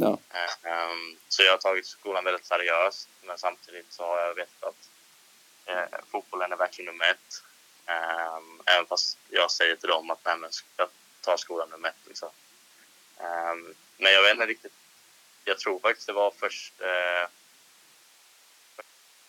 Ja. 0.00 0.18
Eh, 0.30 0.90
um, 0.90 1.16
så 1.28 1.42
jag 1.42 1.50
har 1.52 1.58
tagit 1.58 1.86
skolan 1.86 2.24
väldigt 2.24 2.46
seriöst, 2.46 3.08
men 3.22 3.38
samtidigt 3.38 3.92
så 3.92 4.02
har 4.02 4.20
jag 4.20 4.34
vetat 4.34 4.64
att 4.64 4.90
eh, 5.64 6.00
fotbollen 6.10 6.52
är 6.52 6.56
verkligen 6.56 6.86
nummer 6.92 7.10
ett. 7.10 7.42
Um, 7.86 8.62
även 8.66 8.86
fast 8.86 9.18
jag 9.28 9.50
säger 9.50 9.76
till 9.76 9.88
dem 9.88 10.10
att 10.10 10.24
Nej, 10.24 10.36
men 10.36 10.50
jag 10.76 10.88
tar 11.20 11.36
skolan 11.36 11.70
nummer 11.70 11.88
ett. 11.88 12.06
Liksom. 12.06 12.28
Um, 13.18 13.74
men 13.96 14.12
jag 14.12 14.22
vet 14.22 14.32
inte 14.32 14.46
riktigt. 14.46 14.72
Jag 15.44 15.58
tror 15.58 15.80
faktiskt 15.80 16.06
det 16.06 16.12
var 16.12 16.30
först 16.30 16.80
eh, 16.80 17.28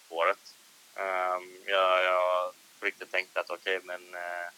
året. 0.09 0.55
Jag, 1.65 2.03
jag 2.03 2.53
riktigt 2.79 3.11
tänkte 3.11 3.39
att 3.39 3.49
okej, 3.49 3.77
okay, 3.77 3.87
men, 3.87 4.15
uh, 4.15 4.49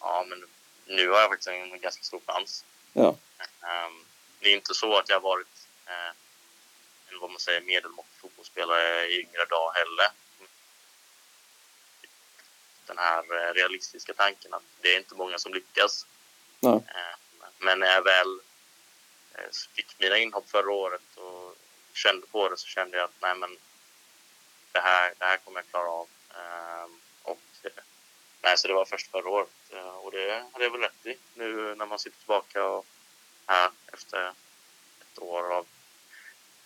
ja, 0.00 0.24
men 0.28 0.44
nu 0.86 1.08
har 1.08 1.20
jag 1.20 1.30
faktiskt 1.30 1.48
en 1.48 1.80
ganska 1.80 2.02
stor 2.02 2.20
chans. 2.26 2.64
Ja. 2.92 3.16
Um, 3.60 4.04
det 4.44 4.50
är 4.50 4.54
inte 4.54 4.74
så 4.74 4.96
att 4.96 5.08
jag 5.08 5.16
har 5.16 5.20
varit 5.20 5.66
uh, 5.86 6.12
en 7.12 7.20
vad 7.20 7.30
man 7.30 7.40
säger, 7.40 7.60
medelmåttig 7.60 8.16
fotbollsspelare 8.20 9.06
i 9.06 9.20
yngre 9.20 9.44
dag 9.44 9.72
heller. 9.72 10.08
Den 12.86 12.98
här 12.98 13.22
uh, 13.32 13.54
realistiska 13.54 14.14
tanken 14.14 14.54
att 14.54 14.62
det 14.80 14.94
är 14.94 14.98
inte 14.98 15.14
många 15.14 15.38
som 15.38 15.54
lyckas. 15.54 16.06
Ja. 16.60 16.82
Men 17.58 17.78
när 17.78 17.86
jag 17.86 18.02
väl 18.02 18.40
fick 19.74 19.98
mina 19.98 20.18
inhopp 20.18 20.50
förra 20.50 20.72
året 20.72 21.16
och 21.16 21.56
kände 21.92 22.26
på 22.26 22.48
det 22.48 22.56
så 22.56 22.66
kände 22.66 22.96
jag 22.96 23.04
att 23.04 23.20
nej 23.20 23.34
men 23.34 23.58
det 24.72 24.80
här, 24.80 25.14
det 25.18 25.24
här 25.24 25.36
kommer 25.36 25.60
jag 25.60 25.68
klara 25.70 25.88
av. 25.88 26.08
Ehm, 26.34 27.00
och, 27.22 27.40
nej, 28.40 28.58
så 28.58 28.68
det 28.68 28.74
var 28.74 28.84
först 28.84 29.10
förra 29.10 29.28
året 29.28 29.48
eh, 29.70 29.96
och 29.96 30.10
det 30.10 30.44
hade 30.52 30.64
jag 30.64 30.70
väl 30.70 30.80
rätt 30.80 31.06
i 31.06 31.16
nu 31.34 31.74
när 31.74 31.86
man 31.86 31.98
sitter 31.98 32.18
tillbaka 32.18 32.64
och 32.64 32.86
här 33.46 33.70
efter 33.92 34.28
ett 35.00 35.18
år 35.18 35.52
av 35.52 35.66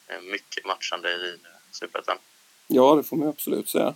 eh, 0.06 0.20
mycket 0.20 0.64
matchande 0.64 1.08
i 1.08 1.38
Superettan. 1.70 2.18
Ja, 2.66 2.94
det 2.94 3.02
får 3.02 3.16
man 3.16 3.28
absolut 3.28 3.68
säga. 3.68 3.94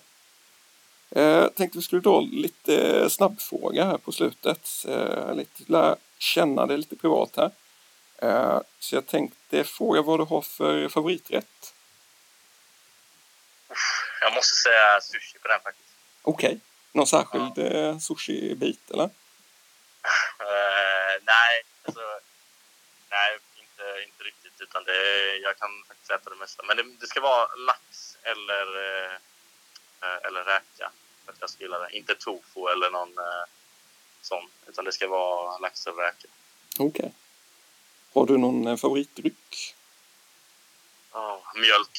Jag 1.08 1.42
eh, 1.42 1.48
tänkte 1.48 1.78
vi 1.78 1.84
skulle 1.84 2.02
ta 2.02 2.20
lite 2.20 3.10
snabbfråga 3.10 3.84
här 3.84 3.98
på 3.98 4.12
slutet. 4.12 4.68
lite 5.34 5.62
lära 5.66 5.96
känna 6.18 6.66
det 6.66 6.76
lite 6.76 6.96
privat 6.96 7.36
här. 7.36 7.50
så 8.78 8.94
jag 8.94 9.06
tänkte 9.06 9.64
fråga 9.64 10.02
vad 10.02 10.20
du 10.20 10.24
har 10.24 10.42
för 10.42 10.88
favoriträtt? 10.88 11.74
jag 14.20 14.34
måste 14.34 14.56
säga 14.56 15.00
sushi 15.00 15.38
på 15.38 15.48
den 15.48 15.60
faktiskt. 15.60 15.88
Okej. 16.22 16.48
Okay. 16.48 16.60
Någon 16.92 17.06
särskild 17.06 17.52
ja. 17.56 17.62
eh, 17.62 17.98
sushi-bit 17.98 18.90
eller? 18.90 19.04
uh, 19.04 19.10
nej 21.22 21.62
inte, 23.60 23.82
inte 24.06 24.24
riktigt. 24.24 24.60
Utan 24.72 24.84
det, 24.84 25.36
jag 25.36 25.58
kan 25.58 25.84
faktiskt 25.88 26.10
äta 26.10 26.30
det 26.30 26.36
mesta. 26.36 26.62
Men 26.62 26.76
det, 26.76 26.82
det 27.00 27.06
ska 27.06 27.20
vara 27.20 27.54
lax 27.54 28.16
eller, 28.22 28.66
uh, 28.76 30.26
eller 30.26 30.44
räka 30.44 30.90
för 31.24 31.32
att 31.32 31.40
jag 31.40 31.50
ska 31.50 31.62
gilla 31.62 31.78
det. 31.78 31.96
Inte 31.96 32.14
tofu 32.14 32.68
eller 32.72 32.90
någon 32.90 33.18
uh, 33.18 33.44
sån. 34.20 34.50
Utan 34.66 34.84
det 34.84 34.92
ska 34.92 35.08
vara 35.08 35.58
lax 35.58 35.86
eller 35.86 36.02
räka. 36.02 36.28
Okej. 36.78 36.86
Okay. 36.86 37.10
Har 38.14 38.26
du 38.26 38.38
någon 38.38 38.78
favoritdryck? 38.78 39.74
Oh, 41.10 41.38
mjölk. 41.54 41.98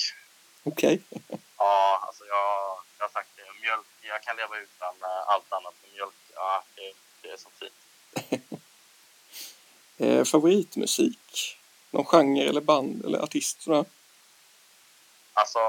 Okej. 0.64 1.02
Okay. 1.10 1.38
ja, 1.58 2.04
alltså 2.08 2.26
jag, 2.26 2.80
jag 2.98 3.06
har 3.06 3.12
sagt 3.12 3.30
det. 3.36 3.62
Mjölk, 3.62 3.88
jag 4.02 4.24
kan 4.24 4.36
leva 4.36 4.58
utan 4.58 4.96
uh, 5.02 5.30
allt 5.30 5.54
annat. 5.54 5.76
Mjölk, 5.94 6.16
ja, 6.36 6.64
det, 6.76 6.94
det 7.22 7.30
är 7.30 7.38
så 7.38 7.50
fint. 7.60 7.74
eh, 9.98 10.24
favoritmusik? 10.24 11.60
Någon 11.94 12.06
genre 12.06 12.50
eller 12.50 12.62
band 12.62 13.06
eller 13.06 13.20
artist? 13.20 13.62
Sådär? 13.62 13.86
Alltså, 15.34 15.60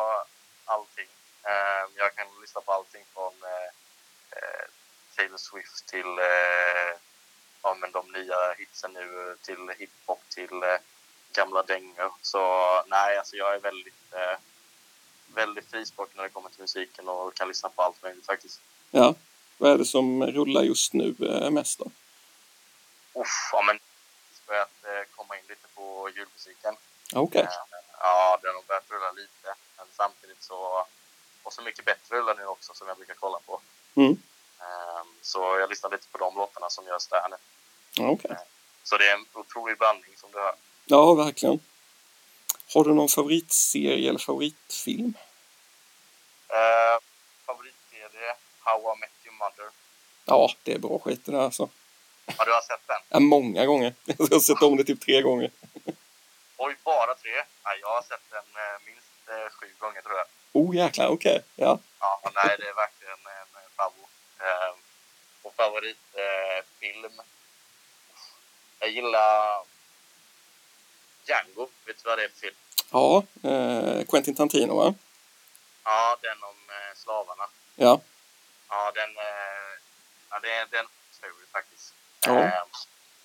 allting. 0.65 1.09
Eh, 1.43 1.85
jag 1.97 2.15
kan 2.15 2.27
lyssna 2.41 2.61
på 2.61 2.73
allting 2.73 3.05
från 3.15 3.33
eh, 3.43 3.69
eh 4.39 4.67
Taylor 5.17 5.39
Swift 5.39 5.87
till 5.87 6.07
eh, 6.07 6.93
ja, 7.63 7.77
men 7.81 7.93
de 7.93 8.13
nya 8.13 8.53
hitsen 8.59 8.93
nu 8.93 9.37
till 9.43 9.71
hiphop 9.79 10.23
till 10.29 10.63
eh, 10.63 10.79
gamla 11.33 11.63
dängor. 11.63 12.13
Så 12.23 12.41
nej, 12.87 13.19
alltså 13.19 13.37
jag 13.37 13.55
är 13.55 13.61
väldigt, 13.61 14.13
eh, 14.13 14.39
väldigt 15.35 15.71
frispråkig 15.71 16.17
när 16.17 16.23
det 16.23 16.29
kommer 16.29 16.51
till 16.51 16.61
musiken 16.61 17.09
och 17.09 17.35
kan 17.35 17.49
lyssna 17.49 17.69
på 17.69 17.83
allt 17.83 18.03
möjligt 18.03 18.27
faktiskt. 18.27 18.61
Ja, 18.91 19.15
vad 19.59 19.73
är 19.73 19.79
det 19.79 19.85
som 19.85 20.27
rullar 20.27 20.63
just 20.63 20.93
nu 20.93 21.15
eh, 21.21 21.51
mest 21.51 21.79
då? 21.79 21.91
Uff, 23.21 23.51
ja 23.53 23.63
men 23.63 23.79
börjat 24.47 25.04
in 25.45 25.49
lite 25.49 25.69
på 25.75 26.11
julmusiken. 26.17 26.77
Okej. 27.13 27.23
Okay. 27.23 27.43
Eh, 27.43 27.49
ja, 28.01 28.39
den 28.43 28.55
har 28.55 28.63
börjat 28.63 28.91
rulla 28.91 29.13
lite. 29.13 29.55
Men 29.77 29.87
samtidigt 29.93 30.43
så, 30.43 30.87
och 31.43 31.53
så 31.53 31.63
mycket 31.63 31.85
bättre 31.85 32.17
rullar 32.17 32.35
nu 32.35 32.47
också 32.47 32.75
som 32.75 32.89
jag 32.89 32.97
brukar 32.97 33.15
kolla 33.15 33.39
på. 33.47 33.61
Mm. 33.95 34.11
Um, 34.11 35.15
så 35.23 35.39
jag 35.39 35.71
lyssnar 35.71 35.91
lite 35.91 36.09
på 36.09 36.19
de 36.19 36.35
låtarna 36.35 36.71
som 36.71 36.87
görs 36.87 37.07
där 37.07 37.29
nu. 37.29 37.37
Okay. 38.13 38.31
Uh, 38.31 38.37
så 38.83 38.97
det 38.97 39.09
är 39.09 39.15
en 39.15 39.27
otrolig 39.33 39.79
blandning 39.79 40.17
som 40.17 40.31
du 40.33 40.39
hör. 40.39 40.55
Ja, 40.85 41.15
verkligen. 41.15 41.61
Har 42.75 42.85
du 42.85 42.95
någon 42.95 43.09
favoritserie 43.09 44.09
eller 44.09 44.19
favoritfilm? 44.19 45.15
Uh, 46.51 46.99
favoritserie 47.47 48.37
How 48.61 48.95
I 48.95 49.01
Met 49.01 49.11
Your 49.25 49.35
Mother. 49.35 49.71
Ja, 50.25 50.51
det 50.63 50.73
är 50.73 50.79
bra 50.79 50.99
skit 50.99 51.25
det 51.25 51.33
där 51.33 51.41
alltså. 51.41 51.69
Ja, 52.27 52.45
du 52.45 52.53
har 52.53 52.61
sett 52.61 52.87
den? 52.87 52.97
Ja, 53.09 53.21
många 53.21 53.67
gånger. 53.67 53.95
Jag 54.05 54.27
har 54.31 54.41
sett 54.41 54.63
om 54.63 54.77
det 54.77 54.85
typ 54.85 55.01
tre 55.01 55.23
gånger. 55.23 55.51
Oj, 56.57 56.77
bara 56.85 57.15
tre? 57.15 57.31
Ja, 57.65 57.71
jag 57.81 57.89
har 57.89 58.03
sett 58.03 58.31
den 58.31 58.49
eh, 58.57 58.87
minst 58.87 59.29
eh, 59.29 59.51
sju 59.53 59.67
gånger 59.79 60.03
tror 60.03 60.17
jag. 60.17 60.27
Oh 60.53 60.77
jäklar, 60.77 61.09
okej. 61.09 61.37
Okay. 61.37 61.43
Ja. 61.57 61.79
Ja, 62.01 62.31
nej, 62.35 62.57
det 62.59 62.69
är 62.69 62.75
verkligen 62.75 63.13
en 63.13 63.63
eh, 63.63 63.69
favorit. 63.77 64.09
Eh, 64.39 64.75
och 65.43 65.55
favoritfilm? 65.55 67.23
Jag 68.79 68.91
gillar 68.91 69.63
Django. 71.27 71.69
Vet 71.87 72.03
du 72.03 72.09
vad 72.09 72.19
det 72.19 72.25
är 72.25 72.29
för 72.29 72.37
film? 72.37 72.55
Ja, 72.91 73.23
Quentin 74.09 74.35
Tarantino 74.35 74.77
va? 74.77 74.95
Ja, 75.85 76.17
den 76.23 76.43
om 76.43 76.57
slavarna. 76.97 77.47
Ja. 77.77 78.01
Ja, 78.69 78.93
den, 78.95 79.11
ja, 80.31 80.39
det 80.43 80.51
är 80.51 80.67
den. 80.71 80.87
Ja. 82.27 82.43
Eh, 82.43 82.63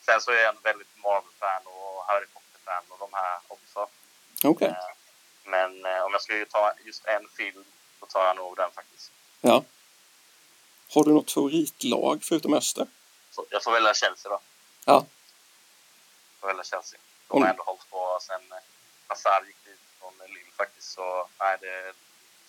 sen 0.06 0.22
så 0.22 0.32
är 0.32 0.36
jag 0.36 0.56
en 0.56 0.62
väldigt 0.64 0.97
Marvel-fan 1.04 1.62
och 1.66 2.06
Harry 2.08 2.26
Potter-fan 2.34 2.84
och 2.89 3.00
de 3.00 3.10
här 3.14 3.39
också. 3.47 3.88
Okay. 4.43 4.68
Eh, 4.68 4.76
men 5.43 5.86
eh, 5.86 6.02
om 6.02 6.12
jag 6.12 6.22
skulle 6.22 6.45
ta 6.45 6.74
just 6.86 7.06
en 7.06 7.28
film 7.38 7.66
så 8.00 8.06
tar 8.06 8.26
jag 8.26 8.36
nog 8.36 8.56
den 8.56 8.72
faktiskt. 8.72 9.12
Ja. 9.41 9.64
Har 10.93 11.04
du 11.04 11.14
något 11.14 11.32
favoritlag 11.32 12.24
förutom 12.24 12.54
Öster? 12.54 12.88
Så 13.32 13.45
jag 13.50 13.64
får 13.64 13.72
välja 13.72 13.93
Chelsea 13.93 14.32
då. 14.32 14.39
Ja. 14.86 14.93
Jag 14.93 16.39
får 16.39 16.47
välja 16.47 16.64
Chelsea. 16.64 17.00
De 17.28 17.41
har 17.41 17.50
ändå 17.50 17.64
hållit 17.64 17.89
på 17.89 18.20
sen 18.22 18.41
Hazard 19.08 19.47
gick 19.47 19.66
dit 19.66 19.80
från 20.00 20.14
Lille 20.28 20.52
faktiskt. 20.58 20.91
Så 20.91 21.28
nej, 21.39 21.58
det, 21.62 21.93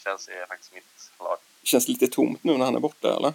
Chelsea 0.04 0.42
är 0.42 0.46
faktiskt 0.46 0.72
mitt 0.72 1.10
lag. 1.18 1.38
Känns 1.62 1.88
lite 1.88 2.06
tomt 2.06 2.44
nu 2.44 2.58
när 2.58 2.64
han 2.64 2.76
är 2.76 2.80
borta 2.80 3.16
eller? 3.16 3.32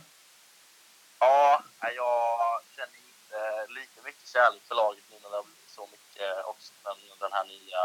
Ja, 1.19 1.63
jag 1.79 2.61
känner 2.75 2.97
inte 3.07 3.73
lika 3.73 4.01
mycket 4.03 4.14
kärlek 4.25 4.61
för 4.67 4.75
laget 4.75 5.03
nu 5.11 5.17
när 5.21 5.29
det 5.29 5.35
har 5.35 5.43
blivit 5.43 5.69
så 5.69 5.87
mycket 5.91 6.45
också. 6.45 6.73
Men 6.83 6.95
den 7.19 7.31
här 7.31 7.45
nya 7.45 7.83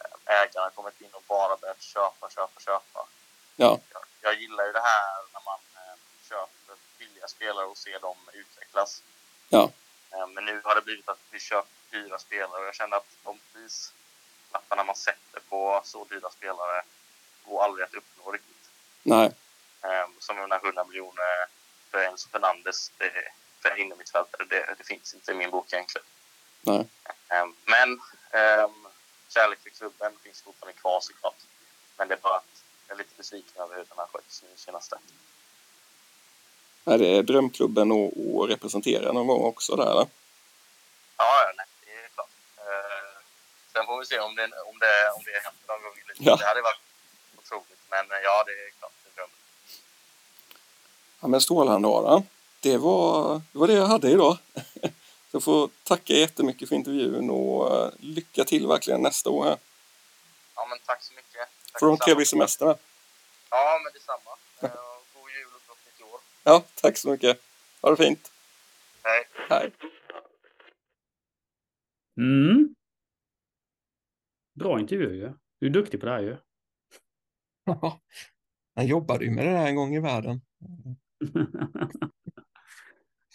eh, 0.00 0.40
ägaren 0.40 0.64
har 0.64 0.70
kommit 0.70 1.00
in 1.00 1.12
och 1.12 1.22
bara 1.28 1.56
börjat 1.56 1.82
köpa, 1.82 2.30
köpa, 2.30 2.60
köpa. 2.60 3.08
Ja. 3.56 3.78
Jag, 3.92 4.02
jag 4.20 4.40
gillar 4.40 4.66
ju 4.66 4.72
det 4.72 4.80
här 4.80 5.22
när 5.32 5.42
man 5.44 5.60
eh, 5.74 5.96
köper 6.28 6.74
billiga 6.98 7.28
spelare 7.28 7.66
och 7.66 7.78
ser 7.78 8.00
dem 8.00 8.16
utvecklas. 8.32 9.02
Ja. 9.48 9.70
Eh, 10.12 10.26
men 10.26 10.44
nu 10.44 10.60
har 10.64 10.74
det 10.74 10.82
blivit 10.82 11.08
att 11.08 11.22
vi 11.30 11.40
köper 11.40 11.70
dyra 11.90 12.18
spelare 12.18 12.60
och 12.60 12.66
jag 12.66 12.74
känner 12.74 12.96
att 12.96 13.16
de 13.24 13.40
prislapparna 13.52 14.84
man 14.84 14.96
sätter 14.96 15.40
på 15.48 15.80
så 15.84 16.04
dyra 16.04 16.30
spelare 16.30 16.82
går 17.44 17.64
aldrig 17.64 17.84
att 17.84 17.94
uppnå 17.94 18.32
riktigt. 18.32 18.70
Nej. 19.02 19.32
Som 20.18 20.36
de 20.36 20.50
här 20.50 20.64
100 20.64 20.84
miljoner 20.84 21.46
för 21.90 21.98
Enzo 21.98 22.28
Fernandes 22.28 22.92
det, 22.98 23.32
för 23.62 23.80
innermittfältare. 23.80 24.44
Det, 24.44 24.74
det 24.78 24.84
finns 24.84 25.14
inte 25.14 25.32
i 25.32 25.34
min 25.34 25.50
bok 25.50 25.72
egentligen. 25.72 26.06
Nej. 26.60 26.86
Um, 27.42 27.56
men 27.64 27.90
um, 28.62 28.88
kärlek 29.28 29.58
till 29.62 29.72
klubben 29.72 30.12
finns 30.22 30.42
fortfarande 30.42 30.80
kvar 30.80 31.00
såklart. 31.00 31.36
Men 31.96 32.08
det 32.08 32.14
är 32.14 32.18
bara 32.18 32.36
att 32.36 32.64
jag 32.86 32.94
är 32.94 32.98
lite 32.98 33.14
besviken 33.16 33.62
över 33.62 33.76
hur 33.76 33.84
den 33.84 33.98
har 33.98 34.06
skötts 34.06 34.42
nu 34.42 34.48
senaste. 34.56 34.98
Är 36.84 36.98
det 36.98 37.22
drömklubben 37.22 37.92
att 37.92 38.50
representera 38.50 39.12
någon 39.12 39.26
gång 39.26 39.44
också 39.44 39.76
där 39.76 39.90
eller? 39.90 40.06
Ja, 41.16 41.44
ja 41.44 41.52
nej, 41.56 41.66
det 41.84 42.04
är 42.04 42.08
klart. 42.08 42.30
Uh, 42.58 43.20
sen 43.72 43.86
får 43.86 43.98
vi 44.00 44.06
se 44.06 44.18
om 44.18 44.34
det, 44.34 44.44
om 44.44 44.78
det, 44.78 45.10
om 45.16 45.22
det 45.24 45.40
händer 45.44 45.66
någon 45.66 45.82
gång. 45.82 45.92
Ja. 46.18 46.36
Det 46.36 46.44
hade 46.46 46.62
varit 46.62 46.80
otroligt. 47.36 47.80
Men 47.90 48.06
ja, 48.22 48.44
det 48.46 48.52
är 48.52 48.70
klart. 48.78 48.92
Det 49.04 49.10
är 49.10 49.14
drömmen. 49.14 49.36
Ja, 51.20 51.28
men 51.28 51.40
strålande 51.40 51.88
Ara. 51.88 52.22
Det 52.60 52.76
var, 52.76 53.34
det 53.52 53.58
var 53.58 53.66
det 53.66 53.72
jag 53.72 53.86
hade 53.86 54.10
idag. 54.10 54.38
Jag 55.30 55.42
får 55.42 55.70
tacka 55.82 56.12
jättemycket 56.12 56.68
för 56.68 56.76
intervjun 56.76 57.30
och 57.30 57.76
eh, 57.76 57.92
lycka 57.98 58.44
till 58.44 58.66
verkligen 58.66 59.02
nästa 59.02 59.30
år 59.30 59.44
här. 59.44 59.56
Ja, 60.54 60.66
men 60.70 60.78
tack 60.86 61.02
så 61.02 61.14
mycket. 61.14 61.48
Tack 61.72 62.04
trevlig 62.04 62.26
semester. 62.28 62.76
Ja, 63.50 63.80
men 63.84 63.92
detsamma. 63.92 64.30
Eh, 64.62 64.70
god 65.14 65.30
jul 65.30 65.46
och 65.54 65.60
gott 65.68 65.78
nytt 65.86 66.12
år. 66.12 66.20
Ja, 66.44 66.64
tack 66.74 66.96
så 66.96 67.10
mycket. 67.10 67.40
Ha 67.82 67.90
det 67.90 67.96
fint. 67.96 68.32
Hej. 69.02 69.28
Hej. 69.48 69.72
Mm. 72.16 72.74
Bra 74.54 74.80
intervju 74.80 75.14
ju. 75.14 75.32
Du 75.60 75.66
är 75.66 75.70
duktig 75.70 76.00
på 76.00 76.06
det 76.06 76.12
här 76.12 76.20
ju. 76.20 76.36
Ja, 77.64 78.00
jag 78.74 78.84
jobbade 78.84 79.24
ju 79.24 79.30
med 79.30 79.46
det 79.46 79.52
där 79.52 79.66
en 79.66 79.76
gång 79.76 79.94
i 79.94 80.00
världen. 80.00 80.40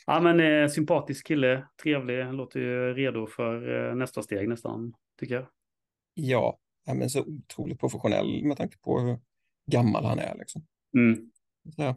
Ja, 0.06 0.20
men 0.20 0.40
eh, 0.40 0.70
sympatisk 0.70 1.28
kille, 1.28 1.68
trevlig, 1.84 2.34
låter 2.34 2.60
ju 2.60 2.94
redo 2.94 3.28
för 3.28 3.90
eh, 3.90 3.96
nästa 3.96 4.22
steg 4.22 4.50
nästan, 4.50 4.94
tycker 5.20 5.36
jag. 5.36 5.46
Ja, 6.14 6.58
ja 6.86 6.94
men 6.94 7.10
så 7.10 7.22
otroligt 7.22 7.80
professionell 7.80 8.44
med 8.44 8.58
tanke 8.58 8.78
på 8.78 9.00
hur 9.00 9.20
gammal 9.72 10.06
han 10.06 10.20
är. 10.20 10.36
Liksom. 10.36 10.66
Mm. 10.98 11.32
Så, 11.76 11.96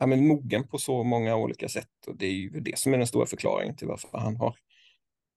ja, 0.00 0.06
men 0.06 0.26
mogen 0.26 0.68
på 0.68 0.78
så 0.78 1.04
många 1.04 1.36
olika 1.36 1.68
sätt 1.68 2.06
och 2.06 2.16
det 2.16 2.26
är 2.26 2.32
ju 2.32 2.50
det 2.50 2.78
som 2.78 2.94
är 2.94 2.98
den 2.98 3.06
stora 3.06 3.26
förklaringen 3.26 3.76
till 3.76 3.88
varför 3.88 4.18
han 4.18 4.36
har 4.36 4.56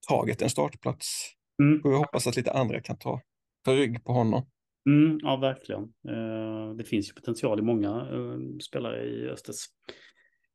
tagit 0.08 0.42
en 0.42 0.50
startplats. 0.50 1.32
Mm. 1.64 1.82
Och 1.82 1.92
jag 1.92 1.98
hoppas 1.98 2.28
att 2.28 2.36
lite 2.36 2.52
andra 2.52 2.82
kan 2.82 2.98
ta, 2.98 3.22
ta 3.66 3.72
rygg 3.72 4.04
på 4.04 4.14
honom. 4.14 4.46
Mm, 4.90 5.20
ja, 5.22 5.36
verkligen. 5.36 5.84
Eh, 5.84 6.76
det 6.78 6.84
finns 6.84 7.10
ju 7.10 7.14
potential 7.14 7.60
i 7.60 7.62
många 7.62 7.90
eh, 7.90 8.58
spelare 8.60 9.04
i 9.04 9.30
Östers 9.30 9.66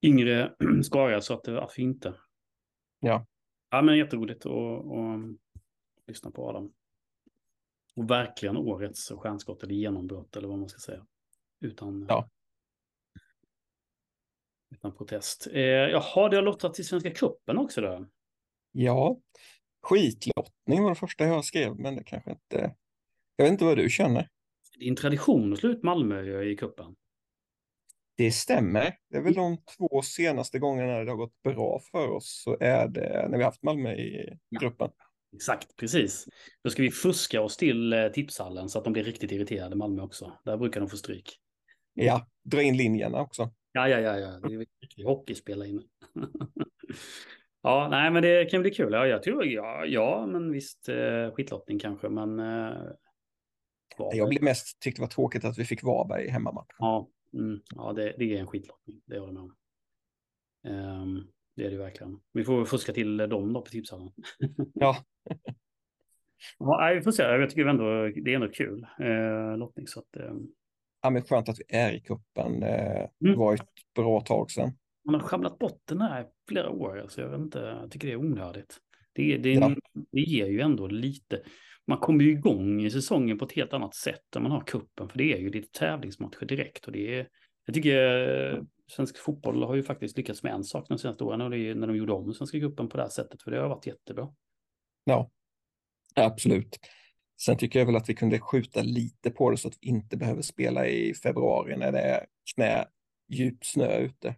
yngre 0.02 0.54
skara, 0.84 1.20
så 1.20 1.34
att 1.34 1.48
varför 1.48 1.82
inte? 1.82 2.14
Ja. 3.00 3.26
Ja, 3.70 3.82
men 3.82 3.98
jätteroligt 3.98 4.46
att, 4.46 4.52
att 4.52 6.06
lyssna 6.06 6.30
på 6.30 6.48
Adam. 6.48 6.72
Och 7.96 8.10
verkligen 8.10 8.56
årets 8.56 9.08
stjärnskott 9.10 9.62
eller 9.62 9.74
genombrott 9.74 10.36
eller 10.36 10.48
vad 10.48 10.58
man 10.58 10.68
ska 10.68 10.78
säga. 10.78 11.06
Utan, 11.60 12.06
ja. 12.08 12.28
utan 14.70 14.94
protest. 14.94 15.46
Eh, 15.52 15.62
jaha, 15.62 16.28
det 16.28 16.36
har 16.36 16.42
lottat 16.42 16.74
till 16.74 16.86
Svenska 16.86 17.10
cupen 17.10 17.58
också 17.58 17.80
då? 17.80 18.06
Ja, 18.72 19.20
skitlottning 19.82 20.82
var 20.82 20.88
det 20.88 20.94
första 20.94 21.24
jag 21.24 21.44
skrev, 21.44 21.76
men 21.76 21.96
det 21.96 22.04
kanske 22.04 22.30
inte 22.30 22.74
jag 23.40 23.44
vet 23.44 23.52
inte 23.52 23.64
vad 23.64 23.76
du 23.76 23.90
känner. 23.90 24.28
Det 24.78 24.84
är 24.84 24.88
en 24.88 24.96
tradition 24.96 25.52
att 25.52 25.58
slå 25.58 25.70
ut 25.70 25.82
Malmö 25.82 26.42
i 26.42 26.56
kuppen. 26.56 26.96
Det 28.20 28.30
stämmer. 28.30 28.96
Det 29.10 29.16
är 29.16 29.22
väl 29.22 29.34
de 29.34 29.56
två 29.56 30.02
senaste 30.02 30.58
gångerna 30.58 31.04
det 31.04 31.10
har 31.10 31.16
gått 31.16 31.42
bra 31.42 31.80
för 31.90 32.10
oss 32.10 32.42
så 32.44 32.56
är 32.60 32.88
det 32.88 33.28
när 33.28 33.38
vi 33.38 33.44
haft 33.44 33.62
Malmö 33.62 33.92
i 33.92 34.38
gruppen. 34.60 34.90
Exakt, 35.34 35.76
precis. 35.76 36.26
Då 36.64 36.70
ska 36.70 36.82
vi 36.82 36.90
fuska 36.90 37.40
oss 37.40 37.56
till 37.56 37.92
eh, 37.92 38.08
tipshallen 38.08 38.68
så 38.68 38.78
att 38.78 38.84
de 38.84 38.92
blir 38.92 39.04
riktigt 39.04 39.32
irriterade, 39.32 39.76
Malmö 39.76 40.02
också. 40.02 40.32
Där 40.44 40.56
brukar 40.56 40.80
de 40.80 40.88
få 40.88 40.96
stryk. 40.96 41.36
Ja, 41.94 42.26
dra 42.44 42.62
in 42.62 42.76
linjerna 42.76 43.20
också. 43.20 43.50
Ja, 43.72 43.88
ja, 43.88 43.98
ja, 44.00 44.18
ja. 44.18 44.48
det 44.48 44.54
är 44.54 44.58
riktigt 44.58 45.06
hockeyspel 45.06 45.62
inne. 45.62 45.82
ja, 47.62 47.88
nej, 47.90 48.10
men 48.10 48.22
det 48.22 48.50
kan 48.50 48.62
bli 48.62 48.70
kul. 48.70 48.92
Ja, 48.92 49.06
jag 49.06 49.22
tror, 49.22 49.46
ja, 49.46 49.84
ja 49.86 50.26
men 50.26 50.52
visst, 50.52 50.88
eh, 50.88 51.34
skitlottning 51.34 51.78
kanske, 51.78 52.08
men... 52.08 52.40
Eh, 52.40 52.78
jag 54.12 54.28
blev 54.28 54.42
mest 54.42 54.80
tyckte 54.80 55.00
det 55.00 55.04
var 55.04 55.10
tråkigt 55.10 55.44
att 55.44 55.58
vi 55.58 55.64
fick 55.64 55.82
Varberg 55.82 56.24
i 56.24 56.30
hemmamatchen. 56.30 56.76
Ja, 56.78 57.08
mm, 57.34 57.60
ja 57.74 57.92
det, 57.92 58.14
det, 58.18 58.36
är 58.36 58.40
en 58.40 58.46
skitlottning, 58.46 59.02
det 59.06 59.18
håller 59.18 59.32
jag 59.32 59.34
med 59.34 59.42
om. 59.42 59.56
Um, 61.02 61.28
det 61.56 61.66
är 61.66 61.70
det 61.70 61.76
verkligen. 61.76 62.20
Vi 62.32 62.44
får 62.44 62.64
fuska 62.64 62.92
till 62.92 63.16
dem 63.16 63.52
då 63.52 63.62
på 63.62 63.70
tipshallen. 63.70 64.12
ja. 64.74 64.96
ja, 66.58 66.92
vi 66.94 67.02
får 67.02 67.12
se. 67.12 67.22
Jag 67.22 67.50
tycker 67.50 67.66
ändå 67.66 67.84
det 68.08 68.30
är 68.30 68.34
ändå 68.34 68.48
kul 68.48 68.86
eh, 68.98 69.56
lottning. 69.56 69.86
Så 69.86 70.00
att, 70.00 70.16
eh. 70.16 70.34
Ja, 71.02 71.10
men 71.10 71.22
skönt 71.22 71.48
att 71.48 71.58
vi 71.58 71.76
är 71.76 71.92
i 71.92 72.00
kuppen. 72.00 72.62
Eh, 72.62 73.08
mm. 73.24 73.38
var 73.38 73.54
ett 73.54 73.68
bra 73.94 74.20
tag 74.20 74.50
sedan. 74.50 74.72
Man 75.04 75.14
har 75.14 75.22
schabblat 75.22 75.58
bort 75.58 75.82
den 75.84 76.00
här 76.00 76.26
flera 76.48 76.70
år. 76.70 77.00
Alltså 77.00 77.20
jag, 77.20 77.28
vet 77.28 77.40
inte, 77.40 77.58
jag 77.58 77.90
tycker 77.90 78.08
det 78.08 78.14
är 78.14 78.16
onödigt. 78.16 78.78
Det, 79.12 79.36
det, 79.36 79.52
ja. 79.52 79.74
det 80.12 80.20
ger 80.20 80.46
ju 80.46 80.60
ändå 80.60 80.86
lite... 80.86 81.42
Man 81.90 81.98
kommer 81.98 82.24
ju 82.24 82.30
igång 82.30 82.82
i 82.82 82.90
säsongen 82.90 83.38
på 83.38 83.44
ett 83.44 83.52
helt 83.52 83.72
annat 83.72 83.94
sätt 83.94 84.24
när 84.34 84.42
man 84.42 84.50
har 84.50 84.60
kuppen. 84.60 85.08
För 85.08 85.18
det 85.18 85.32
är 85.32 85.38
ju 85.38 85.50
lite 85.50 85.78
tävlingsmatcher 85.78 86.44
direkt. 86.44 86.86
Och 86.86 86.92
det 86.92 87.14
är, 87.14 87.28
jag 87.66 87.74
tycker 87.74 88.64
svensk 88.90 89.18
fotboll 89.18 89.62
har 89.62 89.74
ju 89.74 89.82
faktiskt 89.82 90.16
lyckats 90.16 90.42
med 90.42 90.52
en 90.52 90.64
sak 90.64 90.88
de 90.88 90.98
senaste 90.98 91.24
åren 91.24 91.40
och 91.40 91.50
det 91.50 91.58
är 91.58 91.74
när 91.74 91.86
de 91.86 91.96
gjorde 91.96 92.12
om 92.12 92.34
Svenska 92.34 92.60
cupen 92.60 92.88
på 92.88 92.96
det 92.96 93.02
här 93.02 93.10
sättet, 93.10 93.42
för 93.42 93.50
det 93.50 93.60
har 93.60 93.68
varit 93.68 93.86
jättebra. 93.86 94.28
Ja, 95.04 95.30
absolut. 96.14 96.78
Sen 97.40 97.56
tycker 97.56 97.78
jag 97.78 97.86
väl 97.86 97.96
att 97.96 98.08
vi 98.08 98.14
kunde 98.14 98.38
skjuta 98.38 98.82
lite 98.82 99.30
på 99.30 99.50
det 99.50 99.56
så 99.56 99.68
att 99.68 99.78
vi 99.80 99.88
inte 99.88 100.16
behöver 100.16 100.42
spela 100.42 100.86
i 100.86 101.14
februari 101.14 101.76
när 101.76 101.92
det 101.92 102.00
är 102.00 102.26
knä 102.54 102.84
djup 103.28 103.64
snö 103.64 103.98
ute. 103.98 104.34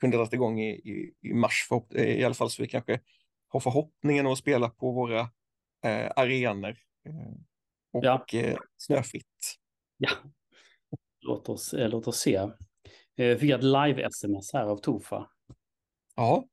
Kunde 0.00 0.16
dra 0.16 0.28
igång 0.32 0.60
i, 0.60 0.70
i, 0.70 1.14
i 1.20 1.34
mars, 1.34 1.66
för, 1.68 1.98
i 1.98 2.24
alla 2.24 2.34
fall 2.34 2.50
så 2.50 2.62
vi 2.62 2.68
kanske 2.68 3.00
har 3.48 3.60
förhoppningen 3.60 4.26
att 4.26 4.38
spela 4.38 4.68
på 4.68 4.92
våra 4.92 5.30
eh, 5.84 6.10
arenor 6.16 6.76
eh, 7.04 7.34
och 7.92 8.04
ja. 8.04 8.24
eh, 8.32 8.58
snöfritt. 8.76 9.56
Ja, 9.96 10.10
låt 11.20 11.48
oss, 11.48 11.74
eh, 11.74 11.88
låt 11.88 12.06
oss 12.06 12.18
se. 12.18 12.50
Jag 13.14 13.40
fick 13.40 13.50
ett 13.50 13.62
live-sms 13.62 14.52
här 14.52 14.64
av 14.64 14.76
Tofa. 14.76 15.30
Ja. 16.16 16.44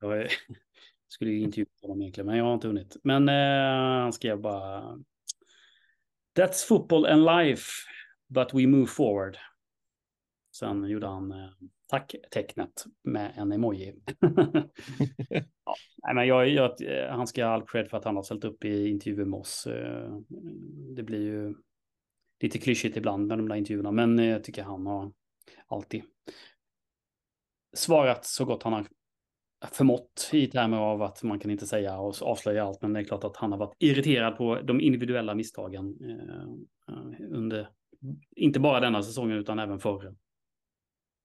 Jag 0.00 0.28
skulle 1.08 1.30
ju 1.30 1.40
intervjua 1.40 1.66
honom 1.82 2.00
egentligen, 2.00 2.26
men 2.26 2.36
jag 2.36 2.44
har 2.44 2.54
inte 2.54 2.66
hunnit. 2.66 2.96
Men 3.02 3.28
eh, 3.28 4.02
han 4.02 4.12
skrev 4.12 4.40
bara... 4.40 4.98
That's 6.38 6.66
football 6.68 7.06
and 7.06 7.24
life, 7.24 7.70
but 8.28 8.54
we 8.54 8.66
move 8.66 8.86
forward. 8.86 9.38
Sen 10.58 10.84
gjorde 10.84 11.06
han 11.06 11.32
eh, 11.32 11.48
tack-tecknet 11.86 12.84
med 13.02 13.32
en 13.36 13.52
emoji. 13.52 13.94
ja, 15.64 15.74
nej, 16.02 16.14
men 16.14 16.26
jag, 16.26 16.48
jag, 16.48 16.72
han 17.10 17.26
ska 17.26 17.44
ha 17.44 17.52
all 17.52 17.66
cred 17.66 17.90
för 17.90 17.96
att 17.96 18.04
han 18.04 18.16
har 18.16 18.22
ställt 18.22 18.44
upp 18.44 18.64
i 18.64 18.88
intervjuer 18.88 19.24
med 19.24 19.40
oss. 19.40 19.66
Eh, 19.66 20.18
det 20.96 21.02
blir 21.02 21.20
ju 21.20 21.54
lite 22.42 22.58
klyschigt 22.58 22.96
ibland 22.96 23.26
med 23.26 23.38
de 23.38 23.48
där 23.48 23.56
intervjuerna, 23.56 23.92
men 23.92 24.18
jag 24.18 24.44
tycker 24.44 24.62
han 24.62 24.86
har 24.86 25.12
alltid 25.66 26.02
svarat 27.76 28.24
så 28.24 28.44
gott 28.44 28.62
han 28.62 28.72
har 28.72 28.86
förmått 29.72 30.30
i 30.32 30.46
termer 30.46 30.76
av 30.76 31.02
att 31.02 31.22
man 31.22 31.38
kan 31.38 31.50
inte 31.50 31.66
säga 31.66 31.98
och 31.98 32.14
avslöja 32.22 32.64
allt, 32.64 32.82
men 32.82 32.92
det 32.92 33.00
är 33.00 33.04
klart 33.04 33.24
att 33.24 33.36
han 33.36 33.52
har 33.52 33.58
varit 33.58 33.76
irriterad 33.78 34.36
på 34.36 34.60
de 34.60 34.80
individuella 34.80 35.34
misstagen 35.34 35.96
eh, 36.00 36.94
under, 37.30 37.68
inte 38.36 38.60
bara 38.60 38.80
denna 38.80 39.02
säsongen 39.02 39.38
utan 39.38 39.58
även 39.58 39.78
förra. 39.78 40.14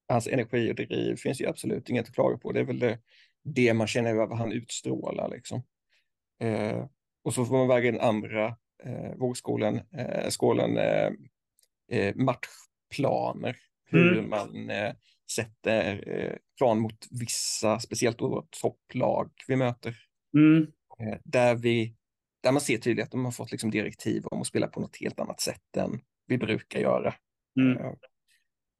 Hans 0.08 0.28
energi 0.28 0.72
och 0.72 0.76
driv 0.76 1.16
finns 1.16 1.41
ju 1.41 1.47
absolut 1.47 1.89
inget 1.89 2.08
att 2.08 2.16
klaga 2.16 2.38
på. 2.38 2.51
Det 2.51 2.60
är 2.60 2.64
väl 2.64 2.80
det, 2.80 2.99
det 3.43 3.74
man 3.74 3.88
känner 3.88 4.16
över 4.16 4.36
han 4.36 4.51
utstrålar 4.51 5.30
liksom. 5.30 5.64
Eh, 6.39 6.86
och 7.24 7.34
så 7.34 7.45
får 7.45 7.58
man 7.58 7.68
väga 7.68 7.89
in 7.89 7.99
andra 7.99 8.45
eh, 8.84 9.16
vågskålen, 9.16 9.82
eh, 9.97 10.30
skålen, 10.30 10.78
eh, 10.78 11.12
eh 11.91 12.16
matchplaner 12.16 13.56
hur 13.93 14.18
mm. 14.18 14.30
man 14.30 14.70
eh, 14.70 14.93
sätter 15.36 16.04
eh, 16.08 16.36
plan 16.58 16.80
mot 16.80 17.08
vissa, 17.12 17.80
speciellt 17.80 18.20
då 18.20 18.47
topplag 18.62 19.32
vi 19.47 19.56
möter. 19.56 19.95
Mm. 20.38 20.68
Där, 21.24 21.56
vi, 21.56 21.95
där 22.43 22.51
man 22.51 22.62
ser 22.62 22.78
tydligt 22.78 23.06
att 23.06 23.12
de 23.12 23.26
har 23.26 23.32
fått 23.32 23.51
liksom 23.51 23.72
direktiv 23.72 24.26
om 24.26 24.41
att 24.41 24.47
spela 24.47 24.68
på 24.68 24.80
något 24.80 24.97
helt 24.97 25.20
annat 25.20 25.41
sätt 25.41 25.78
än 25.78 25.99
vi 26.28 26.38
brukar 26.38 26.80
göra. 26.80 27.14
Mm. 27.60 27.95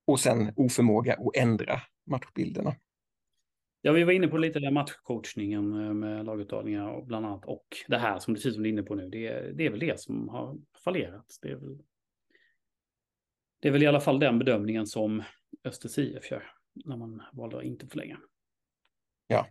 Och 0.06 0.20
sen 0.20 0.54
oförmåga 0.56 1.14
att 1.14 1.36
ändra 1.36 1.82
matchbilderna. 2.06 2.76
Ja, 3.82 3.92
vi 3.92 4.04
var 4.04 4.12
inne 4.12 4.28
på 4.28 4.38
lite 4.38 4.60
där 4.60 4.72
matchcoachningen 4.72 5.86
eh, 5.86 5.94
med 5.94 6.26
laguttagningar 6.26 6.88
och 6.88 7.06
bland 7.06 7.26
annat. 7.26 7.46
Och 7.46 7.68
det 7.88 7.98
här 7.98 8.20
som 8.20 8.34
precis 8.34 8.54
som 8.54 8.64
du 8.64 8.70
är 8.70 8.74
inne 8.74 8.84
på 8.84 8.96
nu, 8.96 9.10
det 9.10 9.28
är, 9.28 9.54
det 9.54 9.66
är 9.66 9.70
väl 9.70 9.80
det 9.80 10.00
som 10.00 10.30
har 10.30 10.58
fallerat. 10.84 11.38
Det 11.42 11.50
är 11.50 11.56
väl 11.56 11.78
det 13.64 13.68
är 13.68 13.72
väl 13.72 13.84
i 13.84 13.88
alla 13.88 14.02
fall 14.02 14.20
den 14.20 14.40
bedömningen 14.40 14.88
som 14.88 15.24
Östers 15.64 15.98
IF 15.98 16.32
gör 16.32 16.52
när 16.74 16.98
man 16.98 17.24
valde 17.34 17.58
att 17.58 17.64
inte 17.64 17.88
förlänga. 17.88 18.20
Ja. 19.28 19.48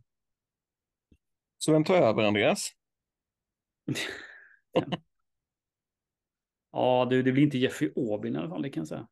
Så 1.59 1.73
vem 1.73 1.85
tar 1.85 1.95
över, 1.95 2.23
Andreas? 2.23 2.71
ja, 6.73 7.07
det, 7.11 7.23
det 7.23 7.33
blir 7.33 7.43
inte 7.43 7.59
Jeffrey 7.59 7.93
Aubin 7.97 8.35
i 8.35 8.39
alla 8.39 8.49
fall, 8.49 8.63
det 8.63 8.71
kan 8.71 8.81
jag 8.81 8.89
säga. 8.89 9.09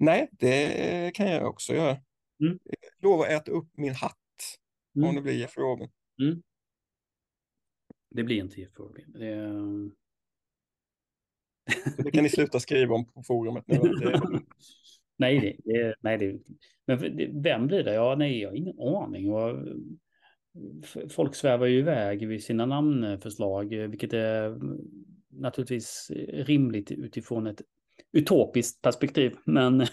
Nej, 0.00 0.28
det 0.32 1.14
kan 1.14 1.30
jag 1.30 1.48
också 1.48 1.74
göra. 1.74 1.98
Mm. 2.40 2.58
Lova 2.98 3.24
att 3.24 3.30
äta 3.30 3.52
upp 3.52 3.68
min 3.76 3.94
hatt 3.94 4.16
mm. 4.96 5.08
om 5.08 5.14
det 5.14 5.22
blir 5.22 5.32
Jeffrey 5.32 5.66
Aubin. 5.66 5.88
Mm. 6.22 6.42
Det 8.10 8.22
blir 8.22 8.36
inte 8.36 8.60
Jeffrey 8.60 8.86
Aubin. 8.86 9.12
Det, 9.12 9.92
det 12.02 12.10
kan 12.10 12.22
ni 12.22 12.28
sluta 12.28 12.60
skriva 12.60 12.94
om 12.94 13.04
på 13.04 13.22
forumet 13.22 13.64
nu. 13.66 13.78
nej, 15.16 15.40
det, 15.40 15.72
det, 15.72 15.94
nej 16.00 16.18
det, 16.18 16.40
men 16.86 17.42
vem 17.42 17.66
blir 17.66 17.84
det? 17.84 17.94
Ja, 17.94 18.14
nej, 18.18 18.40
jag 18.40 18.48
har 18.48 18.56
ingen 18.56 18.80
aning. 18.80 19.32
Och, 19.32 19.58
folk 21.10 21.34
svävar 21.34 21.66
ju 21.66 21.78
iväg 21.78 22.28
vid 22.28 22.44
sina 22.44 22.66
namnförslag, 22.66 23.68
vilket 23.68 24.12
är 24.12 24.58
naturligtvis 25.28 26.10
rimligt 26.28 26.90
utifrån 26.90 27.46
ett 27.46 27.62
utopiskt 28.12 28.82
perspektiv. 28.82 29.36
Men, 29.44 29.74
mm. 29.74 29.90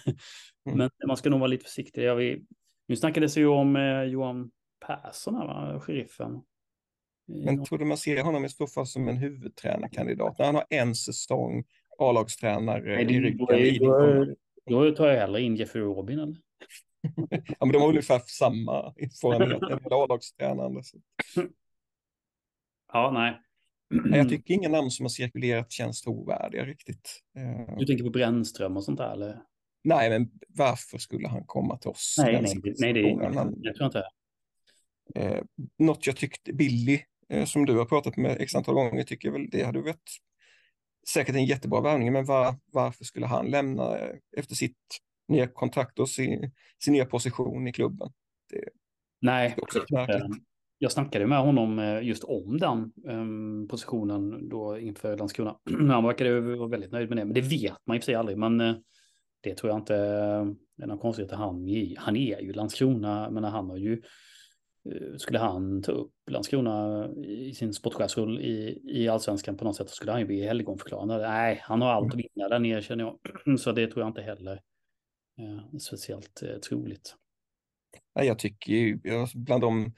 men 0.74 0.89
man 1.07 1.18
ska 1.18 1.30
nog 1.30 1.39
vara 1.39 1.47
lite 1.47 1.65
försiktig. 1.65 2.03
Jag 2.03 2.15
vill, 2.15 2.45
nu 2.88 2.95
snackades 2.95 3.38
ju 3.38 3.47
om 3.47 3.76
eh, 3.76 4.03
Johan 4.03 4.51
Persson, 4.86 5.36
här, 5.36 5.47
va? 5.47 5.80
sheriffen. 5.80 6.41
Men 7.28 7.65
tror 7.65 7.80
du 7.80 7.86
man 7.86 7.97
ser 7.97 8.24
honom 8.24 8.45
i 8.45 8.49
så 8.49 8.68
fall 8.68 8.88
som 8.88 9.07
en 9.07 9.18
huvudtränarkandidat? 9.18 10.39
När 10.39 10.45
han 10.45 10.55
har 10.55 10.65
en 10.70 10.95
säsong 10.95 11.63
A-lagstränare 11.97 13.01
i 13.01 13.20
ryggen. 13.20 13.78
Då, 13.80 14.26
då 14.65 14.91
tar 14.91 15.07
jag 15.07 15.20
hellre 15.20 15.41
in 15.41 15.55
Jeffrey 15.55 15.84
Robin. 15.84 16.20
Eller? 16.20 16.38
ja, 17.30 17.65
men 17.65 17.72
de 17.72 17.82
har 17.82 17.89
ungefär 17.89 18.20
samma 18.20 18.93
erfarenhet 18.97 19.59
det 19.59 19.95
A-lagstränande. 19.95 20.82
Ja, 22.93 23.11
nej. 23.11 23.41
Jag 23.90 24.30
tycker 24.30 24.54
inga 24.54 24.70
namn 24.70 24.92
som 24.92 25.04
har 25.04 25.10
cirkulerat 25.10 25.72
känns 25.72 26.02
trovärdiga 26.02 26.66
riktigt. 26.66 27.22
Du 27.78 27.86
tänker 27.86 28.04
på 28.04 28.10
Brännström 28.10 28.78
och 28.78 28.84
sånt 28.84 28.98
där 28.98 29.12
eller? 29.12 29.42
Nej, 29.84 30.10
men 30.10 30.30
varför 30.48 30.98
skulle 30.98 31.28
han 31.28 31.44
komma 31.46 31.78
till 31.78 31.90
oss? 31.90 32.16
Nej, 32.18 32.42
nej, 32.42 32.74
nej 32.80 32.94
det 32.94 33.00
är, 33.00 33.54
jag 33.62 33.76
tror 33.76 33.86
inte. 33.86 34.04
Eh, 35.16 35.44
något 35.78 36.08
jag 36.08 36.16
tyckte, 36.16 36.54
Billy 36.54 37.00
Eh, 37.30 37.46
som 37.46 37.66
du 37.66 37.78
har 37.78 37.86
pratat 37.86 38.18
med 38.18 38.42
x 38.42 38.56
antal 38.56 38.76
gånger 38.76 39.04
tycker 39.04 39.28
jag 39.28 39.34
väl 39.34 39.50
det 39.50 39.64
hade 39.64 39.82
varit 39.82 40.18
säkert 41.08 41.36
en 41.36 41.46
jättebra 41.46 41.82
värvning, 41.82 42.14
men 42.14 42.26
var, 42.26 42.56
varför 42.66 43.06
skulle 43.06 43.26
han 43.26 43.50
lämna 43.50 43.98
eh, 43.98 44.16
efter 44.38 44.56
sitt 44.56 44.78
nya 45.28 45.48
kontrakt 45.48 46.00
och 46.00 46.10
sin, 46.10 46.52
sin 46.84 46.94
nya 46.94 47.06
position 47.06 47.68
i 47.68 47.74
klubben? 47.74 48.12
Det, 48.50 48.70
Nej, 49.22 49.56
det 49.74 50.30
jag 50.78 50.91
snackade 50.91 51.28
med 51.28 51.39
honom 51.39 51.80
eh, 51.80 52.01
just 52.03 52.23
om 52.23 52.57
den 52.57 52.91
um, 53.05 53.67
positionen 53.67 54.49
då 54.49 54.80
inför 54.80 55.17
Landskrona. 55.17 55.57
Han 55.89 56.03
verkade 56.03 56.41
vara 56.41 56.69
väldigt 56.69 56.91
nöjd 56.91 57.09
med 57.09 57.17
det, 57.17 57.25
men 57.25 57.34
det 57.34 57.41
vet 57.41 57.78
man 57.86 57.95
i 57.95 57.99
och 57.99 58.03
för 58.03 58.05
sig 58.05 58.15
aldrig. 58.15 58.38
Men 58.38 58.61
uh, 58.61 58.75
det 59.41 59.55
tror 59.55 59.71
jag 59.71 59.80
inte 59.80 59.95
eh, 59.95 60.84
är 60.84 60.88
något 60.88 61.01
konstigt. 61.01 61.32
Han, 61.32 61.67
han 61.97 62.15
är 62.15 62.41
ju 62.41 62.53
Landskrona, 62.53 63.30
men 63.30 63.43
han 63.43 63.69
har 63.69 63.78
ju 63.78 64.01
skulle 65.17 65.39
han 65.39 65.82
ta 65.82 65.91
upp 65.91 66.13
Landskrona 66.30 67.09
i 67.25 67.53
sin 67.53 67.73
sportchefsroll 67.73 68.39
i, 68.39 68.82
i 68.86 69.07
allsvenskan 69.07 69.57
på 69.57 69.65
något 69.65 69.75
sätt 69.75 69.89
så 69.89 69.95
skulle 69.95 70.11
han 70.11 70.21
ju 70.21 70.28
bli 70.28 70.45
helgonförklarande. 70.45 71.17
Nej, 71.17 71.59
han 71.63 71.82
har 71.82 71.89
allt 71.89 72.13
att 72.13 72.19
vinna 72.19 72.49
där 72.49 72.59
nere 72.59 72.82
känner 72.82 73.03
jag. 73.03 73.59
Så 73.59 73.71
det 73.71 73.88
tror 73.88 74.01
jag 74.01 74.09
inte 74.09 74.21
heller 74.21 74.61
är 75.73 75.80
speciellt 75.80 76.43
eh, 76.43 76.57
troligt. 76.57 77.15
Jag 78.13 78.39
tycker 78.39 78.73
ju, 78.73 78.99
bland 79.36 79.63
de 79.63 79.93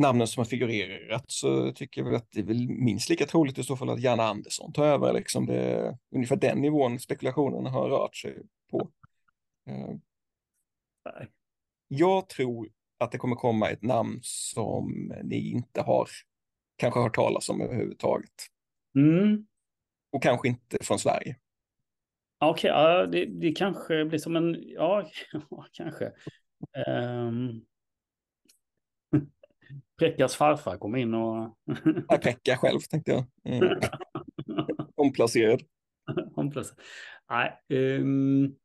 namnen 0.00 0.26
som 0.26 0.40
har 0.40 0.44
figurerat 0.44 1.24
så 1.26 1.72
tycker 1.72 2.02
jag 2.02 2.14
att 2.14 2.28
det 2.30 2.40
är 2.40 2.44
väl 2.44 2.68
minst 2.68 3.10
lika 3.10 3.26
troligt 3.26 3.58
i 3.58 3.64
så 3.64 3.76
fall 3.76 3.90
att 3.90 4.00
Janne 4.00 4.22
Andersson 4.22 4.72
tar 4.72 4.86
över. 4.86 5.12
Liksom 5.12 5.46
det 5.46 5.56
är 5.56 5.98
ungefär 6.14 6.36
den 6.36 6.60
nivån 6.60 6.98
spekulationen 6.98 7.66
har 7.66 7.88
rört 7.88 8.16
sig 8.16 8.42
på. 8.70 8.90
Eh, 9.68 9.96
Nej. 11.04 11.28
Jag 11.88 12.28
tror 12.28 12.68
att 12.98 13.12
det 13.12 13.18
kommer 13.18 13.36
komma 13.36 13.70
ett 13.70 13.82
namn 13.82 14.18
som 14.22 15.12
ni 15.22 15.50
inte 15.50 15.82
har 15.82 16.08
kanske 16.76 17.00
hört 17.00 17.14
talas 17.14 17.48
om 17.48 17.60
överhuvudtaget. 17.60 18.34
Mm. 18.94 19.46
Och 20.12 20.22
kanske 20.22 20.48
inte 20.48 20.78
från 20.80 20.98
Sverige. 20.98 21.36
Okej, 22.38 22.70
okay, 22.70 22.82
ja, 22.82 23.06
det, 23.06 23.24
det 23.24 23.52
kanske 23.52 24.04
blir 24.04 24.18
som 24.18 24.36
en, 24.36 24.56
ja, 24.66 25.10
kanske. 25.72 26.12
Um... 26.86 27.64
Pekkas 30.00 30.36
farfar 30.36 30.78
kom 30.78 30.96
in 30.96 31.14
och... 31.14 31.56
Nej, 31.84 32.18
Pekka 32.22 32.56
själv 32.56 32.78
tänkte 32.80 33.10
jag. 33.10 33.24
Mm. 33.44 33.80
Omplacerad. 34.96 35.62
Omplacerad. 36.34 36.78
Nej, 37.30 37.52
um, 37.98 38.56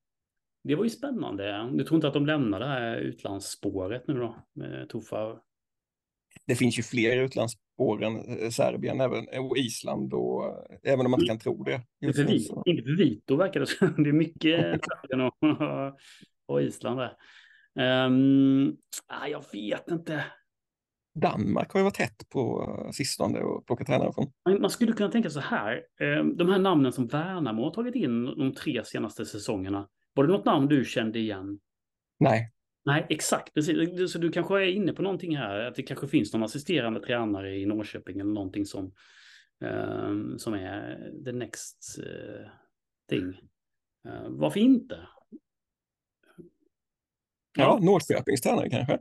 det 0.64 0.76
var 0.76 0.84
ju 0.84 0.90
spännande. 0.90 1.70
Du 1.74 1.84
tror 1.84 1.96
inte 1.96 2.08
att 2.08 2.14
de 2.14 2.26
lämnar 2.26 2.60
det 2.60 2.66
här 2.66 2.98
utlandsspåret 2.98 4.08
nu 4.08 4.14
då? 4.14 4.36
Med? 4.54 4.88
Det 6.48 6.56
finns 6.56 6.80
ju 6.80 6.84
fler 6.84 7.18
utlandsspår 7.18 8.04
än 8.04 8.16
eh, 8.16 8.50
Serbien 8.50 9.02
även, 9.02 9.26
och 9.40 9.58
Island, 9.58 10.14
och, 10.14 10.46
eh, 10.46 10.94
även 10.94 11.06
om 11.06 11.12
man 11.12 11.20
inte 11.20 11.30
kan 11.30 11.40
tro 11.40 11.64
det. 11.64 11.82
Inte 12.02 12.24
för 12.84 12.98
Vito 12.98 13.36
verkar 13.36 13.60
det 13.60 13.68
som. 13.68 13.94
Det 14.04 14.10
är 14.10 14.14
mycket 14.14 14.82
Serbien 14.86 15.22
och, 15.22 15.36
och 16.46 16.62
Island 16.62 17.00
där. 17.00 17.16
Um, 18.06 18.78
jag 19.30 19.46
vet 19.54 19.92
inte. 19.92 20.24
Danmark 21.16 21.72
har 21.72 21.80
ju 21.80 21.84
varit 21.84 21.96
tätt 21.96 22.30
på 22.30 22.74
eh, 22.86 22.92
sistone 22.92 23.40
och 23.40 23.66
plockat 23.66 23.88
tränare 23.88 24.14
från. 24.14 24.60
Man 24.62 24.70
skulle 24.70 24.94
kunna 24.94 25.12
tänka 25.12 25.30
så 25.30 25.40
här. 25.40 25.84
De 26.36 26.50
här 26.50 26.60
namnen 26.60 26.92
som 26.92 27.08
Värnamo 27.08 27.64
har 27.64 27.72
tagit 27.72 27.96
in 27.96 28.26
de 28.26 28.54
tre 28.54 28.86
senaste 28.86 29.26
säsongerna. 29.26 29.90
Var 30.14 30.24
det 30.24 30.34
något 30.34 30.46
namn 30.46 30.68
du 30.68 30.86
kände 30.86 31.20
igen? 31.20 31.60
Nej. 32.20 32.52
Nej, 32.86 33.06
exakt. 33.10 33.54
Precis. 33.54 34.12
Så 34.12 34.20
du 34.20 34.32
kanske 34.32 34.56
är 34.56 34.68
inne 34.68 34.94
på 34.94 35.02
någonting 35.02 35.38
här. 35.38 35.60
Att 35.60 35.76
det 35.76 35.84
kanske 35.84 36.08
finns 36.08 36.34
någon 36.34 36.44
assisterande 36.44 37.00
tränare 37.00 37.56
i 37.56 37.66
Norrköping 37.66 38.20
eller 38.20 38.34
någonting 38.34 38.66
som, 38.66 38.94
um, 39.60 40.40
som 40.40 40.54
är 40.54 41.12
the 41.26 41.32
next 41.32 42.00
thing. 43.10 43.34
Varför 44.28 44.60
inte? 44.60 45.08
Ja, 47.58 47.64
ja 47.64 47.80
Norrköpings 47.82 48.42
tränare 48.42 48.70
kanske. 48.70 49.00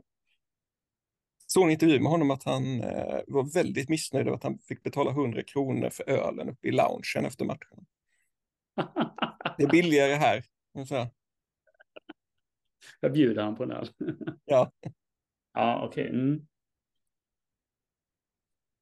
Såg 1.55 1.63
en 1.63 1.71
intervju 1.71 1.99
med 1.99 2.11
honom 2.11 2.31
att 2.31 2.43
han 2.43 2.81
eh, 2.81 3.21
var 3.27 3.53
väldigt 3.53 3.89
missnöjd 3.89 4.27
över 4.27 4.37
att 4.37 4.43
han 4.43 4.57
fick 4.57 4.83
betala 4.83 5.11
100 5.11 5.43
kronor 5.43 5.89
för 5.89 6.09
ölen 6.09 6.49
uppe 6.49 6.67
i 6.67 6.71
loungen 6.71 7.25
efter 7.25 7.45
matchen. 7.45 7.85
Det 9.57 9.63
är 9.63 9.69
billigare 9.69 10.13
här. 10.13 10.43
Så. 10.87 11.07
Jag 12.99 13.13
bjuder 13.13 13.43
han 13.43 13.55
på 13.55 13.63
en 13.63 13.71
öl. 13.71 13.87
ja. 14.45 14.71
Ja, 15.53 15.85
okej. 15.85 16.09
Okay. 16.09 16.19
Mm. 16.19 16.47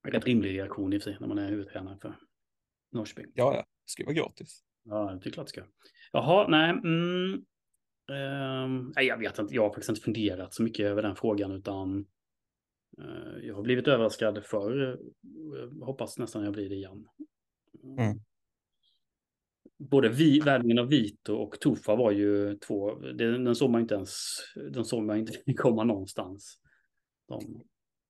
Rätt 0.07 0.25
rimlig 0.25 0.57
reaktion 0.57 0.93
i 0.93 0.99
sig 0.99 1.17
när 1.19 1.27
man 1.27 1.37
är 1.37 1.49
huvudtränare 1.49 1.97
för 2.01 2.15
Norrköping. 2.91 3.31
Ja, 3.35 3.55
ja. 3.55 3.61
Det 3.61 3.91
ska 3.91 4.05
vara 4.05 4.13
gratis. 4.13 4.63
Ja, 4.83 5.19
det 5.23 5.29
är 5.29 5.31
klart 5.31 5.45
det 5.45 5.49
ska. 5.49 5.63
Jaha, 6.11 6.47
nej. 6.47 6.69
Mm. 6.69 7.33
Uh, 8.11 8.91
nej, 8.95 9.05
jag 9.05 9.17
vet 9.17 9.39
inte. 9.39 9.55
Jag 9.55 9.61
har 9.61 9.69
faktiskt 9.69 9.89
inte 9.89 10.01
funderat 10.01 10.53
så 10.53 10.63
mycket 10.63 10.85
över 10.85 11.01
den 11.01 11.15
frågan 11.15 11.51
utan 11.51 12.05
jag 13.41 13.55
har 13.55 13.61
blivit 13.61 13.87
överraskad 13.87 14.45
för 14.45 14.81
uh, 14.81 15.83
hoppas 15.83 16.17
nästan 16.17 16.43
jag 16.43 16.53
blir 16.53 16.69
det 16.69 16.75
igen. 16.75 17.07
Mm 17.83 18.19
både 19.89 20.09
vi, 20.09 20.39
värvningen 20.39 20.79
av 20.79 20.87
Vito 20.87 21.33
och 21.35 21.59
Tofa 21.59 21.95
var 21.95 22.11
ju 22.11 22.57
två, 22.57 22.95
den, 22.95 23.43
den 23.43 23.55
såg 23.55 23.69
man 23.69 23.81
inte 23.81 23.95
ens, 23.95 24.11
den 24.73 24.85
såg 24.85 25.03
man 25.03 25.17
inte 25.17 25.33
komma 25.57 25.83
någonstans. 25.83 26.59
De... 27.27 27.63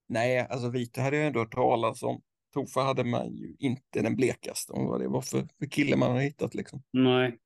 Nej, 0.07 0.47
alltså 0.49 0.69
Vito 0.69 1.01
hade 1.01 1.17
jag 1.17 1.27
ändå 1.27 1.39
hört 1.39 1.53
talas 1.53 2.03
om. 2.03 2.21
Tofa 2.53 2.81
hade 2.81 3.03
man 3.03 3.35
ju 3.35 3.55
inte 3.59 4.01
den 4.01 4.15
blekaste 4.15 4.73
om 4.73 4.85
vad 4.85 5.01
det 5.01 5.07
var 5.07 5.21
för, 5.21 5.47
för 5.59 5.65
kille 5.65 5.97
man 5.97 6.11
har 6.11 6.21
hittat 6.21 6.55
liksom. 6.55 6.83
Nej. 6.91 7.37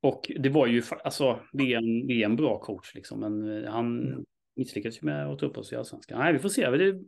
Och 0.00 0.32
det 0.38 0.48
var 0.48 0.66
ju, 0.66 0.82
alltså 1.04 1.40
det 1.52 1.72
är 1.72 1.78
en, 1.78 2.06
det 2.06 2.22
är 2.22 2.24
en 2.24 2.36
bra 2.36 2.58
coach 2.58 2.94
liksom, 2.94 3.20
men 3.20 3.64
eh, 3.64 3.70
han 3.70 4.06
mm. 4.06 4.24
Misslyckades 4.56 5.02
ju 5.02 5.06
med 5.06 5.26
att 5.26 5.38
ta 5.38 5.46
upp 5.46 5.58
oss 5.58 5.72
i 5.72 5.76
allsvenskan. 5.76 6.18
Nej, 6.18 6.32
vi 6.32 6.38
får 6.38 6.48
se. 6.48 6.70
Det... 6.70 7.00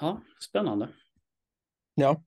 Ja, 0.00 0.22
spännande. 0.40 0.88
Ja, 1.94 2.22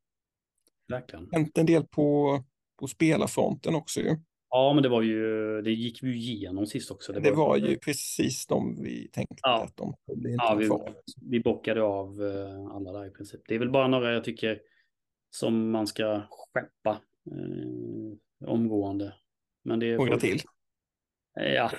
Verkligen. 0.87 1.29
Hänt 1.31 1.57
en 1.57 1.65
del 1.65 1.83
på, 1.83 2.39
på 2.79 2.87
spelarfronten 2.87 3.75
också 3.75 3.99
ju. 3.99 4.15
Ja, 4.49 4.73
men 4.73 4.83
det 4.83 4.89
var 4.89 5.01
ju, 5.01 5.61
det 5.61 5.71
gick 5.71 6.03
vi 6.03 6.15
igenom 6.15 6.65
sist 6.65 6.91
också. 6.91 7.13
Det, 7.13 7.19
det 7.19 7.31
var, 7.31 7.47
var, 7.47 7.57
ju 7.57 7.77
precis 7.77 8.47
de 8.47 8.83
vi 8.83 9.07
tänkte 9.07 9.35
ja. 9.41 9.63
att 9.63 9.77
de 9.77 9.93
skulle 10.01 10.29
inte 10.29 10.43
ja, 10.43 10.55
vi, 10.55 10.65
kvar. 10.65 10.95
Vi 11.21 11.39
bockade 11.39 11.83
av 11.83 12.21
uh, 12.21 12.65
alla 12.65 12.91
där 12.91 13.05
i 13.05 13.09
princip. 13.09 13.41
Det 13.47 13.55
är 13.55 13.59
väl 13.59 13.71
bara 13.71 13.87
några 13.87 14.13
jag 14.13 14.23
tycker 14.23 14.61
som 15.29 15.71
man 15.71 15.87
ska 15.87 16.21
skeppa 16.29 17.01
uh, 17.31 18.13
omgående. 18.49 19.13
Men 19.63 19.79
det 19.79 19.97
några 19.97 20.17
till? 20.17 20.41
Ja. 21.33 21.71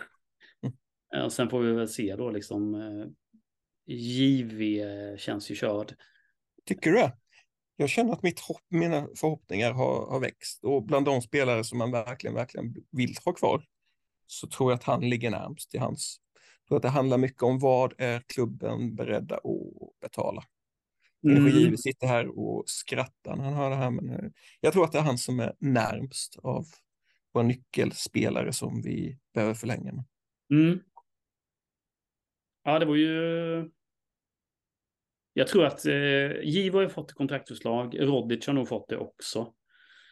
Mm. 1.14 1.30
Sen 1.30 1.50
får 1.50 1.61
vi 1.61 1.72
väl 1.72 1.88
se 1.88 2.16
då 2.16 2.30
liksom. 2.30 2.74
Uh, 2.74 3.07
JV 3.86 4.82
känns 5.18 5.50
ju 5.50 5.54
körd. 5.54 5.94
Tycker 6.64 6.90
du 6.90 7.11
jag 7.76 7.88
känner 7.88 8.12
att 8.12 8.22
mitt 8.22 8.40
hopp, 8.40 8.62
mina 8.68 9.09
förhoppningar 9.16 9.72
har, 9.72 10.11
har 10.11 10.20
växt 10.20 10.64
och 10.64 10.82
bland 10.82 11.07
de 11.07 11.22
spelare 11.22 11.64
som 11.64 11.78
man 11.78 11.90
verkligen, 11.90 12.34
verkligen 12.34 12.74
vill 12.90 13.14
ha 13.24 13.32
kvar 13.32 13.64
så 14.26 14.46
tror 14.46 14.70
jag 14.70 14.76
att 14.76 14.84
han 14.84 15.09
ligger 15.09 15.30
närmst 15.30 15.70
till 15.70 15.80
hans. 15.80 16.20
Jag 16.34 16.68
tror 16.68 16.76
att 16.76 16.82
det 16.82 16.88
handlar 16.88 17.18
mycket 17.18 17.42
om 17.42 17.59
vad 17.59 17.94
är 17.98 18.22
klubben 18.26 18.94
beredda 18.94 19.36
att 19.36 20.00
betala. 20.00 20.42
Mm. 21.24 21.36
Energigivet 21.36 21.80
sitter 21.80 22.07
här 22.07 22.38
och 22.38 22.64
skrattar 22.66 23.36
när 23.36 23.44
han 23.44 23.54
hör 23.54 23.70
det 23.70 23.76
här, 23.76 23.90
men 23.90 24.11
eh, 24.11 24.30
jag 24.61 24.72
tror 24.72 24.84
att 24.84 24.92
det 24.92 24.98
är 24.98 25.02
han 25.02 25.18
som 25.18 25.40
är 25.40 25.54
närmst 25.59 26.36
av 26.42 26.64
våra 27.32 27.44
nyckelspelare 27.44 28.52
som 28.52 28.82
vi 28.82 29.18
behöver 29.34 29.54
förlänga 29.54 29.92
med. 29.92 30.04
Mm. 30.50 30.80
Ja, 32.66 32.78
det 32.78 32.86
var 32.86 32.96
ju 32.96 33.70
jag 35.32 35.46
tror 35.46 35.64
att 35.64 35.86
eh, 35.86 36.42
Givo 36.42 36.78
har 36.78 36.88
fått 36.88 37.12
kontraktförslag. 37.12 37.96
Rodic 38.00 38.46
har 38.46 38.54
nog 38.54 38.68
fått 38.68 38.88
det 38.88 38.96
också. 38.96 39.52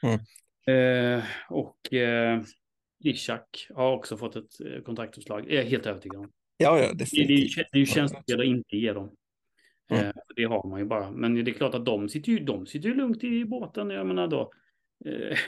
Mm. 0.02 0.20
Eh, 0.66 1.24
och 1.48 1.92
eh, 1.92 2.42
Ishak 3.04 3.66
har 3.74 3.92
också 3.92 4.16
fått 4.16 4.36
ett 4.36 4.60
eh, 4.60 4.82
kontraktförslag. 4.82 5.46
Det 5.46 5.56
är 5.56 5.62
jag 5.62 5.70
helt 5.70 5.86
övertygad 5.86 6.20
om. 6.20 6.32
Ja, 6.56 6.78
ja, 6.78 6.92
definitivt. 6.92 7.56
Det, 7.56 7.62
det, 7.62 7.68
det 7.72 7.76
är 7.76 7.80
ju 7.80 7.86
känsligt 7.86 8.38
att 8.38 8.44
inte 8.44 8.76
ge 8.76 8.92
dem. 8.92 9.16
Mm. 9.90 10.06
Eh, 10.06 10.12
det 10.36 10.44
har 10.44 10.68
man 10.68 10.80
ju 10.80 10.86
bara. 10.86 11.10
Men 11.10 11.44
det 11.44 11.50
är 11.50 11.54
klart 11.54 11.74
att 11.74 11.86
de 11.86 12.08
sitter 12.08 12.32
ju, 12.32 12.38
de 12.38 12.66
sitter 12.66 12.88
ju 12.88 12.94
lugnt 12.94 13.24
i 13.24 13.44
båten. 13.44 13.90
Jag 13.90 14.06
menar 14.06 14.26
då. 14.26 14.52
Eh, 15.04 15.38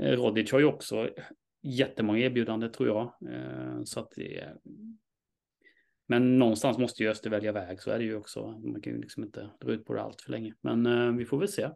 Rodic 0.16 0.52
har 0.52 0.58
ju 0.58 0.64
också 0.64 1.10
jättemånga 1.62 2.18
erbjudanden 2.18 2.72
tror 2.72 2.88
jag. 2.88 3.32
Eh, 3.34 3.82
så 3.84 4.00
att 4.00 4.10
det, 4.16 4.48
men 6.08 6.38
någonstans 6.38 6.78
måste 6.78 7.02
ju 7.02 7.08
Öster 7.08 7.30
välja 7.30 7.52
väg, 7.52 7.82
så 7.82 7.90
är 7.90 7.98
det 7.98 8.04
ju 8.04 8.16
också. 8.16 8.60
Man 8.64 8.80
kan 8.80 8.92
ju 8.92 9.00
liksom 9.00 9.24
inte 9.24 9.50
dra 9.60 9.72
ut 9.72 9.84
på 9.84 9.94
det 9.94 10.02
allt 10.02 10.20
för 10.20 10.30
länge. 10.30 10.54
Men 10.60 10.86
eh, 10.86 11.12
vi 11.12 11.24
får 11.24 11.38
väl 11.38 11.48
se. 11.48 11.70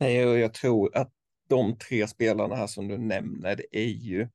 Nej, 0.00 0.16
jag 0.16 0.54
tror 0.54 0.96
att 0.96 1.12
de 1.48 1.78
tre 1.78 2.06
spelarna 2.06 2.54
här 2.54 2.66
som 2.66 2.88
du 2.88 2.98
nämner, 2.98 3.56
det 3.56 3.66
är 3.70 3.88
ju 3.88 4.28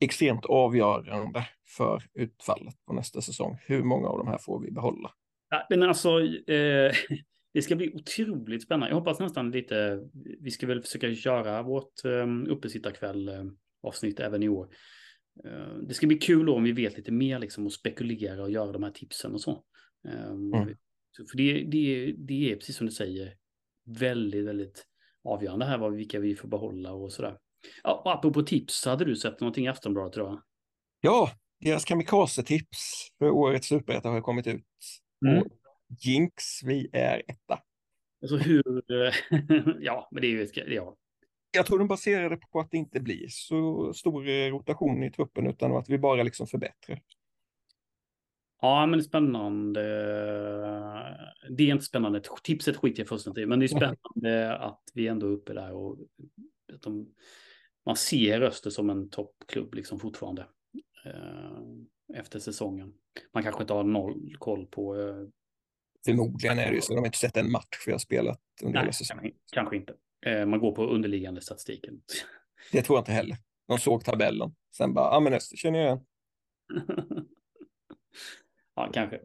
extremt 0.00 0.44
avgörande 0.44 1.46
för 1.76 2.02
utfallet 2.14 2.74
på 2.86 2.92
nästa 2.92 3.20
säsong. 3.20 3.58
Hur 3.66 3.82
många 3.82 4.08
av 4.08 4.18
de 4.18 4.28
här 4.28 4.38
får 4.38 4.60
vi 4.60 4.70
behålla? 4.70 5.10
Ja, 5.50 5.66
men 5.70 5.82
alltså, 5.82 6.20
eh, 6.20 6.92
det 7.54 7.62
ska 7.62 7.76
bli 7.76 7.94
otroligt 7.94 8.62
spännande. 8.62 8.88
Jag 8.88 8.98
hoppas 8.98 9.20
nästan 9.20 9.50
lite, 9.50 10.08
vi 10.40 10.50
ska 10.50 10.66
väl 10.66 10.82
försöka 10.82 11.14
köra 11.14 11.62
vårt 11.62 12.04
eh, 12.04 12.52
uppesittarkväll 12.52 13.28
eh, 13.28 13.44
avsnitt 13.82 14.20
även 14.20 14.42
i 14.42 14.48
år. 14.48 14.68
Eh, 15.44 15.74
det 15.82 15.94
ska 15.94 16.06
bli 16.06 16.18
kul 16.18 16.48
om 16.48 16.62
vi 16.64 16.72
vet 16.72 16.96
lite 16.96 17.12
mer 17.12 17.38
liksom 17.38 17.66
och 17.66 17.72
spekulera 17.72 18.42
och 18.42 18.50
göra 18.50 18.72
de 18.72 18.82
här 18.82 18.90
tipsen 18.90 19.32
och 19.34 19.40
så. 19.40 19.64
Ehm, 20.08 20.54
mm. 20.54 20.76
För 21.30 21.36
det, 21.36 21.62
det, 21.64 22.14
det 22.18 22.52
är 22.52 22.56
precis 22.56 22.76
som 22.76 22.86
du 22.86 22.92
säger 22.92 23.36
väldigt, 23.86 24.46
väldigt 24.46 24.86
avgörande 25.24 25.66
här 25.66 25.78
vad, 25.78 25.94
vilka 25.94 26.20
vi 26.20 26.36
får 26.36 26.48
behålla 26.48 26.92
och 26.92 27.12
sådär. 27.12 27.38
Ja, 27.82 28.02
och 28.04 28.12
apropå 28.12 28.42
tips, 28.42 28.84
hade 28.86 29.04
du 29.04 29.16
sett 29.16 29.40
någonting 29.40 29.64
i 29.64 29.68
Aftonbladet 29.68 30.16
idag? 30.16 30.42
Ja, 31.00 31.30
deras 31.60 31.84
kamikaze-tips 31.84 33.08
för 33.18 33.30
årets 33.30 33.66
superetta 33.68 34.08
har 34.08 34.20
kommit 34.20 34.46
ut. 34.46 34.64
Mm. 35.26 35.42
Och 35.42 35.46
Jinx, 36.00 36.62
vi 36.64 36.88
är 36.92 37.22
etta. 37.28 37.62
Alltså 38.22 38.36
hur... 38.36 38.62
ja, 39.84 40.08
men 40.12 40.20
det 40.20 40.26
är 40.28 40.30
ju... 40.30 40.42
ett- 40.42 40.56
Ja. 40.68 40.96
Jag 41.50 41.66
tror 41.66 41.78
de 41.78 41.88
baserade 41.88 42.36
på 42.36 42.60
att 42.60 42.70
det 42.70 42.76
inte 42.76 43.00
blir 43.00 43.26
så 43.28 43.92
stor 43.94 44.28
eh, 44.28 44.50
rotation 44.50 45.02
i 45.02 45.10
truppen 45.10 45.46
utan 45.46 45.76
att 45.76 45.88
vi 45.88 45.98
bara 45.98 46.22
liksom 46.22 46.46
förbättrar. 46.46 47.02
ja, 48.60 48.86
men 48.86 48.98
det 48.98 49.02
är 49.02 49.08
spännande. 49.08 49.80
Det 51.50 51.62
är 51.62 51.72
inte 51.72 51.84
spännande. 51.84 52.22
Tipset 52.42 52.76
skiter 52.76 53.00
jag 53.00 53.08
fullständigt 53.08 53.42
i. 53.42 53.46
Men 53.46 53.58
det 53.58 53.66
är 53.66 53.68
spännande 53.68 54.56
att 54.56 54.82
vi 54.94 55.08
ändå 55.08 55.26
är 55.26 55.30
uppe 55.30 55.52
där 55.52 55.72
och 55.72 55.98
att 56.74 56.82
de, 56.82 57.14
man 57.86 57.96
ser 57.96 58.40
Öster 58.42 58.70
som 58.70 58.90
en 58.90 59.10
toppklubb 59.10 59.74
liksom 59.74 60.00
fortfarande. 60.00 60.46
Eh, 61.04 62.18
efter 62.18 62.38
säsongen. 62.38 62.94
Man 63.34 63.42
kanske 63.42 63.62
inte 63.62 63.72
har 63.72 63.84
noll 63.84 64.36
koll 64.38 64.66
på 64.66 64.96
eh, 65.00 65.16
Förmodligen 66.04 66.58
är 66.58 66.68
det 66.68 66.74
ju 66.74 66.80
så. 66.80 66.92
De 66.92 66.98
har 66.98 67.06
inte 67.06 67.18
sett 67.18 67.36
en 67.36 67.50
match 67.50 67.84
vi 67.86 67.92
har 67.92 67.98
spelat 67.98 68.40
under 68.62 68.74
Nej, 68.74 68.82
hela 68.82 68.92
säsongen. 68.92 69.22
kanske- 69.22 69.38
kanske 69.52 69.76
inte. 69.76 69.94
Eh, 70.26 70.46
Man 70.46 70.60
går 70.60 70.72
på 70.72 70.86
underliggande 70.86 71.40
statistiken. 71.40 72.00
Det 72.72 72.82
tror 72.82 72.96
jag 72.96 73.00
inte 73.02 73.12
heller. 73.12 73.36
De 73.68 73.78
såg 73.78 74.04
tabellen. 74.04 74.54
Sen 74.76 74.94
bara, 74.94 75.14
ja 75.14 75.20
men 75.20 75.34
Öster 75.34 75.56
känner 75.56 75.78
jag 75.78 75.86
igen. 75.86 76.04
ja, 78.74 78.90
kanske. 78.92 79.16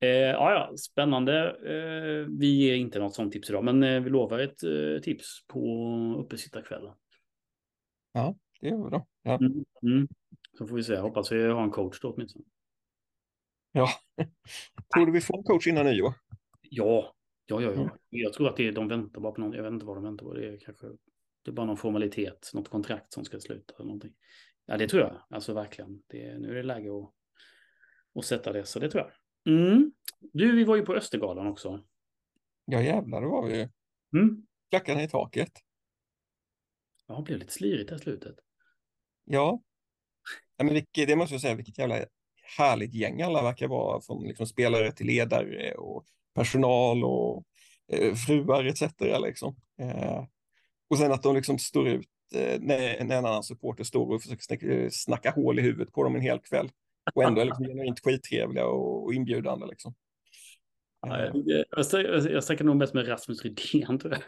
Eh, 0.00 0.08
ja, 0.10 0.52
ja, 0.52 0.76
spännande. 0.76 1.48
Eh, 1.48 2.26
vi 2.38 2.46
ger 2.46 2.74
inte 2.74 2.98
något 2.98 3.14
sånt 3.14 3.32
tips 3.32 3.50
idag, 3.50 3.64
men 3.64 3.82
eh, 3.82 4.00
vi 4.00 4.10
lovar 4.10 4.38
ett 4.38 4.62
eh, 4.62 5.02
tips 5.02 5.46
på 5.46 5.60
uppesittarkvällen. 6.18 6.94
Det 8.60 8.68
gör 8.68 8.84
vi 8.84 8.90
då. 8.90 9.06
Ja. 9.22 9.38
Mm. 9.40 9.64
Mm. 9.82 10.08
Så 10.58 10.66
får 10.66 10.76
vi 10.76 10.82
se. 10.82 10.96
Hoppas 10.96 11.32
vi 11.32 11.42
har 11.42 11.62
en 11.62 11.70
coach 11.70 12.00
då 12.00 12.12
åtminstone. 12.12 12.44
ja. 13.72 13.88
tror 14.94 15.06
du 15.06 15.12
vi 15.12 15.20
får 15.20 15.38
en 15.38 15.44
coach 15.44 15.66
innan 15.66 15.86
nyår? 15.86 16.14
Ja, 16.62 17.14
ja, 17.48 17.62
ja, 17.62 17.72
ja. 17.72 17.80
Mm. 17.80 17.90
Jag 18.10 18.32
tror 18.32 18.48
att 18.48 18.56
det 18.56 18.68
är, 18.68 18.72
de 18.72 18.88
väntar 18.88 19.20
bara 19.20 19.32
på 19.32 19.40
någon. 19.40 19.52
Jag 19.52 19.62
vet 19.62 19.72
inte 19.72 19.86
vad 19.86 19.96
de 19.96 20.04
väntar 20.04 20.26
på. 20.26 20.34
Det 20.34 20.48
är 20.48 20.58
kanske 20.58 20.86
det 21.42 21.50
är 21.50 21.52
bara 21.52 21.66
någon 21.66 21.76
formalitet, 21.76 22.50
något 22.54 22.68
kontrakt 22.68 23.12
som 23.12 23.24
ska 23.24 23.40
sluta 23.40 23.74
eller 23.74 23.86
någonting. 23.86 24.14
Ja, 24.66 24.76
det 24.76 24.88
tror 24.88 25.02
jag. 25.02 25.22
Alltså 25.30 25.54
verkligen. 25.54 26.02
Det, 26.06 26.38
nu 26.38 26.50
är 26.50 26.54
det 26.54 26.62
läge 26.62 26.88
att, 26.98 27.14
att 28.14 28.24
sätta 28.24 28.52
det, 28.52 28.64
så 28.64 28.78
det 28.78 28.90
tror 28.90 29.04
jag. 29.04 29.12
Mm. 29.54 29.92
Du, 30.20 30.56
vi 30.56 30.64
var 30.64 30.76
ju 30.76 30.82
på 30.84 30.94
Östergalan 30.94 31.46
också. 31.46 31.84
Ja 32.64 32.82
jävlar, 32.82 33.20
det 33.20 33.26
var 33.26 33.46
vi 33.46 33.56
ju. 33.56 33.68
Mm. 34.18 34.46
Klackarna 34.70 35.02
i 35.02 35.08
taket. 35.08 35.52
Ja, 37.06 37.16
det 37.16 37.22
blev 37.22 37.38
lite 37.38 37.52
slirigt 37.52 37.90
här 37.90 37.98
slutet. 37.98 38.36
Ja. 39.24 39.62
ja 40.56 40.64
men 40.64 40.74
vilket, 40.74 41.08
det 41.08 41.16
måste 41.16 41.34
jag 41.34 41.40
säga, 41.40 41.54
vilket 41.54 41.78
jävla 41.78 42.04
härligt 42.58 42.94
gäng 42.94 43.22
alla 43.22 43.42
verkar 43.42 43.68
vara. 43.68 44.00
Från 44.00 44.24
liksom 44.24 44.46
spelare 44.46 44.92
till 44.92 45.06
ledare 45.06 45.74
och 45.74 46.06
personal 46.38 47.04
och 47.04 47.44
eh, 47.92 48.14
fruar 48.14 48.64
etc. 48.64 48.82
Liksom. 49.24 49.56
Eh, 49.80 50.24
och 50.90 50.98
sen 50.98 51.12
att 51.12 51.22
de 51.22 51.36
liksom 51.36 51.58
står 51.58 51.88
ut 51.88 52.08
eh, 52.34 52.60
när, 52.60 53.04
när 53.04 53.18
en 53.18 53.24
annan 53.26 53.42
supporter 53.42 53.84
står 53.84 54.14
och 54.14 54.22
försöker 54.22 54.42
snacka, 54.42 54.66
eh, 54.66 54.88
snacka 54.90 55.30
hål 55.30 55.58
i 55.58 55.62
huvudet 55.62 55.92
på 55.92 56.04
dem 56.04 56.14
en 56.14 56.20
hel 56.22 56.38
kväll. 56.38 56.70
Och 57.14 57.24
ändå 57.24 57.40
är 57.40 57.44
liksom 57.44 57.64
genuint 57.64 58.00
skittrevliga 58.00 58.66
och, 58.66 59.04
och 59.04 59.14
inbjudande. 59.14 59.66
Liksom. 59.66 59.94
Eh, 61.06 61.32
jag, 62.30 62.44
snackar 62.44 62.64
nog 62.64 62.76
mest 62.76 62.94
med 62.94 63.08
Rasmus 63.08 63.44
Rydén 63.44 63.98
tror 63.98 64.12
jag. 64.12 64.22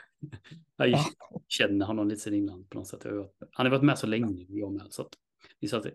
Jag 0.76 0.88
Ja. 0.88 1.04
känner 1.48 1.86
honom 1.86 2.08
lite 2.08 2.20
sen 2.20 2.34
innan 2.34 2.64
på 2.64 2.78
något 2.78 2.88
sätt. 2.88 3.04
Han 3.52 3.66
har 3.66 3.70
varit 3.70 3.82
med 3.82 3.98
så 3.98 4.06
länge, 4.06 4.46
jag 4.48 4.72
med. 4.72 4.86
Så 4.90 5.02
att, 5.02 5.86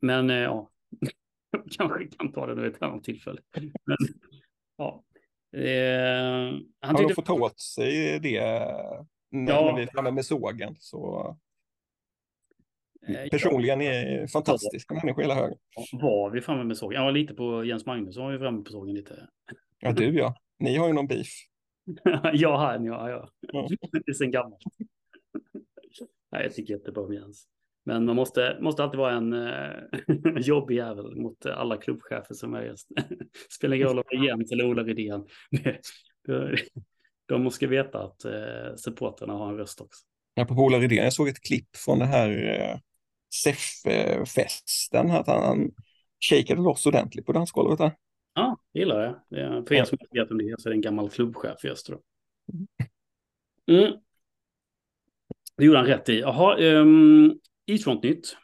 men 0.00 0.30
eh, 0.30 0.36
ja, 0.36 0.70
kanske 1.78 2.06
kan 2.06 2.32
ta 2.32 2.46
det 2.46 2.54
vid 2.62 2.74
ett 2.74 2.82
annat 2.82 3.04
tillfälle. 3.04 3.40
Men, 3.84 3.96
ja. 4.76 5.04
Eh, 5.56 6.52
han 6.80 6.90
Har 6.90 6.98
tyckte, 6.98 7.14
fått 7.14 7.26
ta 7.26 7.34
åt 7.34 7.60
sig 7.60 8.18
det 8.20 8.40
när, 9.30 9.52
Ja. 9.52 9.64
när 9.66 9.76
vi 9.76 9.82
är 9.82 9.86
framme 9.86 10.10
med 10.10 10.24
sågen 10.26 10.76
så 10.78 11.36
eh, 13.08 13.28
personligen 13.30 13.80
är 13.82 14.26
fantastiska 14.26 14.94
människor 14.94 15.22
hela 15.22 15.34
högen. 15.34 15.58
ja, 15.76 15.98
var 15.98 16.30
vi 16.30 16.40
framme 16.40 16.64
med 16.64 16.76
sågen? 16.76 17.02
Ja, 17.02 17.10
lite 17.10 17.34
på 17.34 17.64
Jens 17.64 17.86
Magnusson 17.86 18.24
var 18.24 18.32
vi 18.32 18.38
framme 18.38 18.62
på 18.64 18.70
sågen 18.70 18.94
lite. 18.94 19.28
Ja, 19.78 19.92
du 19.92 20.18
ja. 20.18 20.34
Ni 20.58 20.76
har 20.76 20.86
ju 20.86 20.92
någon 20.92 21.06
beef. 21.06 21.28
ja, 22.32 22.56
han, 22.56 22.84
ja, 22.84 23.10
ja. 23.10 23.28
Ja. 23.40 23.68
Det 23.92 24.08
är 24.10 24.12
sen 24.12 24.30
gammalt. 24.30 24.62
Nej, 26.32 26.42
jag 26.42 26.54
tycker 26.54 26.74
jättebra 26.74 27.02
om 27.04 27.14
Jens. 27.14 27.46
Men 27.86 28.04
man 28.04 28.16
måste, 28.16 28.58
måste 28.60 28.82
alltid 28.82 28.98
vara 28.98 29.12
en 29.12 29.32
eh, 29.32 29.72
jobbig 30.40 30.76
jävel 30.76 31.16
mot 31.16 31.46
alla 31.46 31.76
klubbchefer 31.76 32.34
som 32.34 32.54
är 32.54 32.74
Spelar 33.56 33.76
ingen 33.76 33.88
roll 33.88 33.98
om 33.98 34.04
det 34.10 34.16
är 34.16 34.24
Jens 34.24 34.52
eller 34.52 34.66
Ola 34.66 34.82
Rydén. 34.82 35.26
De 37.26 37.42
måste 37.42 37.66
veta 37.66 38.02
att 38.02 38.24
eh, 38.24 38.76
supporterna 38.76 39.32
har 39.32 39.48
en 39.48 39.56
röst 39.56 39.80
också. 39.80 40.04
Apropå 40.40 40.62
Ola 40.62 40.78
Rydén, 40.78 41.04
jag 41.04 41.12
såg 41.12 41.28
ett 41.28 41.40
klipp 41.40 41.76
från 41.76 41.98
den 41.98 42.08
här 42.08 42.60
eh, 42.60 42.78
SEF-festen. 43.34 45.10
Att 45.10 45.26
han, 45.26 45.42
han 45.42 45.70
shakade 46.30 46.62
loss 46.62 46.86
ordentligt 46.86 47.26
på 47.26 47.32
dansgolvet 47.32 47.78
där. 47.78 47.92
Ja, 48.34 48.58
det 48.72 48.78
gillar 48.78 49.02
jag. 49.02 49.20
Det 49.30 49.40
är, 49.40 49.62
för 49.62 49.74
er 49.74 49.84
som 49.84 49.98
inte 50.00 50.20
vet 50.20 50.30
om 50.30 50.38
det 50.38 50.44
är 50.44 50.56
så 50.58 50.68
är 50.68 50.70
det 50.70 50.76
en 50.76 50.80
gammal 50.80 51.10
klubbchef 51.10 51.64
i 51.64 51.68
Öster. 51.68 51.92
då. 51.92 52.00
Mm. 53.72 53.92
Det 55.56 55.64
gjorde 55.64 55.78
han 55.78 55.86
rätt 55.86 56.08
i. 56.08 56.20
Jaha, 56.20 56.56
um, 56.56 57.40
Isfrontnytt. 57.66 58.36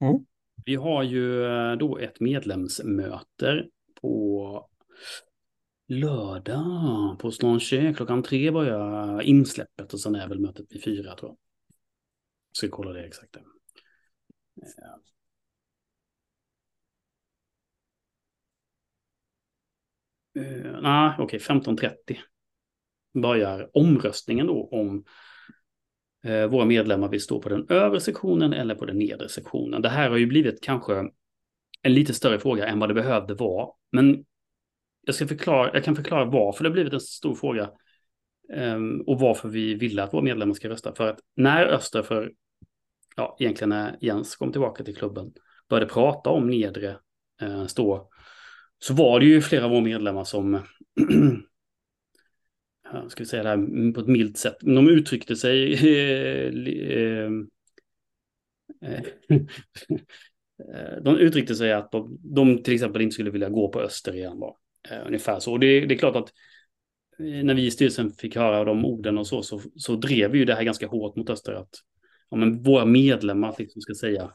Mm. 0.00 0.26
Vi 0.64 0.74
har 0.74 1.02
ju 1.02 1.44
eh, 1.44 1.76
då 1.76 1.98
ett 1.98 2.20
medlemsmöte 2.20 3.68
på 4.00 4.68
lördag 5.88 7.18
på 7.18 7.30
Slanche. 7.30 7.94
Klockan 7.96 8.22
tre 8.22 8.50
börjar 8.50 9.22
insläppet 9.22 9.92
och 9.92 10.00
sen 10.00 10.14
är 10.14 10.28
väl 10.28 10.40
mötet 10.40 10.66
vid 10.70 10.84
fyra 10.84 11.16
tror 11.16 11.30
jag. 11.30 11.38
Ska 12.52 12.68
kolla 12.68 12.92
det 12.92 13.04
exakt. 13.04 13.36
Uh, 20.38 20.80
nej, 20.82 21.16
okej, 21.18 21.38
15.30 21.38 22.18
börjar 23.22 23.70
omröstningen 23.72 24.46
då 24.46 24.68
om 24.72 25.04
Eh, 26.28 26.46
våra 26.46 26.64
medlemmar 26.64 27.08
vill 27.08 27.22
stå 27.22 27.42
på 27.42 27.48
den 27.48 27.66
övre 27.68 28.00
sektionen 28.00 28.52
eller 28.52 28.74
på 28.74 28.84
den 28.84 28.98
nedre 28.98 29.28
sektionen. 29.28 29.82
Det 29.82 29.88
här 29.88 30.10
har 30.10 30.16
ju 30.16 30.26
blivit 30.26 30.60
kanske 30.60 31.10
en 31.82 31.94
lite 31.94 32.14
större 32.14 32.38
fråga 32.38 32.66
än 32.66 32.78
vad 32.78 32.90
det 32.90 32.94
behövde 32.94 33.34
vara. 33.34 33.68
Men 33.92 34.24
jag, 35.06 35.14
ska 35.14 35.26
förklara, 35.26 35.70
jag 35.74 35.84
kan 35.84 35.96
förklara 35.96 36.24
varför 36.24 36.64
det 36.64 36.70
har 36.70 36.72
blivit 36.72 36.92
en 36.92 37.00
stor 37.00 37.34
fråga 37.34 37.70
ehm, 38.54 39.00
och 39.00 39.20
varför 39.20 39.48
vi 39.48 39.74
ville 39.74 40.02
att 40.02 40.14
våra 40.14 40.22
medlemmar 40.22 40.54
ska 40.54 40.68
rösta. 40.68 40.94
För 40.94 41.08
att 41.08 41.20
när 41.36 41.66
Öster 41.66 42.02
för, 42.02 42.32
ja, 43.16 43.36
egentligen 43.40 43.68
när 43.68 43.96
Jens 44.00 44.36
kom 44.36 44.52
tillbaka 44.52 44.84
till 44.84 44.96
klubben, 44.96 45.32
började 45.68 45.92
prata 45.92 46.30
om 46.30 46.50
nedre 46.50 46.96
eh, 47.40 47.66
stå, 47.66 48.08
så 48.78 48.94
var 48.94 49.20
det 49.20 49.26
ju 49.26 49.40
flera 49.40 49.64
av 49.64 49.70
våra 49.70 49.80
medlemmar 49.80 50.24
som 50.24 50.54
ja, 52.92 53.08
ska 53.08 53.22
vi 53.22 53.28
säga 53.28 53.42
det 53.42 53.48
här 53.48 53.92
på 53.92 54.00
ett 54.00 54.06
milt 54.06 54.36
sätt. 54.38 54.56
Men 54.62 54.74
de 54.74 54.88
uttryckte 54.88 55.36
sig 55.36 55.72
eh, 55.72 56.52
eh, 58.82 58.92
eh, 58.92 59.02
de 61.02 61.16
uttryckte 61.18 61.54
sig 61.54 61.72
att 61.72 61.92
de, 61.92 62.18
de 62.22 62.62
till 62.62 62.74
exempel 62.74 63.02
inte 63.02 63.14
skulle 63.14 63.30
vilja 63.30 63.48
gå 63.48 63.68
på 63.68 63.80
Öster 63.80 64.14
igen. 64.14 64.40
Då. 64.40 64.56
Eh, 64.90 65.06
ungefär 65.06 65.40
så. 65.40 65.52
Och 65.52 65.60
det, 65.60 65.86
det 65.86 65.94
är 65.94 65.98
klart 65.98 66.16
att 66.16 66.32
eh, 67.18 67.44
när 67.44 67.54
vi 67.54 67.66
i 67.66 67.70
styrelsen 67.70 68.12
fick 68.12 68.36
höra 68.36 68.64
de 68.64 68.84
orden 68.84 69.18
och 69.18 69.26
så, 69.26 69.42
så, 69.42 69.60
så 69.76 69.96
drev 69.96 70.30
vi 70.30 70.38
ju 70.38 70.44
det 70.44 70.54
här 70.54 70.64
ganska 70.64 70.86
hårt 70.86 71.16
mot 71.16 71.30
Öster. 71.30 71.52
Att 71.52 71.70
ja, 72.30 72.36
men 72.36 72.62
våra 72.62 72.84
medlemmar 72.84 73.54
liksom 73.58 73.82
ska 73.82 73.94
säga, 73.94 74.32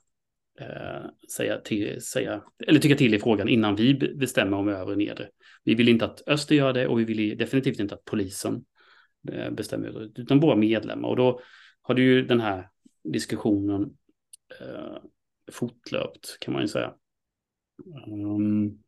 eh, 0.59 1.09
säga, 1.35 1.59
till, 1.59 2.01
säga, 2.01 2.43
eller 2.67 2.79
tycka 2.79 2.95
till 2.95 3.13
i 3.13 3.19
frågan 3.19 3.49
innan 3.49 3.75
vi 3.75 3.93
bestämmer 3.93 4.57
om 4.57 4.67
övre 4.67 4.91
och 4.91 4.97
nedre. 4.97 5.29
Vi 5.63 5.75
vill 5.75 5.89
inte 5.89 6.05
att 6.05 6.27
Öster 6.27 6.55
gör 6.55 6.73
det 6.73 6.87
och 6.87 6.99
vi 6.99 7.03
vill 7.03 7.37
definitivt 7.37 7.79
inte 7.79 7.95
att 7.95 8.05
polisen 8.05 8.65
eh, 9.31 9.51
bestämmer 9.51 9.89
det, 9.89 10.21
utan 10.21 10.39
våra 10.39 10.55
medlemmar. 10.55 11.09
Och 11.09 11.15
då 11.15 11.39
har 11.81 11.95
det 11.95 12.01
ju 12.01 12.25
den 12.25 12.39
här 12.39 12.69
diskussionen 13.03 13.81
eh, 14.61 14.97
fortlöpt 15.51 16.37
kan 16.39 16.53
man 16.53 16.61
ju 16.61 16.67
säga. 16.67 16.93
Um, 18.07 18.79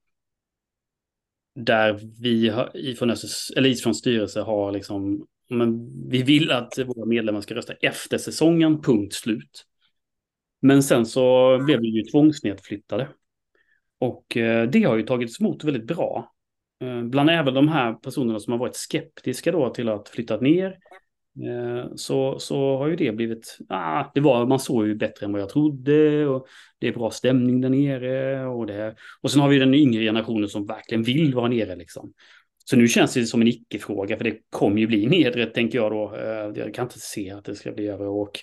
där 1.55 1.99
vi 2.21 2.49
har, 2.49 2.77
ifrån, 2.77 3.09
Östers, 3.09 3.57
eller 3.57 3.69
ifrån 3.69 3.95
styrelse 3.95 4.41
har 4.41 4.71
liksom, 4.71 5.27
men 5.49 5.89
vi 6.09 6.23
vill 6.23 6.51
att 6.51 6.77
våra 6.85 7.05
medlemmar 7.05 7.41
ska 7.41 7.55
rösta 7.55 7.73
efter 7.73 8.17
säsongen, 8.17 8.81
punkt 8.81 9.13
slut. 9.13 9.65
Men 10.65 10.83
sen 10.83 11.05
så 11.05 11.57
blev 11.65 11.79
vi 11.79 11.87
ju 11.87 12.03
tvångsnedflyttade. 12.03 13.07
Och 13.99 14.37
eh, 14.37 14.69
det 14.69 14.83
har 14.83 14.95
ju 14.95 15.03
tagits 15.03 15.41
emot 15.41 15.63
väldigt 15.63 15.87
bra. 15.87 16.33
Eh, 16.81 17.03
bland 17.03 17.29
även 17.29 17.53
de 17.53 17.67
här 17.67 17.93
personerna 17.93 18.39
som 18.39 18.51
har 18.51 18.59
varit 18.59 18.75
skeptiska 18.75 19.51
då 19.51 19.69
till 19.69 19.89
att 19.89 20.09
flytta 20.09 20.37
ner 20.37 20.77
eh, 21.45 21.91
så, 21.95 22.39
så 22.39 22.77
har 22.77 22.87
ju 22.87 22.95
det 22.95 23.11
blivit, 23.11 23.57
ah, 23.69 24.03
det 24.13 24.19
var, 24.19 24.45
man 24.45 24.59
såg 24.59 24.87
ju 24.87 24.95
bättre 24.95 25.25
än 25.25 25.31
vad 25.31 25.41
jag 25.41 25.49
trodde 25.49 26.27
och 26.27 26.47
det 26.79 26.87
är 26.87 26.93
bra 26.93 27.11
stämning 27.11 27.61
där 27.61 27.69
nere 27.69 28.45
och 28.45 28.65
det. 28.65 28.95
Och 29.21 29.31
sen 29.31 29.41
har 29.41 29.49
vi 29.49 29.59
den 29.59 29.73
yngre 29.73 30.03
generationen 30.03 30.49
som 30.49 30.65
verkligen 30.65 31.03
vill 31.03 31.35
vara 31.35 31.47
nere 31.47 31.75
liksom. 31.75 32.13
Så 32.65 32.75
nu 32.75 32.87
känns 32.87 33.13
det 33.13 33.25
som 33.25 33.41
en 33.41 33.47
icke-fråga, 33.47 34.17
för 34.17 34.23
det 34.23 34.37
kommer 34.49 34.79
ju 34.79 34.87
bli 34.87 35.05
nedre, 35.05 35.45
tänker 35.45 35.77
jag 35.77 35.91
då. 35.91 36.13
Jag 36.55 36.73
kan 36.73 36.85
inte 36.85 36.99
se 36.99 37.31
att 37.31 37.45
det 37.45 37.55
ska 37.55 37.71
bli 37.71 37.87
över. 37.87 38.07
Och 38.07 38.39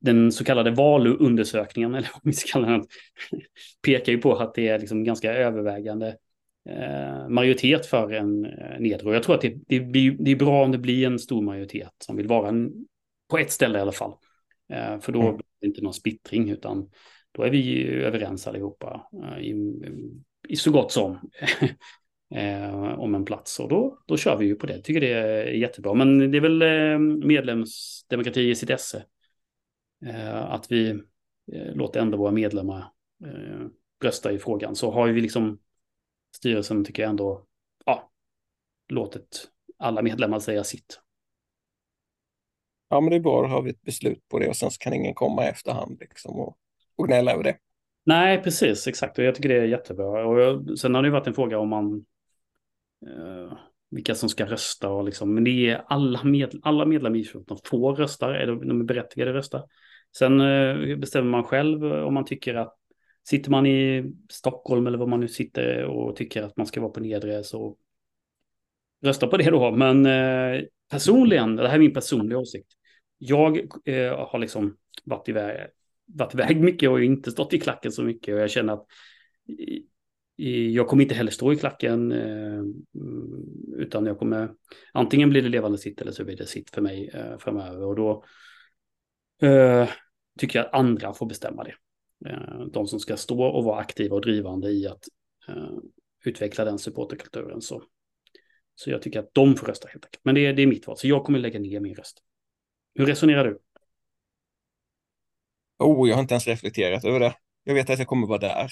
den 0.00 0.32
så 0.32 0.44
kallade 0.44 0.70
valundersökningen, 0.70 1.94
eller 1.94 2.08
vad 2.12 2.20
vi 2.24 2.32
ska 2.32 2.52
kalla 2.52 2.70
den, 2.70 2.84
pekar 3.82 4.12
ju 4.12 4.18
på 4.18 4.36
att 4.36 4.54
det 4.54 4.68
är 4.68 4.78
liksom 4.78 5.04
ganska 5.04 5.32
övervägande 5.32 6.16
eh, 6.68 7.28
majoritet 7.28 7.86
för 7.86 8.12
en 8.12 8.44
eh, 8.44 8.80
nedre. 8.80 9.08
Och 9.08 9.14
jag 9.14 9.22
tror 9.22 9.34
att 9.34 9.40
det, 9.40 9.54
det, 9.68 10.10
det 10.18 10.30
är 10.30 10.36
bra 10.36 10.64
om 10.64 10.72
det 10.72 10.78
blir 10.78 11.06
en 11.06 11.18
stor 11.18 11.42
majoritet 11.42 11.92
som 11.98 12.16
vill 12.16 12.28
vara 12.28 12.48
en, 12.48 12.72
på 13.30 13.38
ett 13.38 13.52
ställe 13.52 13.78
i 13.78 13.82
alla 13.82 13.92
fall. 13.92 14.12
Eh, 14.72 15.00
för 15.00 15.12
då 15.12 15.20
mm. 15.20 15.36
blir 15.36 15.46
det 15.60 15.66
inte 15.66 15.82
någon 15.82 15.94
splittring, 15.94 16.50
utan 16.50 16.90
då 17.32 17.42
är 17.42 17.50
vi 17.50 17.88
överens 17.88 18.46
allihopa 18.46 19.08
eh, 19.22 19.38
i, 19.38 19.82
i 20.48 20.56
så 20.56 20.70
gott 20.70 20.92
som. 20.92 21.18
om 22.96 23.14
en 23.14 23.24
plats. 23.24 23.60
Och 23.60 23.68
då, 23.68 23.98
då 24.06 24.16
kör 24.16 24.36
vi 24.36 24.46
ju 24.46 24.54
på 24.54 24.66
det. 24.66 24.82
Tycker 24.82 25.00
det 25.00 25.12
är 25.12 25.44
jättebra. 25.44 25.94
Men 25.94 26.30
det 26.30 26.38
är 26.38 26.40
väl 26.40 26.98
medlemsdemokrati 26.98 28.50
i 28.50 28.54
sitt 28.54 28.70
esse. 28.70 29.04
Eh, 30.06 30.52
att 30.52 30.72
vi 30.72 30.90
eh, 31.52 31.74
låter 31.74 32.00
ändå 32.00 32.18
våra 32.18 32.30
medlemmar 32.30 32.92
eh, 33.24 33.66
rösta 34.02 34.32
i 34.32 34.38
frågan. 34.38 34.76
Så 34.76 34.90
har 34.90 35.08
vi 35.08 35.20
liksom 35.20 35.58
styrelsen 36.36 36.84
tycker 36.84 37.02
jag 37.02 37.10
ändå 37.10 37.46
ja, 37.84 38.10
låtit 38.88 39.48
alla 39.78 40.02
medlemmar 40.02 40.38
säga 40.38 40.64
sitt. 40.64 41.00
Ja, 42.88 43.00
men 43.00 43.10
det 43.10 43.16
är 43.16 43.20
bra, 43.20 43.42
då 43.42 43.48
har 43.48 43.62
vi 43.62 43.70
ett 43.70 43.82
beslut 43.82 44.28
på 44.28 44.38
det 44.38 44.48
och 44.48 44.56
sen 44.56 44.70
kan 44.80 44.92
ingen 44.92 45.14
komma 45.14 45.44
i 45.44 45.48
efterhand 45.48 45.96
liksom 46.00 46.40
och, 46.40 46.58
och 46.96 47.06
gnälla 47.06 47.32
över 47.32 47.44
det. 47.44 47.56
Nej, 48.04 48.42
precis, 48.42 48.86
exakt. 48.86 49.18
Och 49.18 49.24
jag 49.24 49.34
tycker 49.34 49.48
det 49.48 49.58
är 49.58 49.64
jättebra. 49.64 50.26
Och 50.26 50.40
jag, 50.40 50.78
sen 50.78 50.94
har 50.94 51.02
det 51.02 51.10
varit 51.10 51.26
en 51.26 51.34
fråga 51.34 51.58
om 51.58 51.68
man 51.68 52.04
eh, 53.06 53.58
vilka 53.90 54.14
som 54.14 54.28
ska 54.28 54.46
rösta 54.46 54.88
och 54.88 55.04
liksom, 55.04 55.34
men 55.34 55.44
det 55.44 55.50
är 55.70 55.84
alla, 55.86 56.24
med, 56.24 56.54
alla 56.62 56.84
medlemmar 56.84 57.18
i 57.18 57.30
de 57.46 57.58
får 57.64 57.96
rösta, 57.96 58.36
eller 58.36 58.54
de 58.54 58.80
är 58.80 58.84
berättigade 58.84 59.30
att 59.30 59.36
rösta. 59.36 59.64
Sen 60.16 60.40
eh, 60.40 60.96
bestämmer 60.96 61.30
man 61.30 61.44
själv 61.44 61.84
eh, 61.84 62.02
om 62.02 62.14
man 62.14 62.24
tycker 62.24 62.54
att 62.54 62.74
sitter 63.28 63.50
man 63.50 63.66
i 63.66 64.12
Stockholm 64.30 64.86
eller 64.86 64.98
vad 64.98 65.08
man 65.08 65.20
nu 65.20 65.28
sitter 65.28 65.84
och 65.84 66.16
tycker 66.16 66.42
att 66.42 66.56
man 66.56 66.66
ska 66.66 66.80
vara 66.80 66.92
på 66.92 67.00
nedre 67.00 67.44
så 67.44 67.76
rösta 69.02 69.26
på 69.26 69.36
det 69.36 69.50
då. 69.50 69.70
Men 69.70 70.06
eh, 70.06 70.62
personligen, 70.90 71.56
det 71.56 71.68
här 71.68 71.74
är 71.74 71.78
min 71.78 71.94
personliga 71.94 72.38
åsikt. 72.38 72.68
Jag 73.18 73.58
eh, 73.84 74.28
har 74.28 74.38
liksom 74.38 74.76
varit 75.04 75.28
iväg, 75.28 75.66
varit 76.06 76.34
iväg 76.34 76.60
mycket 76.60 76.90
och 76.90 77.02
inte 77.02 77.30
stått 77.30 77.52
i 77.52 77.60
klacken 77.60 77.92
så 77.92 78.02
mycket 78.02 78.34
och 78.34 78.40
jag 78.40 78.50
känner 78.50 78.72
att 78.72 78.86
jag 80.74 80.88
kommer 80.88 81.02
inte 81.02 81.14
heller 81.14 81.30
stå 81.30 81.52
i 81.52 81.56
klacken, 81.56 82.12
eh, 82.12 82.62
utan 83.76 84.06
jag 84.06 84.18
kommer, 84.18 84.50
antingen 84.92 85.30
blir 85.30 85.42
det 85.42 85.48
levande 85.48 85.78
sitt 85.78 86.00
eller 86.00 86.12
så 86.12 86.24
blir 86.24 86.36
det 86.36 86.46
sitt 86.46 86.70
för 86.70 86.82
mig 86.82 87.10
eh, 87.14 87.38
framöver. 87.38 87.84
Och 87.84 87.96
då 87.96 88.24
eh, 89.42 89.88
tycker 90.38 90.58
jag 90.58 90.66
att 90.66 90.74
andra 90.74 91.14
får 91.14 91.26
bestämma 91.26 91.64
det. 91.64 91.74
De 92.72 92.86
som 92.86 93.00
ska 93.00 93.16
stå 93.16 93.42
och 93.42 93.64
vara 93.64 93.80
aktiva 93.80 94.16
och 94.16 94.22
drivande 94.22 94.70
i 94.70 94.86
att 94.86 95.04
utveckla 96.24 96.64
den 96.64 96.78
supporterkulturen. 96.78 97.60
Så, 97.60 97.82
så 98.74 98.90
jag 98.90 99.02
tycker 99.02 99.18
att 99.18 99.30
de 99.32 99.56
får 99.56 99.66
rösta 99.66 99.88
helt 99.88 100.04
enkelt. 100.04 100.20
Men 100.24 100.34
det 100.34 100.46
är, 100.46 100.52
det 100.52 100.62
är 100.62 100.66
mitt 100.66 100.86
val, 100.86 100.96
så 100.98 101.08
jag 101.08 101.24
kommer 101.24 101.38
lägga 101.38 101.60
ner 101.60 101.80
min 101.80 101.94
röst. 101.94 102.22
Hur 102.94 103.06
resonerar 103.06 103.44
du? 103.44 103.58
Oh, 105.78 106.08
jag 106.08 106.16
har 106.16 106.22
inte 106.22 106.34
ens 106.34 106.46
reflekterat 106.46 107.04
över 107.04 107.20
det. 107.20 107.34
Jag 107.64 107.74
vet 107.74 107.90
att 107.90 107.98
jag 107.98 108.08
kommer 108.08 108.26
vara 108.26 108.38
där. 108.38 108.70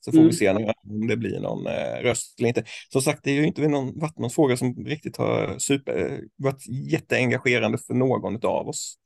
Så 0.00 0.12
får 0.12 0.18
mm. 0.18 0.30
vi 0.30 0.36
se 0.36 0.50
om 0.50 1.08
det 1.08 1.16
blir 1.16 1.40
någon 1.40 1.66
eh, 1.66 2.02
röst 2.02 2.38
eller 2.38 2.48
inte. 2.48 2.64
Som 2.88 3.02
sagt, 3.02 3.24
det 3.24 3.30
har 3.30 3.40
ju 3.40 3.46
inte 3.46 3.68
någon, 3.68 3.98
varit 3.98 4.18
någon 4.18 4.30
fråga 4.30 4.56
som 4.56 4.86
riktigt 4.86 5.16
har 5.16 5.58
super, 5.58 6.20
varit 6.36 6.66
jätteengagerande 6.92 7.78
för 7.78 7.94
någon 7.94 8.44
av 8.44 8.68
oss. 8.68 8.98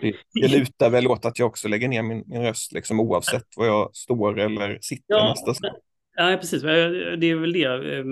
Det, 0.00 0.14
det 0.40 0.48
lutar 0.48 0.90
väl 0.90 1.06
åt 1.06 1.24
att 1.24 1.38
jag 1.38 1.48
också 1.48 1.68
lägger 1.68 1.88
ner 1.88 2.02
min, 2.02 2.24
min 2.26 2.42
röst, 2.42 2.72
liksom, 2.72 3.00
oavsett 3.00 3.46
var 3.56 3.66
jag 3.66 3.96
står 3.96 4.38
eller 4.38 4.78
sitter 4.80 5.14
ja, 5.14 5.28
nästa 5.28 5.54
stund. 5.54 5.74
Ja, 6.16 6.36
precis. 6.40 6.62
Det 6.62 7.26
är 7.26 7.34
väl 7.34 7.52
det 7.52 7.64
eh, 7.64 8.04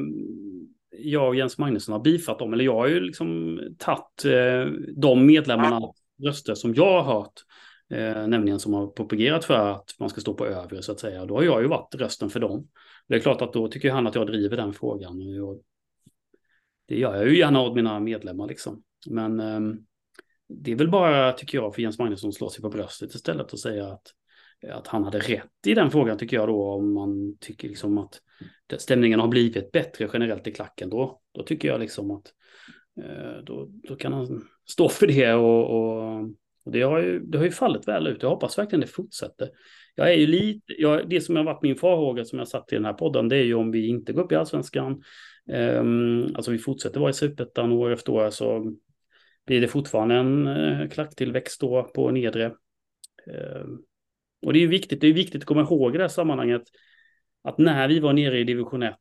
jag 0.91 1.29
och 1.29 1.37
Jens 1.37 1.59
Magnusson 1.59 1.93
har 1.93 2.01
bifat 2.01 2.41
om. 2.41 2.53
Eller 2.53 2.65
jag 2.65 2.75
har 2.75 2.87
ju 2.87 3.01
liksom 3.01 3.61
tagit 3.79 4.25
eh, 4.25 4.73
de 4.97 5.27
medlemmarna 5.27 5.81
röster 6.23 6.55
som 6.55 6.75
jag 6.75 7.03
har 7.03 7.15
hört 7.15 7.33
eh, 7.91 8.27
nämligen 8.27 8.61
som 8.61 8.75
har 8.75 8.87
propagerat 8.87 9.45
för 9.45 9.71
att 9.71 9.95
man 9.99 10.11
ska 10.11 10.21
stå 10.21 10.35
på 10.35 10.47
övre 10.47 10.83
så 10.83 10.93
att 10.93 11.01
säga. 11.01 11.27
Då 11.27 11.37
har 11.37 11.43
jag 11.43 11.63
ju 11.63 11.69
varit 11.69 11.95
rösten 11.95 12.31
för 12.31 12.41
dem. 12.41 12.69
Det 13.09 13.15
är 13.15 13.21
klart 13.21 13.43
att 13.43 13.53
då 13.53 13.69
tycker 13.69 13.91
han 13.91 14.07
att 14.07 14.15
jag 14.15 14.27
driver 14.27 14.57
den 14.57 14.73
frågan. 14.73 15.43
Och 15.43 15.63
det 16.89 16.99
gör 16.99 17.17
jag 17.17 17.29
ju 17.29 17.39
gärna 17.39 17.61
åt 17.61 17.77
mina 17.77 18.01
medlemmar 18.01 18.49
liksom. 18.49 18.83
Men 19.11 19.41
eh, 19.41 19.61
det 20.49 20.73
är 20.73 20.77
väl 20.77 20.91
bara, 20.91 21.33
tycker 21.33 21.59
jag, 21.59 21.75
för 21.75 21.83
Jens 21.83 21.99
Magnusson 21.99 22.33
slå 22.33 22.51
sig 22.51 22.63
på 22.63 22.69
bröstet 22.69 23.15
istället 23.15 23.53
och 23.53 23.61
säga 23.61 23.87
att, 23.87 24.07
att 24.73 24.87
han 24.87 25.05
hade 25.05 25.19
rätt 25.19 25.67
i 25.67 25.75
den 25.75 25.91
frågan 25.91 26.19
tycker 26.19 26.37
jag 26.37 26.49
då. 26.49 26.73
Om 26.73 26.95
man 26.95 27.37
tycker 27.41 27.69
liksom 27.69 27.99
att 27.99 28.21
stämningen 28.79 29.21
har 29.21 29.29
blivit 29.29 29.73
bättre 29.73 30.11
generellt 30.13 30.47
i 30.47 30.53
klacken 30.53 30.91
då. 30.91 31.21
Då 31.35 31.43
tycker 31.43 31.69
jag 31.69 31.81
liksom 31.81 32.11
att 32.11 32.33
eh, 33.01 33.45
då, 33.45 33.69
då 33.89 33.97
kan 33.97 34.13
han 34.13 34.45
stå 34.69 34.89
för 34.89 35.07
det 35.07 35.35
och, 35.35 35.71
och 35.71 36.29
och 36.69 36.73
det 36.73 36.83
har, 36.83 36.99
ju, 36.99 37.21
det 37.21 37.39
har 37.39 37.45
ju 37.45 37.51
fallit 37.51 37.89
väl 37.89 38.07
ut. 38.07 38.23
Jag 38.23 38.31
hoppas 38.31 38.59
verkligen 38.59 38.81
det 38.81 38.87
fortsätter. 38.87 39.49
Jag 39.95 40.13
är 40.13 40.15
ju 40.17 40.27
lite, 40.27 40.73
jag, 40.79 41.09
det 41.09 41.21
som 41.21 41.37
har 41.37 41.45
varit 41.45 41.63
min 41.63 41.77
farhåga 41.77 42.25
som 42.25 42.39
jag 42.39 42.49
satt 42.49 42.73
i 42.73 42.75
den 42.75 42.85
här 42.85 42.93
podden, 42.93 43.29
det 43.29 43.37
är 43.37 43.45
ju 43.45 43.55
om 43.55 43.71
vi 43.71 43.87
inte 43.87 44.13
går 44.13 44.23
upp 44.23 44.33
i 44.33 44.35
allsvenskan, 44.35 45.03
um, 45.81 46.23
alltså 46.35 46.51
vi 46.51 46.59
fortsätter 46.59 47.01
vara 47.01 47.11
i 47.11 47.15
superettan 47.15 47.73
år 47.73 47.91
efter 47.91 48.13
år, 48.13 48.31
så 48.31 48.75
blir 49.49 49.61
det 49.61 49.69
fortfarande 49.69 50.15
en 50.15 50.47
eh, 50.47 50.89
klacktillväxt 50.89 51.61
då 51.61 51.83
på 51.95 52.11
nedre. 52.11 52.47
Ehm, 53.27 53.79
och 54.47 54.53
det 54.53 54.59
är 54.59 54.61
ju 54.61 54.67
viktigt, 54.67 55.01
det 55.01 55.07
är 55.07 55.13
viktigt 55.13 55.43
att 55.43 55.47
komma 55.47 55.61
ihåg 55.61 55.95
i 55.95 55.99
det 55.99 56.05
här 56.05 56.09
sammanhanget 56.09 56.63
att 57.43 57.59
när 57.59 57.89
vi 57.89 58.01
var 58.01 58.13
nere 58.13 58.39
i 58.39 58.45
division 58.45 58.83
1 58.83 58.97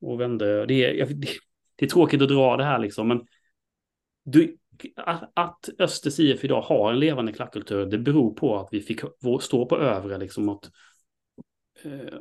och 0.00 0.20
vände, 0.20 0.66
det 0.66 1.00
är, 1.00 1.06
det, 1.06 1.28
det 1.76 1.84
är 1.84 1.88
tråkigt 1.88 2.22
att 2.22 2.28
dra 2.28 2.56
det 2.56 2.64
här 2.64 2.78
liksom, 2.78 3.08
men 3.08 3.26
du, 4.24 4.56
att 5.34 5.68
Östers 5.78 6.20
IF 6.20 6.44
idag 6.44 6.60
har 6.60 6.92
en 6.92 6.98
levande 6.98 7.32
klackkultur, 7.32 7.86
det 7.86 7.98
beror 7.98 8.34
på 8.34 8.58
att 8.58 8.68
vi 8.72 8.80
fick 8.80 9.00
stå 9.40 9.66
på 9.66 9.78
övre, 9.78 10.18
liksom 10.18 10.48
att 10.48 10.70
eh, 11.84 12.18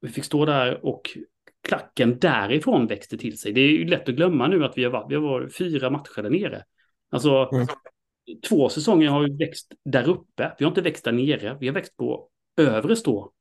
vi 0.00 0.08
fick 0.08 0.24
stå 0.24 0.44
där 0.44 0.86
och 0.86 1.10
klacken 1.68 2.18
därifrån 2.18 2.86
växte 2.86 3.18
till 3.18 3.38
sig. 3.38 3.52
Det 3.52 3.60
är 3.60 3.68
ju 3.68 3.84
lätt 3.84 4.08
att 4.08 4.14
glömma 4.14 4.48
nu 4.48 4.64
att 4.64 4.78
vi 4.78 4.84
har 4.84 4.90
varit, 4.90 5.10
vi 5.10 5.14
har 5.14 5.22
varit 5.22 5.56
fyra 5.56 5.90
matcher 5.90 6.22
där 6.22 6.30
nere. 6.30 6.64
Alltså, 7.10 7.50
mm. 7.52 7.66
två 8.48 8.68
säsonger 8.68 9.08
har 9.08 9.22
vi 9.28 9.46
växt 9.46 9.72
där 9.84 10.08
uppe. 10.08 10.54
Vi 10.58 10.64
har 10.64 10.70
inte 10.70 10.80
växt 10.80 11.04
där 11.04 11.12
nere, 11.12 11.56
vi 11.60 11.66
har 11.66 11.74
växt 11.74 11.96
på 11.96 12.28
övre 12.56 12.96
stå. 12.96 13.32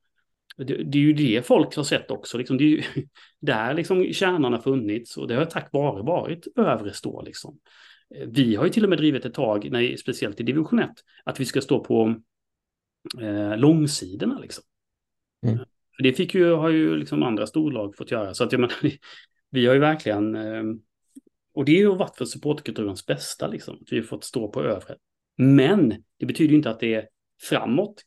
Det, 0.57 0.63
det 0.63 0.97
är 0.97 1.01
ju 1.01 1.13
det 1.13 1.45
folk 1.45 1.75
har 1.75 1.83
sett 1.83 2.11
också. 2.11 2.37
Liksom, 2.37 2.57
det 2.57 2.63
är 2.63 2.67
ju 2.67 2.83
där 3.39 3.73
liksom 3.73 4.13
kärnan 4.13 4.53
har 4.53 4.59
funnits 4.59 5.17
och 5.17 5.27
det 5.27 5.35
har 5.35 5.45
tack 5.45 5.69
vare 5.73 6.03
varit 6.03 6.47
övre 6.55 6.93
stå. 6.93 7.21
Liksom. 7.21 7.59
Vi 8.27 8.55
har 8.55 8.65
ju 8.65 8.71
till 8.71 8.83
och 8.83 8.89
med 8.89 8.99
drivit 8.99 9.25
ett 9.25 9.33
tag, 9.33 9.71
när, 9.71 9.97
speciellt 9.97 10.39
i 10.39 10.43
division 10.43 10.79
1, 10.79 10.89
att 11.23 11.39
vi 11.39 11.45
ska 11.45 11.61
stå 11.61 11.83
på 11.83 12.15
eh, 13.21 13.57
långsidorna. 13.57 14.39
Liksom. 14.39 14.63
Mm. 15.47 15.57
För 15.95 16.03
det 16.03 16.13
fick 16.13 16.35
ju, 16.35 16.53
har 16.53 16.69
ju 16.69 16.95
liksom 16.95 17.23
andra 17.23 17.47
storlag 17.47 17.95
fått 17.97 18.11
göra. 18.11 18.33
Så 18.33 18.43
att 18.43 18.51
jag 18.51 18.61
menar, 18.61 18.75
vi 19.49 19.65
har 19.65 19.73
ju 19.73 19.79
verkligen, 19.79 20.35
eh, 20.35 20.63
och 21.55 21.65
det 21.65 21.71
har 21.71 21.79
ju 21.79 21.95
varit 21.95 22.17
för 22.17 22.25
supportkulturens 22.25 23.05
bästa, 23.05 23.47
liksom, 23.47 23.75
att 23.75 23.91
vi 23.91 23.97
har 23.97 24.03
fått 24.03 24.23
stå 24.23 24.47
på 24.47 24.63
övre. 24.63 24.95
Men 25.37 26.03
det 26.19 26.25
betyder 26.25 26.49
ju 26.49 26.57
inte 26.57 26.69
att 26.69 26.79
det 26.79 26.93
är 26.93 27.07
framåt 27.41 28.01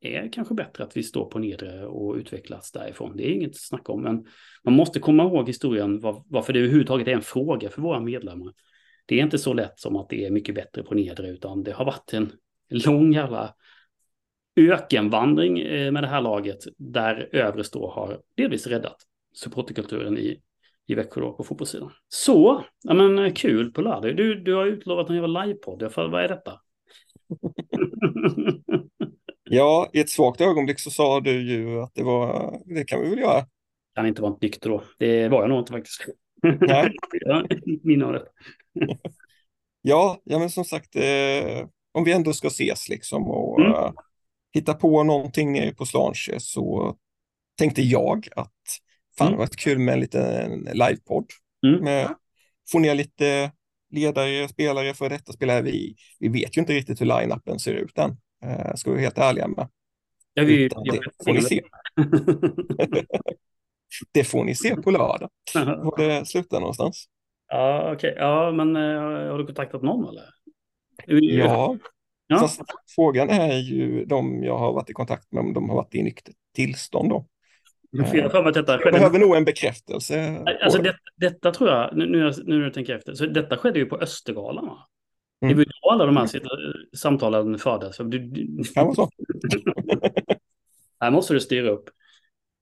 är 0.00 0.32
kanske 0.32 0.54
bättre 0.54 0.84
att 0.84 0.96
vi 0.96 1.02
står 1.02 1.30
på 1.30 1.38
nedre 1.38 1.86
och 1.86 2.14
utvecklas 2.14 2.72
därifrån. 2.72 3.16
Det 3.16 3.28
är 3.28 3.32
inget 3.32 3.50
att 3.50 3.56
snacka 3.56 3.92
om, 3.92 4.02
men 4.02 4.26
man 4.64 4.74
måste 4.74 5.00
komma 5.00 5.22
ihåg 5.22 5.48
historien 5.48 6.00
var, 6.00 6.24
varför 6.26 6.52
det 6.52 6.58
överhuvudtaget 6.58 7.08
är 7.08 7.12
en 7.12 7.22
fråga 7.22 7.70
för 7.70 7.82
våra 7.82 8.00
medlemmar 8.00 8.52
det 9.06 9.18
är 9.18 9.22
inte 9.22 9.38
så 9.38 9.52
lätt 9.52 9.80
som 9.80 9.96
att 9.96 10.08
det 10.08 10.24
är 10.24 10.30
mycket 10.30 10.54
bättre 10.54 10.82
på 10.82 10.94
nedre, 10.94 11.28
utan 11.28 11.62
det 11.62 11.72
har 11.72 11.84
varit 11.84 12.12
en 12.12 12.32
lång 12.68 13.12
jävla 13.12 13.54
ökenvandring 14.56 15.58
eh, 15.58 15.92
med 15.92 16.02
det 16.02 16.08
här 16.08 16.20
laget, 16.20 16.58
där 16.76 17.28
övre 17.32 17.64
stå 17.64 17.90
har 17.90 18.20
delvis 18.36 18.66
räddat 18.66 18.96
supporterkulturen 19.34 20.18
i, 20.18 20.42
i 20.86 20.94
Växjö 20.94 21.20
då, 21.20 21.32
på 21.32 21.44
fotbollssidan. 21.44 21.90
Så, 22.08 22.64
ja 22.82 22.94
men 22.94 23.18
eh, 23.18 23.32
kul 23.32 23.72
på 23.72 23.80
lördag. 23.80 24.16
Du, 24.16 24.34
du 24.42 24.54
har 24.54 24.66
utlovat 24.66 25.08
en 25.10 25.16
jävla 25.16 25.44
livepodd, 25.44 25.92
vad 25.96 26.24
är 26.24 26.28
detta? 26.28 26.60
ja, 29.50 29.90
i 29.92 30.00
ett 30.00 30.10
svagt 30.10 30.40
ögonblick 30.40 30.80
så 30.80 30.90
sa 30.90 31.20
du 31.20 31.50
ju 31.52 31.80
att 31.82 31.94
det 31.94 32.02
var, 32.02 32.52
det 32.64 32.84
kan 32.84 33.00
vi 33.00 33.10
väl 33.10 33.18
göra. 33.18 33.46
Kan 33.94 34.06
inte 34.06 34.22
vara 34.22 34.36
nykter 34.40 34.70
då. 34.70 34.82
Det 34.98 35.28
var 35.28 35.40
jag 35.40 35.48
nog 35.48 35.58
inte 35.58 35.72
faktiskt. 35.72 36.06
Nej. 36.60 36.92
ja, 37.20 37.44
min 37.82 38.02
av 38.02 38.12
det. 38.12 38.26
Ja, 39.82 40.20
ja 40.24 40.38
men 40.38 40.50
som 40.50 40.64
sagt, 40.64 40.96
eh, 40.96 41.66
om 41.92 42.04
vi 42.04 42.12
ändå 42.12 42.32
ska 42.32 42.48
ses 42.48 42.88
liksom 42.88 43.30
och 43.30 43.60
Mm. 43.60 43.72
eh, 43.72 43.92
hitta 44.54 44.74
på 44.74 45.02
någonting 45.02 45.52
nere 45.52 45.74
på 45.74 45.86
Slanche 45.86 46.40
så 46.40 46.96
tänkte 47.58 47.82
jag 47.82 48.28
att 48.36 48.52
fan, 49.18 49.26
det 49.26 49.34
Mm. 49.34 49.38
var 49.38 49.46
kul 49.46 49.78
med 49.78 49.94
en 49.94 50.00
liten 50.00 50.60
livepodd. 50.72 51.26
Mm. 51.66 51.84
Med, 51.84 52.14
få 52.72 52.78
ner 52.78 52.94
lite 52.94 53.52
ledare, 53.90 54.48
spelare, 54.48 54.94
för 54.94 55.08
detta 55.08 55.32
spelare. 55.32 55.62
Vi, 55.62 55.96
vi 56.20 56.28
vet 56.28 56.56
ju 56.56 56.60
inte 56.60 56.72
riktigt 56.72 57.00
hur 57.00 57.06
line-upen 57.06 57.58
ser 57.58 57.74
ut 57.74 57.98
än, 57.98 58.10
eh, 58.44 58.74
ska 58.74 58.90
vi 58.90 58.94
vara 58.94 59.02
helt 59.04 59.18
ärliga 59.18 59.48
med. 59.48 59.68
Ja, 60.34 60.44
vi, 60.44 60.68
det 60.68 60.74
får 61.24 61.32
ni 61.32 61.42
se. 61.42 61.62
Det 64.12 64.24
får 64.24 64.44
ni 64.44 64.54
se 64.54 64.76
på 64.76 64.90
lördag, 64.90 65.30
var 65.54 65.98
det 65.98 66.26
slutar 66.26 66.60
någonstans. 66.60 67.06
ja, 67.48 67.92
okej. 67.94 68.14
Ja, 68.18 68.52
men 68.52 68.76
eh, 68.76 69.30
har 69.30 69.38
du 69.38 69.46
kontaktat 69.46 69.82
någon 69.82 70.08
eller? 70.08 70.24
Ja, 71.06 71.76
Ja. 72.28 72.38
fast 72.38 72.60
frågan 72.96 73.30
är 73.30 73.56
ju 73.58 74.04
de 74.04 74.42
jag 74.44 74.58
har 74.58 74.72
varit 74.72 74.90
i 74.90 74.92
kontakt 74.92 75.32
med, 75.32 75.40
om 75.40 75.52
de 75.52 75.68
har 75.68 75.76
varit 75.76 75.94
i 75.94 76.02
nyktert 76.02 76.34
tillstånd 76.54 77.08
då. 77.10 77.26
Jag 77.90 78.30
för 78.30 78.40
mig 78.42 78.48
att 78.48 78.54
detta 78.54 78.72
Jag 78.72 78.80
skedde. 78.82 78.98
behöver 78.98 79.18
nog 79.18 79.36
en 79.36 79.44
bekräftelse. 79.44 80.44
Alltså 80.62 80.82
det. 80.82 80.90
det, 80.90 81.28
detta 81.28 81.50
tror 81.52 81.70
jag, 81.70 81.96
nu, 81.96 82.06
nu, 82.06 82.32
nu 82.44 82.58
när 82.58 82.64
jag 82.64 82.74
tänker 82.74 82.96
efter, 82.96 83.14
så 83.14 83.26
detta 83.26 83.56
skedde 83.56 83.78
ju 83.78 83.86
på 83.86 83.96
Östergalan 83.96 84.66
va? 84.66 84.78
Det 85.40 85.46
Mm. 85.46 85.56
var 85.56 85.64
ju 85.64 85.70
då 85.82 85.90
alla 85.90 86.06
de 86.06 86.16
här 86.16 86.28
samtalen 86.96 87.58
fördes. 87.58 87.96
Du, 87.96 88.04
du, 88.18 88.64
Kan 88.74 88.84
vara 88.86 88.94
så. 88.94 89.10
här 91.00 91.10
måste 91.10 91.34
du 91.34 91.40
styra 91.40 91.70
upp. 91.70 91.84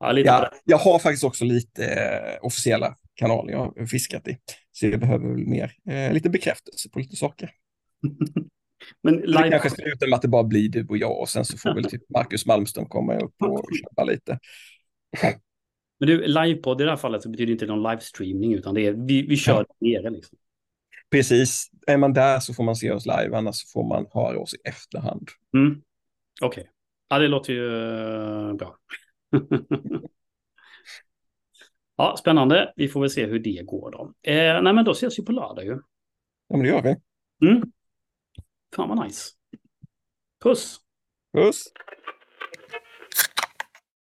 Ja, 0.00 0.12
lite 0.12 0.26
Ja, 0.28 0.40
det. 0.40 0.50
jag 0.64 0.76
har 0.78 0.98
faktiskt 0.98 1.24
också 1.24 1.44
lite 1.44 1.84
eh, 1.86 2.38
officiella 2.46 2.96
kanaler 3.14 3.52
jag 3.52 3.90
fiskat 3.90 4.28
i. 4.28 4.38
Så 4.72 4.86
jag 4.86 5.00
behöver 5.00 5.28
väl 5.28 5.46
mer, 5.46 5.72
eh, 5.88 6.12
lite 6.12 6.30
bekräftelse 6.30 6.90
på 6.90 6.98
lite 6.98 7.16
saker. 7.16 7.50
Men 9.02 9.16
Det 9.20 9.26
live, 9.26 9.50
kanske 9.50 9.70
slutar 9.70 10.06
med 10.06 10.16
att 10.16 10.22
det 10.22 10.28
bara 10.28 10.44
blir 10.44 10.68
du 10.68 10.86
och 10.88 10.98
jag 10.98 11.20
och 11.20 11.28
sen 11.28 11.44
så 11.44 11.58
får 11.58 11.74
väl 11.74 11.84
typ 11.84 12.02
Marcus 12.14 12.46
Malmström 12.46 12.86
komma 12.86 13.16
upp 13.16 13.34
och 13.42 13.68
köpa 13.82 14.04
lite. 14.04 14.38
men 15.98 16.08
du, 16.08 16.26
livepodd 16.26 16.80
i 16.80 16.84
det 16.84 16.90
här 16.90 16.96
fallet 16.96 17.22
så 17.22 17.28
betyder 17.28 17.52
inte 17.52 17.66
någon 17.66 17.90
livestreaming 17.90 18.54
utan 18.54 18.74
det 18.74 18.86
är, 18.86 18.92
vi, 18.92 19.22
vi 19.22 19.36
kör 19.36 19.66
nere 19.80 20.10
liksom. 20.10 20.38
Precis, 21.10 21.70
är 21.86 21.96
man 21.96 22.12
där 22.12 22.40
så 22.40 22.54
får 22.54 22.64
man 22.64 22.76
se 22.76 22.90
oss 22.90 23.06
live, 23.06 23.36
annars 23.36 23.72
får 23.72 23.88
man 23.88 24.06
höra 24.12 24.38
oss 24.38 24.54
i 24.54 24.56
efterhand. 24.64 25.28
Mm. 25.54 25.82
Okej. 26.42 26.70
Ja, 27.08 27.18
det 27.18 27.28
låter 27.28 27.52
ju 27.52 27.66
eh, 28.48 28.54
bra. 28.54 28.78
ja, 31.96 32.16
spännande. 32.18 32.72
Vi 32.76 32.88
får 32.88 33.00
väl 33.00 33.10
se 33.10 33.26
hur 33.26 33.38
det 33.38 33.62
går 33.62 33.90
då. 33.90 34.12
Eh, 34.22 34.62
nej, 34.62 34.74
men 34.74 34.84
då 34.84 34.90
ses 34.90 35.18
vi 35.18 35.24
på 35.24 35.32
lördag 35.32 35.64
ju. 35.64 35.80
Ja, 36.48 36.56
men 36.56 36.62
det 36.62 36.68
gör 36.68 36.82
vi. 36.82 36.96
Mm. 37.48 37.72
Fan 38.76 38.88
vad 38.88 39.04
nice. 39.04 39.30
Puss! 40.42 40.80
Puss! 41.32 41.64